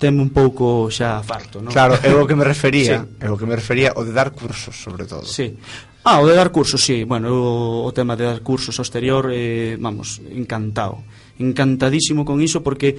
teme 0.03 0.19
un 0.19 0.35
pouco 0.35 0.91
xa 0.91 1.23
farto, 1.23 1.63
non? 1.63 1.71
Claro, 1.71 1.95
é 2.03 2.11
o 2.11 2.27
que 2.27 2.35
me 2.35 2.43
refería, 2.43 3.07
sí. 3.07 3.23
é 3.23 3.31
o 3.31 3.39
que 3.39 3.47
me 3.47 3.55
refería 3.55 3.95
o 3.95 4.03
de 4.03 4.11
dar 4.11 4.35
cursos, 4.35 4.75
sobre 4.75 5.07
todo. 5.07 5.23
Sí. 5.23 5.55
Ah, 6.03 6.19
o 6.19 6.27
de 6.27 6.35
dar 6.35 6.51
cursos, 6.51 6.83
sí. 6.83 7.07
Bueno, 7.07 7.31
o, 7.31 7.87
o 7.87 7.91
tema 7.95 8.19
de 8.19 8.27
dar 8.27 8.43
cursos 8.43 8.75
ao 8.75 8.83
exterior, 8.83 9.31
eh, 9.31 9.79
vamos, 9.79 10.19
encantado. 10.35 11.07
Encantadísimo 11.39 12.27
con 12.27 12.43
iso 12.43 12.59
porque 12.67 12.99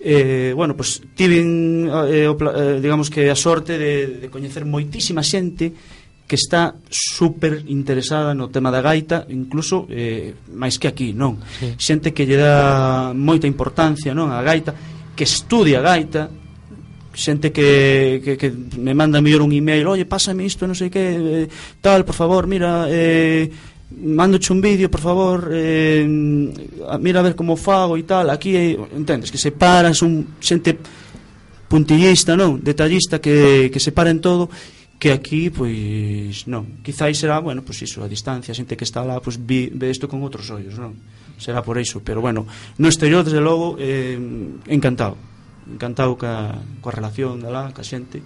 eh, 0.00 0.52
bueno, 0.56 0.74
pues, 0.74 1.02
tiven 1.14 1.86
eh, 1.86 2.26
o, 2.26 2.34
eh, 2.34 2.80
digamos 2.80 3.10
que 3.10 3.30
a 3.30 3.36
sorte 3.36 3.78
de, 3.78 4.26
de 4.26 4.26
coñecer 4.26 4.66
moitísima 4.66 5.22
xente 5.22 5.70
que 6.30 6.38
está 6.38 6.78
super 6.88 7.66
interesada 7.66 8.38
no 8.38 8.54
tema 8.54 8.70
da 8.70 8.78
gaita, 8.78 9.26
incluso 9.34 9.90
eh, 9.90 10.38
máis 10.54 10.78
que 10.78 10.86
aquí, 10.86 11.10
non? 11.10 11.42
Sí. 11.58 11.74
Xente 11.74 12.14
que 12.14 12.22
lle 12.22 12.38
dá 12.38 13.10
moita 13.10 13.50
importancia 13.50 14.14
non 14.14 14.30
a 14.30 14.38
gaita, 14.38 14.70
que 15.18 15.26
estudia 15.26 15.82
gaita, 15.82 16.30
xente 17.14 17.50
que, 17.50 18.20
que, 18.22 18.36
que 18.38 18.48
me 18.78 18.94
manda 18.94 19.20
mellor 19.20 19.42
un 19.42 19.52
email 19.52 19.86
oye, 19.86 20.06
pásame 20.06 20.46
isto, 20.46 20.66
non 20.66 20.78
sei 20.78 20.90
que 20.90 21.46
eh, 21.46 21.46
tal, 21.82 22.06
por 22.06 22.14
favor, 22.14 22.46
mira 22.46 22.86
eh, 22.86 23.50
mandoche 23.90 24.54
un 24.54 24.62
vídeo, 24.62 24.86
por 24.86 25.02
favor 25.02 25.50
eh, 25.50 26.06
mira 26.06 27.18
a 27.20 27.26
ver 27.26 27.34
como 27.34 27.58
fago 27.58 27.98
e 27.98 28.06
tal, 28.06 28.30
aquí, 28.30 28.54
eh, 28.54 28.78
entendes 28.94 29.34
que 29.34 29.38
se 29.38 29.50
paran 29.50 29.94
un 30.06 30.38
xente 30.38 30.78
puntillista, 31.66 32.34
non, 32.38 32.62
detallista 32.62 33.18
que, 33.18 33.70
que 33.70 33.78
se 33.82 33.90
separen 33.90 34.22
todo 34.22 34.50
que 35.00 35.16
aquí, 35.16 35.48
pois, 35.48 36.44
non. 36.44 36.84
Quizáis 36.84 37.16
será, 37.16 37.40
bueno, 37.40 37.64
pois 37.64 37.80
iso, 37.80 38.04
a 38.04 38.10
distancia 38.10 38.52
a 38.52 38.58
xente 38.58 38.76
que 38.76 38.84
está 38.84 39.00
lá, 39.00 39.16
pois 39.16 39.40
vi, 39.40 39.72
ve 39.72 39.88
isto 39.88 40.04
con 40.06 40.20
outros 40.20 40.44
ollos 40.52 40.76
non, 40.76 40.92
será 41.40 41.64
por 41.64 41.80
iso, 41.80 42.04
pero 42.04 42.20
bueno 42.20 42.44
no 42.76 42.86
exterior, 42.86 43.24
desde 43.24 43.40
logo, 43.40 43.80
eh, 43.80 44.20
encantado 44.68 45.29
encantado 45.70 46.18
ca, 46.18 46.58
coa 46.82 46.92
relación 46.92 47.40
de 47.40 47.50
lá, 47.50 47.70
ca 47.70 47.86
xente. 47.86 48.20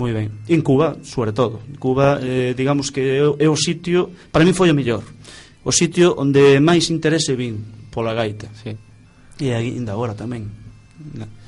Moi 0.00 0.14
ben, 0.14 0.32
en 0.48 0.62
Cuba, 0.64 0.96
sobre 1.04 1.36
todo. 1.36 1.60
En 1.68 1.76
Cuba, 1.76 2.22
eh, 2.22 2.54
digamos 2.56 2.94
que 2.94 3.20
é 3.20 3.48
o 3.50 3.58
sitio 3.58 4.08
para 4.30 4.46
mí 4.46 4.54
foi 4.56 4.70
o 4.70 4.76
mellor. 4.78 5.04
O 5.62 5.70
sitio 5.70 6.14
onde 6.16 6.62
máis 6.62 6.88
interese 6.88 7.36
vin 7.36 7.60
pola 7.92 8.16
gaita. 8.16 8.48
Sí. 8.56 8.72
e 9.42 9.50
ainda 9.50 9.92
agora 9.92 10.14
tamén. 10.14 10.46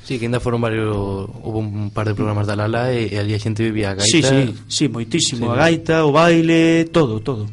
Sí, 0.03 0.19
que 0.19 0.27
ainda 0.27 0.43
foron 0.43 0.59
varios 0.59 0.91
Houve 0.91 1.59
un 1.63 1.89
par 1.95 2.05
de 2.05 2.13
programas 2.13 2.43
da 2.43 2.59
Lala 2.59 2.91
E, 2.91 3.07
e 3.07 3.15
ali 3.15 3.31
a 3.31 3.39
xente 3.39 3.63
vivía 3.63 3.95
a 3.95 3.97
gaita. 3.97 4.11
Sí, 4.11 4.19
sí, 4.19 4.41
sí 4.67 4.83
moitísimo. 4.91 5.47
Sí, 5.47 5.51
A 5.51 5.55
gaita, 5.55 6.03
o 6.03 6.11
baile, 6.11 6.91
todo, 6.91 7.23
todo. 7.23 7.47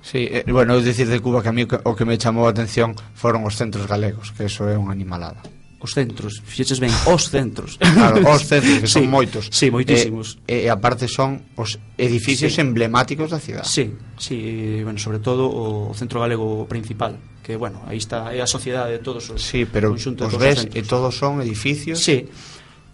Sí, 0.00 0.26
eh, 0.26 0.42
bueno, 0.48 0.74
eu 0.74 0.82
dicir 0.82 1.06
de 1.06 1.20
Cuba 1.20 1.44
que 1.44 1.52
a 1.52 1.54
mí 1.54 1.68
o 1.68 1.92
que 1.94 2.04
me 2.08 2.16
chamou 2.18 2.48
a 2.48 2.50
atención 2.50 2.96
foron 3.14 3.44
os 3.44 3.54
centros 3.54 3.86
galegos, 3.86 4.32
que 4.32 4.48
eso 4.48 4.66
é 4.66 4.74
unha 4.74 4.96
animalada 4.96 5.44
os 5.82 5.98
centros, 5.98 6.38
fixeches 6.46 6.78
ben, 6.78 6.94
os 7.10 7.26
centros. 7.26 7.74
Claro, 7.82 8.22
os 8.22 8.46
centros, 8.46 8.78
que 8.78 8.86
son 8.86 9.02
sí, 9.06 9.10
moitos. 9.10 9.44
Sí, 9.50 9.66
moitísimos. 9.74 10.38
E, 10.46 10.64
e 10.64 10.68
aparte 10.70 11.10
son 11.10 11.42
os 11.58 11.82
edificios 11.98 12.54
sí. 12.54 12.62
emblemáticos 12.62 13.34
da 13.34 13.42
cidade. 13.42 13.66
Sí, 13.66 13.90
sí, 14.14 14.78
bueno, 14.86 15.02
sobre 15.02 15.18
todo 15.18 15.50
o 15.50 15.90
centro 15.98 16.22
galego 16.22 16.70
principal, 16.70 17.18
que 17.42 17.58
bueno, 17.58 17.82
aí 17.90 17.98
está 17.98 18.30
é 18.30 18.38
a 18.38 18.46
sociedade 18.46 18.94
de 18.94 19.02
todos 19.02 19.26
os 19.34 19.42
Sí, 19.42 19.66
pero 19.66 19.90
os 19.90 20.34
ves 20.38 20.70
e 20.70 20.86
todos 20.86 21.18
son 21.18 21.42
edificios. 21.42 21.98
Sí. 21.98 22.30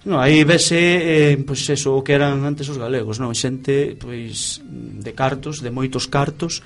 No, 0.09 0.16
aí 0.24 0.41
vese 0.49 1.36
eh, 1.36 1.36
pois 1.45 1.61
eso 1.68 1.93
o 1.93 2.01
que 2.01 2.16
eran 2.16 2.41
antes 2.49 2.72
os 2.72 2.80
galegos, 2.80 3.20
non? 3.20 3.36
Xente 3.36 4.01
pois 4.01 4.64
de 4.64 5.12
cartos, 5.12 5.61
de 5.61 5.68
moitos 5.68 6.09
cartos 6.09 6.64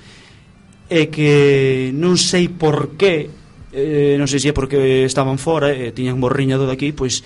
e 0.87 1.11
que 1.11 1.91
non 1.97 2.14
sei 2.14 2.47
por 2.47 2.95
que 2.95 3.41
eh, 3.73 4.14
non 4.20 4.29
sei 4.29 4.39
se 4.39 4.53
é 4.53 4.55
porque 4.55 5.09
estaban 5.09 5.41
fora 5.41 5.73
e 5.73 5.89
eh, 5.89 5.93
tiñan 5.97 6.20
borriñado 6.20 6.68
daqui, 6.68 6.93
pois 6.93 7.25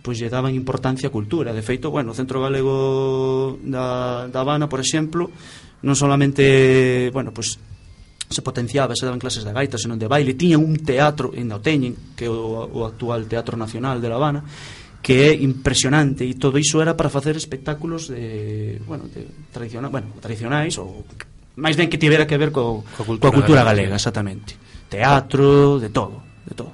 pois 0.00 0.20
lle 0.20 0.28
daban 0.28 0.52
importancia 0.52 1.08
á 1.08 1.14
cultura. 1.14 1.56
De 1.56 1.64
feito, 1.64 1.92
bueno, 1.92 2.12
o 2.12 2.18
Centro 2.18 2.40
Galego 2.40 3.56
da, 3.64 4.28
da 4.28 4.40
Habana, 4.40 4.68
por 4.68 4.80
exemplo, 4.80 5.32
non 5.84 5.96
solamente, 5.96 7.08
bueno, 7.12 7.32
pois 7.32 7.60
se 8.28 8.42
potenciaba, 8.42 8.96
se 8.96 9.06
daban 9.06 9.22
clases 9.22 9.46
de 9.46 9.52
gaita, 9.54 9.78
senón 9.78 10.00
de 10.02 10.10
baile, 10.10 10.34
tiñan 10.34 10.64
un 10.64 10.82
teatro, 10.82 11.30
en 11.36 11.52
o 11.52 11.62
teñen, 11.62 12.16
que 12.18 12.26
é 12.26 12.32
o, 12.32 12.66
o 12.66 12.82
actual 12.84 13.30
Teatro 13.30 13.54
Nacional 13.54 14.02
de 14.02 14.08
La 14.10 14.18
Habana, 14.18 14.42
que 15.06 15.30
é 15.30 15.32
impresionante 15.38 16.26
e 16.26 16.34
todo 16.34 16.58
iso 16.58 16.82
era 16.82 16.98
para 16.98 17.06
facer 17.06 17.38
espectáculos 17.38 18.10
de, 18.10 18.82
bueno, 18.90 19.06
de 19.06 19.30
tradicional, 19.54 19.94
bueno, 19.94 20.10
tradicionais 20.18 20.74
ou 20.82 21.06
máis 21.54 21.78
ben 21.78 21.86
que 21.86 21.94
tivera 21.94 22.26
que 22.26 22.34
ver 22.34 22.50
co, 22.50 22.82
coa 22.82 23.06
cultura, 23.06 23.22
coa 23.30 23.36
cultura 23.38 23.62
galega, 23.62 23.94
galega 23.94 23.96
exactamente 24.02 24.58
teatro, 24.88 25.78
de 25.78 25.90
todo, 25.90 26.22
de 26.46 26.54
todo. 26.54 26.72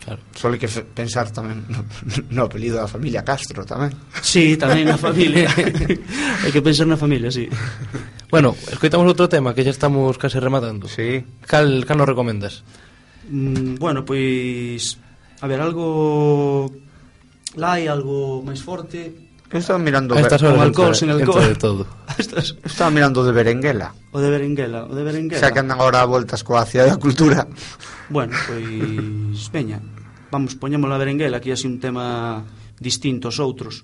Claro. 0.00 0.20
Só 0.32 0.48
hai 0.48 0.56
que 0.56 0.66
pensar 0.96 1.28
tamén 1.28 1.60
no, 1.68 1.84
no 2.34 2.40
apelido 2.48 2.80
da 2.80 2.88
familia 2.88 3.20
Castro 3.20 3.68
tamén. 3.68 3.92
Sí, 4.24 4.56
tamén 4.56 4.88
na 4.88 4.96
familia. 4.96 5.46
hai 6.42 6.50
que 6.50 6.64
pensar 6.64 6.88
na 6.88 6.96
familia, 6.96 7.28
sí. 7.28 7.46
Bueno, 8.32 8.56
escoitamos 8.72 9.04
outro 9.04 9.28
tema 9.28 9.52
que 9.52 9.60
xa 9.60 9.76
estamos 9.76 10.16
case 10.16 10.40
rematando. 10.40 10.88
Sí. 10.88 11.20
Cal, 11.44 11.84
cal 11.84 12.00
nos 12.00 12.08
recomendas? 12.08 12.64
Mm, 13.28 13.76
bueno, 13.76 14.02
pois 14.02 14.96
a 15.40 15.46
ver, 15.46 15.60
algo 15.60 16.72
lai, 17.60 17.84
algo 17.84 18.40
máis 18.40 18.64
forte, 18.64 19.29
Eu 19.50 19.58
estaba 19.58 19.82
mirando 19.82 20.14
ver, 20.14 20.30
con 20.30 20.62
alcohol, 20.62 20.94
sin 20.94 21.10
alcohol. 21.10 21.42
de 21.42 21.58
todo. 21.58 21.82
Estas... 22.18 22.54
Estaba 22.62 22.90
mirando 22.90 23.26
de 23.26 23.32
Berenguela. 23.34 23.90
O 24.14 24.22
de 24.22 24.30
Berenguela, 24.30 24.86
o 24.86 24.94
de 24.94 25.02
Berenguela. 25.02 25.42
Xa 25.42 25.50
que 25.50 25.58
andan 25.58 25.82
agora 25.82 26.00
a 26.02 26.06
voltas 26.06 26.46
coa 26.46 26.62
cidade 26.62 26.94
da 26.94 27.02
cultura. 27.02 27.50
Bueno, 28.06 28.30
pois 28.46 29.50
veña. 29.50 29.82
Vamos, 30.30 30.54
poñemos 30.54 30.86
a 30.86 30.98
Berenguela, 31.02 31.42
aquí 31.42 31.50
así 31.50 31.66
un 31.66 31.82
tema 31.82 32.46
distinto 32.78 33.26
aos 33.26 33.42
outros. 33.42 33.82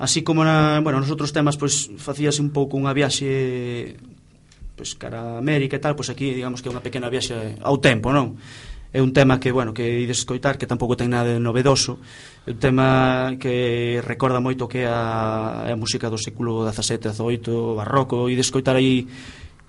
Así 0.00 0.24
como 0.24 0.48
na, 0.48 0.80
bueno, 0.80 0.96
nos 0.96 1.12
outros 1.12 1.36
temas 1.36 1.60
pois 1.60 1.92
facíase 2.00 2.40
un 2.40 2.48
pouco 2.48 2.80
unha 2.80 2.96
viaxe 2.96 4.00
pois 4.80 4.96
cara 4.96 5.36
a 5.36 5.44
América 5.44 5.76
e 5.76 5.82
tal, 5.84 5.92
pois 5.92 6.08
aquí 6.08 6.32
digamos 6.32 6.64
que 6.64 6.68
é 6.68 6.72
unha 6.72 6.80
pequena 6.80 7.12
viaxe 7.12 7.60
ao 7.60 7.76
tempo, 7.84 8.16
non? 8.16 8.40
é 8.90 8.98
un 8.98 9.14
tema 9.14 9.38
que, 9.38 9.54
bueno, 9.54 9.70
que 9.70 10.02
ides 10.02 10.26
escoitar, 10.26 10.58
que 10.58 10.66
tampouco 10.66 10.98
ten 10.98 11.14
nada 11.14 11.30
de 11.30 11.38
novedoso, 11.38 12.02
é 12.42 12.50
un 12.50 12.58
tema 12.58 13.34
que 13.38 14.02
recorda 14.02 14.42
moito 14.42 14.66
que 14.66 14.82
a, 14.82 15.70
a 15.70 15.76
música 15.78 16.10
do 16.10 16.18
século 16.18 16.66
XVII, 16.66 17.14
XVIII, 17.14 17.78
barroco, 17.78 18.26
ides 18.26 18.50
escoitar 18.50 18.74
aí 18.74 19.06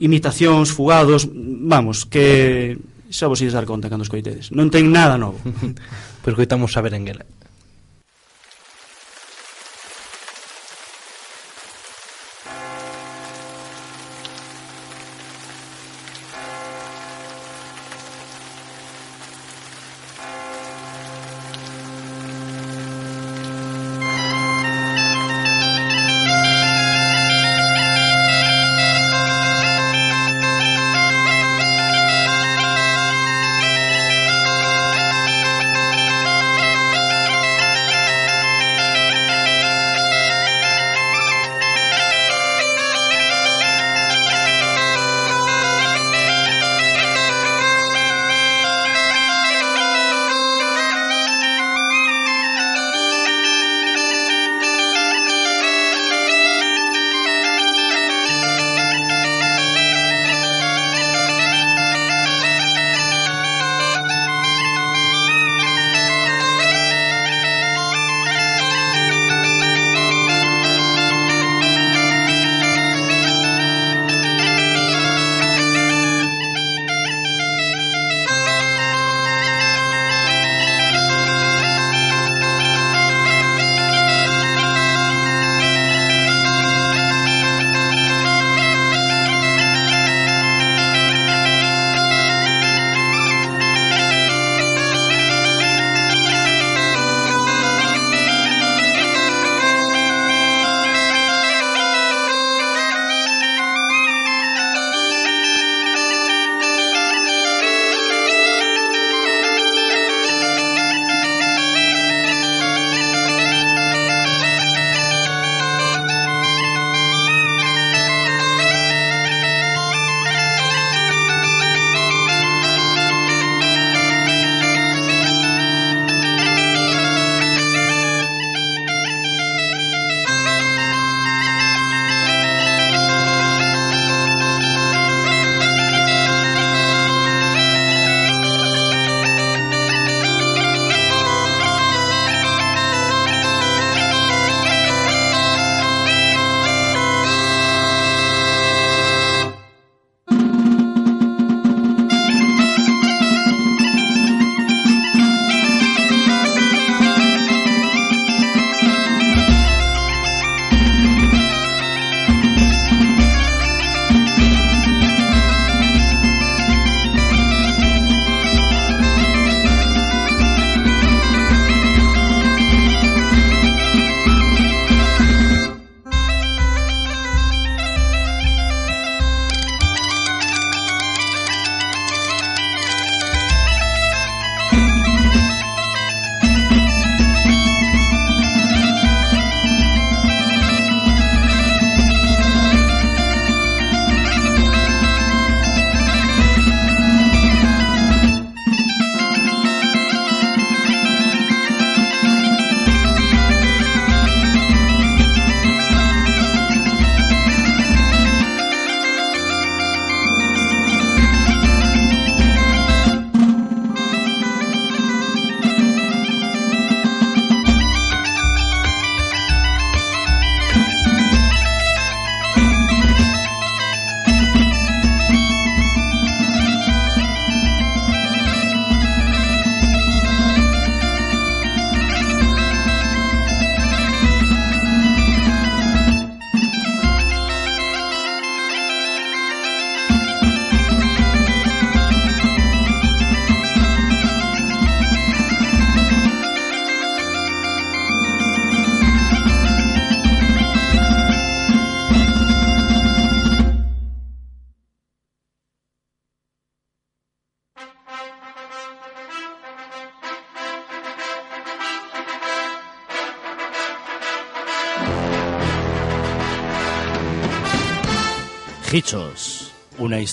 imitacións, 0.01 0.73
fugados, 0.73 1.29
vamos, 1.29 2.09
que 2.09 2.81
xa 3.13 3.29
vos 3.29 3.37
ides 3.43 3.53
dar 3.53 3.69
conta 3.69 3.91
cando 3.91 4.07
escoitedes. 4.07 4.49
Non 4.49 4.73
ten 4.73 4.89
nada 4.89 5.19
novo. 5.21 5.37
pois 6.25 6.33
coitamos 6.33 6.73
a 6.73 6.81
Berenguela. 6.81 7.27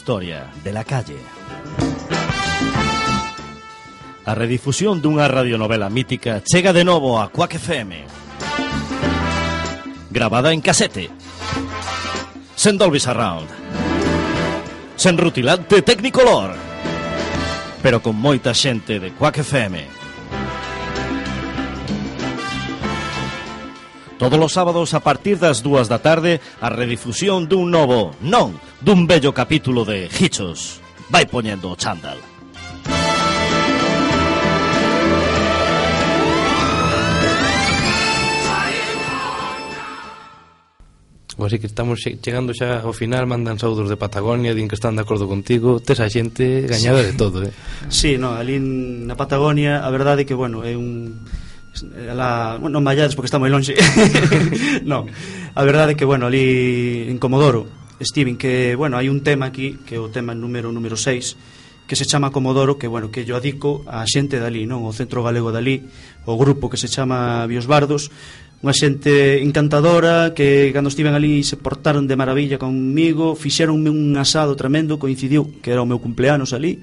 historia 0.09 0.51
de 0.65 0.73
la 0.73 0.85
calle. 0.85 1.19
A 4.25 4.33
redifusión 4.33 5.05
dunha 5.05 5.29
radionovela 5.29 5.93
mítica 5.93 6.41
chega 6.41 6.73
de 6.73 6.81
novo 6.81 7.21
a 7.21 7.29
Quack 7.29 7.61
FM. 7.61 8.09
Grabada 10.09 10.57
en 10.57 10.65
casete. 10.65 11.13
Sen 12.57 12.81
Dolby 12.81 13.01
Surround. 13.01 13.53
Sen 14.97 15.21
rutilante 15.21 15.85
Technicolor. 15.85 16.57
Pero 17.85 18.01
con 18.01 18.17
moita 18.17 18.57
xente 18.57 18.97
de 18.97 19.13
Quack 19.13 19.45
FM. 19.45 19.98
Todos 24.19 24.35
os 24.43 24.53
sábados 24.53 24.99
a 24.99 25.01
partir 25.01 25.39
das 25.39 25.63
dúas 25.63 25.87
da 25.87 26.03
tarde 26.03 26.43
a 26.59 26.67
redifusión 26.75 27.47
dun 27.47 27.71
novo, 27.71 28.19
non, 28.19 28.59
dun 28.83 29.07
bello 29.07 29.31
capítulo 29.31 29.87
de 29.87 30.11
Hichos. 30.11 30.83
Vai 31.07 31.23
poñendo 31.31 31.71
o 31.71 31.79
chándal. 31.79 32.19
Así 41.39 41.63
que 41.63 41.71
estamos 41.71 42.03
chegando 42.03 42.51
xa 42.51 42.83
ao 42.83 42.91
final 42.91 43.31
Mandan 43.31 43.63
saudos 43.63 43.87
de 43.87 43.95
Patagonia 43.95 44.59
Din 44.59 44.67
que 44.67 44.75
están 44.75 44.99
de 44.99 45.07
acordo 45.07 45.31
contigo 45.31 45.79
Tes 45.79 46.03
a 46.03 46.11
xente 46.11 46.67
gañada 46.67 47.07
sí. 47.07 47.07
de 47.07 47.15
todo 47.15 47.47
eh? 47.47 47.55
Sí, 47.87 48.19
no, 48.19 48.35
ali 48.35 48.59
na 48.59 49.15
Patagonia 49.15 49.87
A 49.87 49.89
verdade 49.95 50.27
que, 50.27 50.35
bueno, 50.35 50.67
é 50.67 50.75
un 50.75 51.23
la, 51.83 52.59
bueno, 52.61 52.81
non 52.81 52.87
vallades 52.87 53.15
porque 53.15 53.29
está 53.31 53.41
moi 53.43 53.51
lonxe 53.51 53.75
Non, 54.91 55.09
a 55.55 55.63
verdade 55.67 55.95
é 55.95 55.97
que, 55.99 56.07
bueno, 56.07 56.31
ali 56.31 57.07
en 57.07 57.19
Comodoro 57.19 57.67
Steven, 57.99 58.39
que, 58.39 58.79
bueno, 58.79 58.95
hai 58.95 59.11
un 59.11 59.27
tema 59.27 59.51
aquí 59.51 59.79
Que 59.83 59.99
é 59.99 60.01
o 60.01 60.11
tema 60.13 60.35
número 60.35 60.71
número 60.71 60.95
6 60.95 61.89
Que 61.89 61.97
se 61.97 62.07
chama 62.07 62.31
Comodoro, 62.31 62.79
que, 62.79 62.87
bueno, 62.87 63.11
que 63.11 63.27
yo 63.27 63.35
adico 63.35 63.83
A 63.91 64.07
xente 64.07 64.39
dali, 64.39 64.65
non? 64.69 64.87
O 64.87 64.95
Centro 64.95 65.27
Galego 65.27 65.51
dali 65.51 65.83
O 66.29 66.39
grupo 66.39 66.71
que 66.71 66.79
se 66.79 66.87
chama 66.87 67.43
Biosbardos 67.51 68.13
Unha 68.63 68.75
xente 68.75 69.43
encantadora 69.43 70.31
Que 70.35 70.71
cando 70.71 70.91
estiven 70.91 71.19
ali 71.19 71.43
se 71.43 71.59
portaron 71.59 72.07
de 72.07 72.15
maravilla 72.15 72.59
conmigo 72.59 73.35
Fixeronme 73.35 73.91
un 73.91 74.15
asado 74.15 74.55
tremendo 74.55 75.03
Coincidiu 75.03 75.59
que 75.59 75.75
era 75.75 75.83
o 75.83 75.89
meu 75.89 75.99
cumpleanos 75.99 76.55
ali 76.55 76.79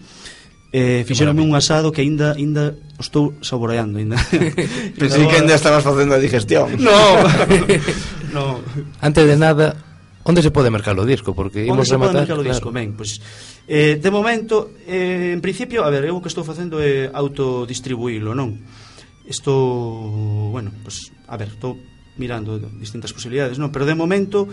eh, 0.76 1.08
fixeronme 1.08 1.40
un 1.40 1.56
asado 1.56 1.96
que 1.96 2.04
aínda 2.04 2.36
aínda 2.36 2.76
estou 3.00 3.32
saboreando 3.40 3.96
aínda. 3.96 4.20
Pensei 5.00 5.24
que 5.24 5.40
aínda 5.40 5.56
estabas 5.56 5.88
facendo 5.88 6.12
a 6.12 6.20
digestión. 6.20 6.76
No. 6.76 7.24
no. 8.36 8.60
Antes 9.00 9.24
de 9.24 9.40
nada, 9.40 9.80
onde 10.28 10.44
se 10.44 10.52
pode 10.52 10.68
mercar 10.68 11.00
o 11.00 11.08
disco? 11.08 11.32
Porque 11.32 11.64
imos 11.64 11.88
rematar. 11.88 11.88
Onde 11.88 11.88
se 11.88 11.96
pode 11.96 12.14
mercar 12.20 12.38
o 12.40 12.44
disco, 12.44 12.68
claro. 12.76 12.80
ben, 12.84 12.92
pois 12.92 13.24
pues, 13.24 13.56
eh, 13.72 13.96
de 14.04 14.12
momento, 14.12 14.76
eh, 14.84 15.32
en 15.32 15.40
principio, 15.40 15.88
a 15.88 15.90
ver, 15.90 16.12
eu 16.12 16.20
o 16.20 16.22
que 16.22 16.28
estou 16.28 16.44
facendo 16.44 16.84
é 16.84 17.08
autodistribuílo, 17.08 18.36
non? 18.36 18.60
Estou, 19.24 20.52
bueno, 20.52 20.76
pois, 20.84 21.08
pues, 21.08 21.24
a 21.32 21.40
ver, 21.40 21.56
estou 21.56 21.80
mirando 22.20 22.60
distintas 22.76 23.16
posibilidades, 23.16 23.56
non? 23.56 23.72
Pero 23.72 23.88
de 23.88 23.96
momento, 23.96 24.44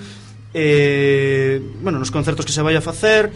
eh, 0.54 1.58
bueno, 1.82 1.98
nos 1.98 2.14
concertos 2.14 2.46
que 2.46 2.54
se 2.54 2.62
vai 2.62 2.78
a 2.78 2.84
facer, 2.84 3.34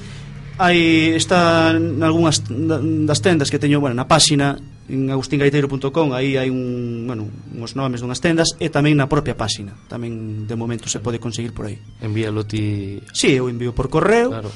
hai 0.57 1.13
está 1.13 1.69
algunhas 1.73 2.41
das 2.49 3.21
tendas 3.21 3.53
que 3.53 3.61
teño, 3.61 3.81
bueno, 3.81 3.93
na 3.93 4.09
páxina 4.09 4.57
en 4.89 5.11
agustingaiteiro.com 5.11 6.15
aí 6.15 6.39
hai 6.39 6.49
un, 6.49 7.05
bueno, 7.05 7.29
uns 7.53 7.75
nomes 7.77 8.01
dunhas 8.01 8.23
tendas 8.23 8.55
e 8.57 8.73
tamén 8.73 8.97
na 8.97 9.11
propia 9.11 9.37
páxina. 9.37 9.77
Tamén 9.91 10.47
de 10.49 10.57
momento 10.57 10.89
se 10.89 11.03
pode 11.03 11.21
conseguir 11.21 11.53
por 11.53 11.69
aí. 11.69 11.77
Envíalo 12.01 12.47
ti. 12.47 13.03
Sí, 13.13 13.35
eu 13.37 13.51
envío 13.51 13.75
por 13.75 13.91
correo. 13.91 14.31
Claro. 14.33 14.51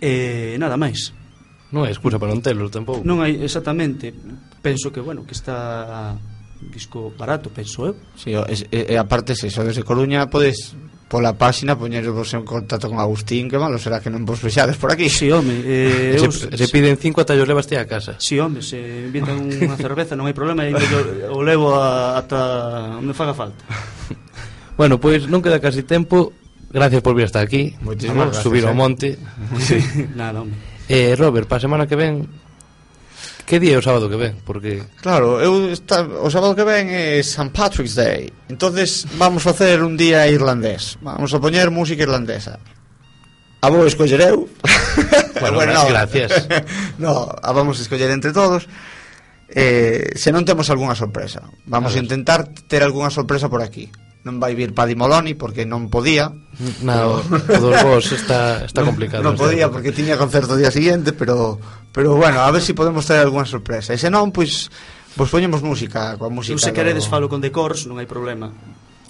E 0.00 0.56
nada 0.58 0.74
máis. 0.74 1.14
Non 1.70 1.86
hai 1.86 1.92
excusa 1.94 2.18
para 2.18 2.32
non 2.32 2.42
telo 2.42 2.66
tampouco. 2.72 3.04
Non 3.06 3.22
hai 3.22 3.38
exactamente. 3.38 4.10
Penso 4.64 4.90
que, 4.90 5.02
bueno, 5.04 5.22
que 5.28 5.36
está 5.36 6.16
disco 6.72 7.12
barato, 7.18 7.50
penso 7.50 7.86
eu. 7.86 7.94
Si, 8.16 8.32
e, 8.32 8.40
e, 8.72 8.80
e 8.92 8.96
aparte 8.96 9.36
se 9.36 9.52
sodes 9.52 9.76
de 9.76 9.84
Coruña 9.84 10.26
podes 10.32 10.72
pola 11.08 11.36
páxina 11.36 11.76
poñervos 11.78 12.32
en 12.34 12.42
contacto 12.42 12.88
con 12.88 12.98
Agustín 12.98 13.48
que 13.48 13.58
malo 13.58 13.78
será 13.78 14.00
que 14.00 14.10
non 14.10 14.24
vos 14.24 14.40
fexades 14.40 14.76
por 14.80 14.90
aquí. 14.90 15.08
Si, 15.12 15.26
sí, 15.26 15.32
home 15.32 15.62
eh, 15.62 16.16
se, 16.18 16.26
eu, 16.26 16.32
se 16.32 16.66
piden 16.72 16.96
cinco 16.96 17.20
ata 17.20 17.36
os 17.36 17.46
levas 17.46 17.68
a 17.72 17.86
casa. 17.86 18.16
Si, 18.18 18.34
sí, 18.34 18.40
home, 18.40 18.64
se 18.64 18.80
invitan 18.80 19.38
unha 19.44 19.76
cerveza 19.78 20.16
non 20.16 20.26
hai 20.26 20.34
problema 20.34 20.64
eu, 20.64 20.74
o 21.30 21.44
levo 21.44 21.76
a, 21.76 22.18
ata 22.18 22.98
onde 22.98 23.12
faga 23.12 23.36
falta. 23.36 23.62
Bueno, 24.74 24.98
pois 24.98 25.22
pues, 25.22 25.30
non 25.30 25.38
queda 25.38 25.62
casi 25.62 25.86
tempo. 25.86 26.34
Gracias 26.74 26.98
por 26.98 27.14
vir 27.14 27.30
hasta 27.30 27.38
aquí. 27.38 27.78
Moitísimas 27.86 28.34
gracias, 28.34 28.42
subir 28.42 28.66
ao 28.66 28.74
eh. 28.74 28.78
monte. 28.78 29.08
Sí. 29.62 29.78
Nada, 30.18 30.42
home. 30.42 30.50
Eh, 30.90 31.14
Robert, 31.14 31.46
para 31.46 31.58
a 31.58 31.64
semana 31.64 31.86
que 31.86 31.94
ven. 31.94 32.26
Que 33.44 33.60
día 33.60 33.76
é 33.76 33.78
o 33.78 33.84
sábado 33.84 34.08
que 34.08 34.16
ven? 34.16 34.40
Porque 34.40 34.80
Claro, 35.04 35.36
eu 35.36 35.68
está, 35.68 36.00
o 36.00 36.32
sábado 36.32 36.56
que 36.56 36.64
ven 36.64 36.88
é 36.88 37.20
San 37.20 37.52
Patrick's 37.52 37.92
Day. 37.92 38.32
Entonces 38.48 39.04
vamos 39.20 39.44
facer 39.44 39.84
un 39.84 40.00
día 40.00 40.24
irlandés. 40.32 40.96
Vamos 41.04 41.32
a 41.36 41.38
poñer 41.40 41.68
música 41.68 42.00
irlandesa. 42.08 42.56
A 43.60 43.68
vou 43.68 43.84
escoller 43.84 44.20
eu. 44.20 44.48
Bueno, 45.34 45.56
bueno 45.58 45.74
no. 45.74 45.88
gracias. 45.90 46.46
no, 47.02 47.26
a 47.26 47.50
vamos 47.52 47.76
a 47.78 47.82
escoller 47.82 48.08
entre 48.12 48.32
todos. 48.32 48.64
Eh, 49.50 50.14
se 50.16 50.32
non 50.32 50.46
temos 50.46 50.70
algunha 50.72 50.96
sorpresa. 50.96 51.44
Vamos 51.68 51.92
a, 51.92 52.00
a 52.00 52.02
intentar 52.02 52.48
ter 52.70 52.80
algunha 52.80 53.10
sorpresa 53.12 53.50
por 53.50 53.60
aquí 53.60 53.90
non 54.24 54.40
vai 54.40 54.56
vir 54.56 54.72
Padi 54.72 54.96
Moloni 54.96 55.36
porque 55.36 55.68
non 55.68 55.92
podía 55.92 56.32
Nada, 56.80 57.20
pero... 57.28 57.60
todos 57.60 57.76
vos 57.84 58.06
está, 58.10 58.64
está 58.64 58.80
complicado 58.80 59.20
non, 59.20 59.36
non 59.36 59.40
podía 59.40 59.68
porque 59.68 59.92
tiña 59.92 60.16
concerto 60.16 60.56
o 60.56 60.60
día 60.60 60.72
siguiente 60.72 61.12
pero 61.12 61.60
pero 61.92 62.16
bueno, 62.16 62.40
a 62.40 62.48
ver 62.48 62.64
se 62.64 62.72
si 62.72 62.72
podemos 62.72 63.04
ter 63.04 63.20
algunha 63.20 63.44
sorpresa 63.44 63.92
e 63.92 64.00
senón, 64.00 64.32
pois 64.32 64.72
vos 65.14 65.28
poñemos 65.28 65.60
música 65.60 66.16
coa 66.16 66.32
música 66.32 66.56
eu 66.56 66.62
se 66.62 66.72
queredes 66.72 67.04
falo 67.04 67.28
con 67.28 67.44
decors, 67.44 67.84
non 67.84 68.00
hai 68.00 68.08
problema 68.08 68.50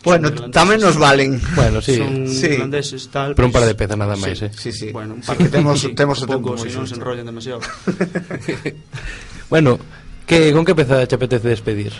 Bueno, 0.04 0.28
tamén 0.52 0.84
nos 0.84 1.00
valen. 1.00 1.40
Bueno, 1.56 1.80
sí. 1.80 1.96
Son 1.96 2.28
sí. 2.28 2.60
holandeses 2.60 3.08
tal. 3.08 3.32
Pero 3.32 3.48
un 3.48 3.56
pois. 3.56 3.64
par 3.64 3.72
de 3.72 3.72
pezas 3.72 3.96
nada 3.96 4.20
máis, 4.20 4.36
sí, 4.36 4.44
eh. 4.44 4.52
Sí, 4.52 4.68
sí. 4.68 4.86
Bueno, 4.92 5.16
un 5.16 5.24
par 5.24 5.40
que 5.40 5.48
temos 5.48 5.80
sí, 5.80 5.96
temos 5.96 6.20
o 6.20 6.28
tempo, 6.28 6.52
se 6.60 6.68
non 6.76 6.84
se 6.84 7.00
enrollan 7.00 7.24
demasiado. 7.24 7.64
bueno, 9.52 9.80
que 10.28 10.52
con 10.52 10.68
que 10.68 10.76
peza 10.76 11.08
te 11.08 11.16
apetece 11.16 11.48
despedir? 11.48 11.96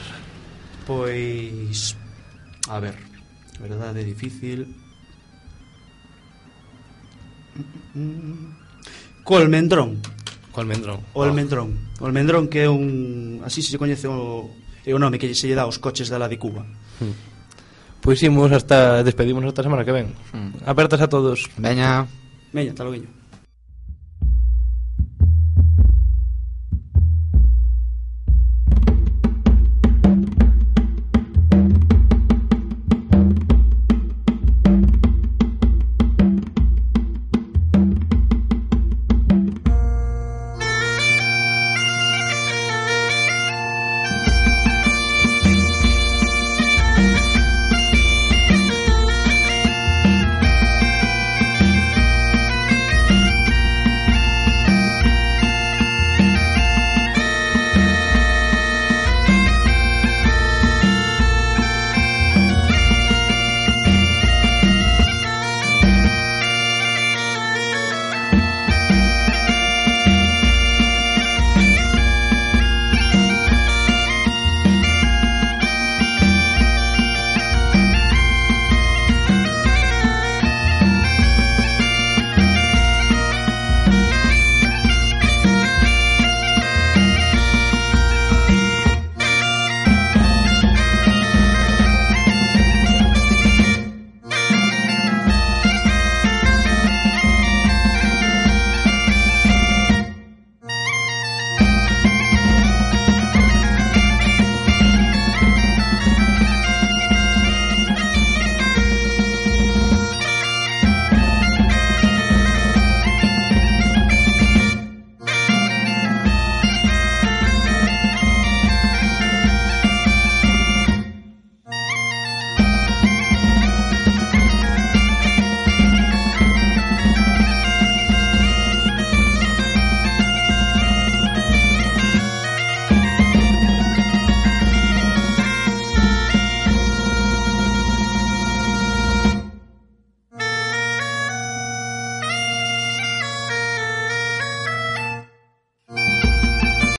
Pois 0.85 1.97
A 2.69 2.81
ver, 2.81 2.97
verdade 3.61 4.05
difícil. 4.05 4.75
Colmendrón. 9.23 10.01
Colmendrón. 10.53 11.01
O 11.12 11.23
almendrón. 11.23 11.69
O 11.99 12.07
almendrón 12.07 12.47
que 12.47 12.65
é 12.65 12.69
un... 12.71 13.43
Así 13.45 13.61
se 13.61 13.77
coñece 13.77 14.07
o, 14.07 14.51
é 14.87 14.95
o 14.95 15.03
nome 15.03 15.19
que 15.19 15.33
se 15.35 15.51
lle 15.51 15.59
dá 15.59 15.67
aos 15.67 15.83
coches 15.83 16.07
da 16.07 16.19
la 16.21 16.31
de 16.31 16.39
Cuba. 16.39 16.62
Hmm. 17.03 17.15
Pois 17.99 18.23
imos 18.23 18.53
hasta... 18.55 19.03
Despedimos 19.03 19.43
hasta 19.43 19.61
a 19.62 19.67
semana 19.67 19.83
que 19.83 19.91
ven. 19.91 20.15
Hmm. 20.31 20.55
Apertas 20.62 21.03
a 21.03 21.09
todos. 21.11 21.51
Veña. 21.59 22.07
Veña, 22.55 22.71
talo 22.71 22.95
veño. 22.95 23.11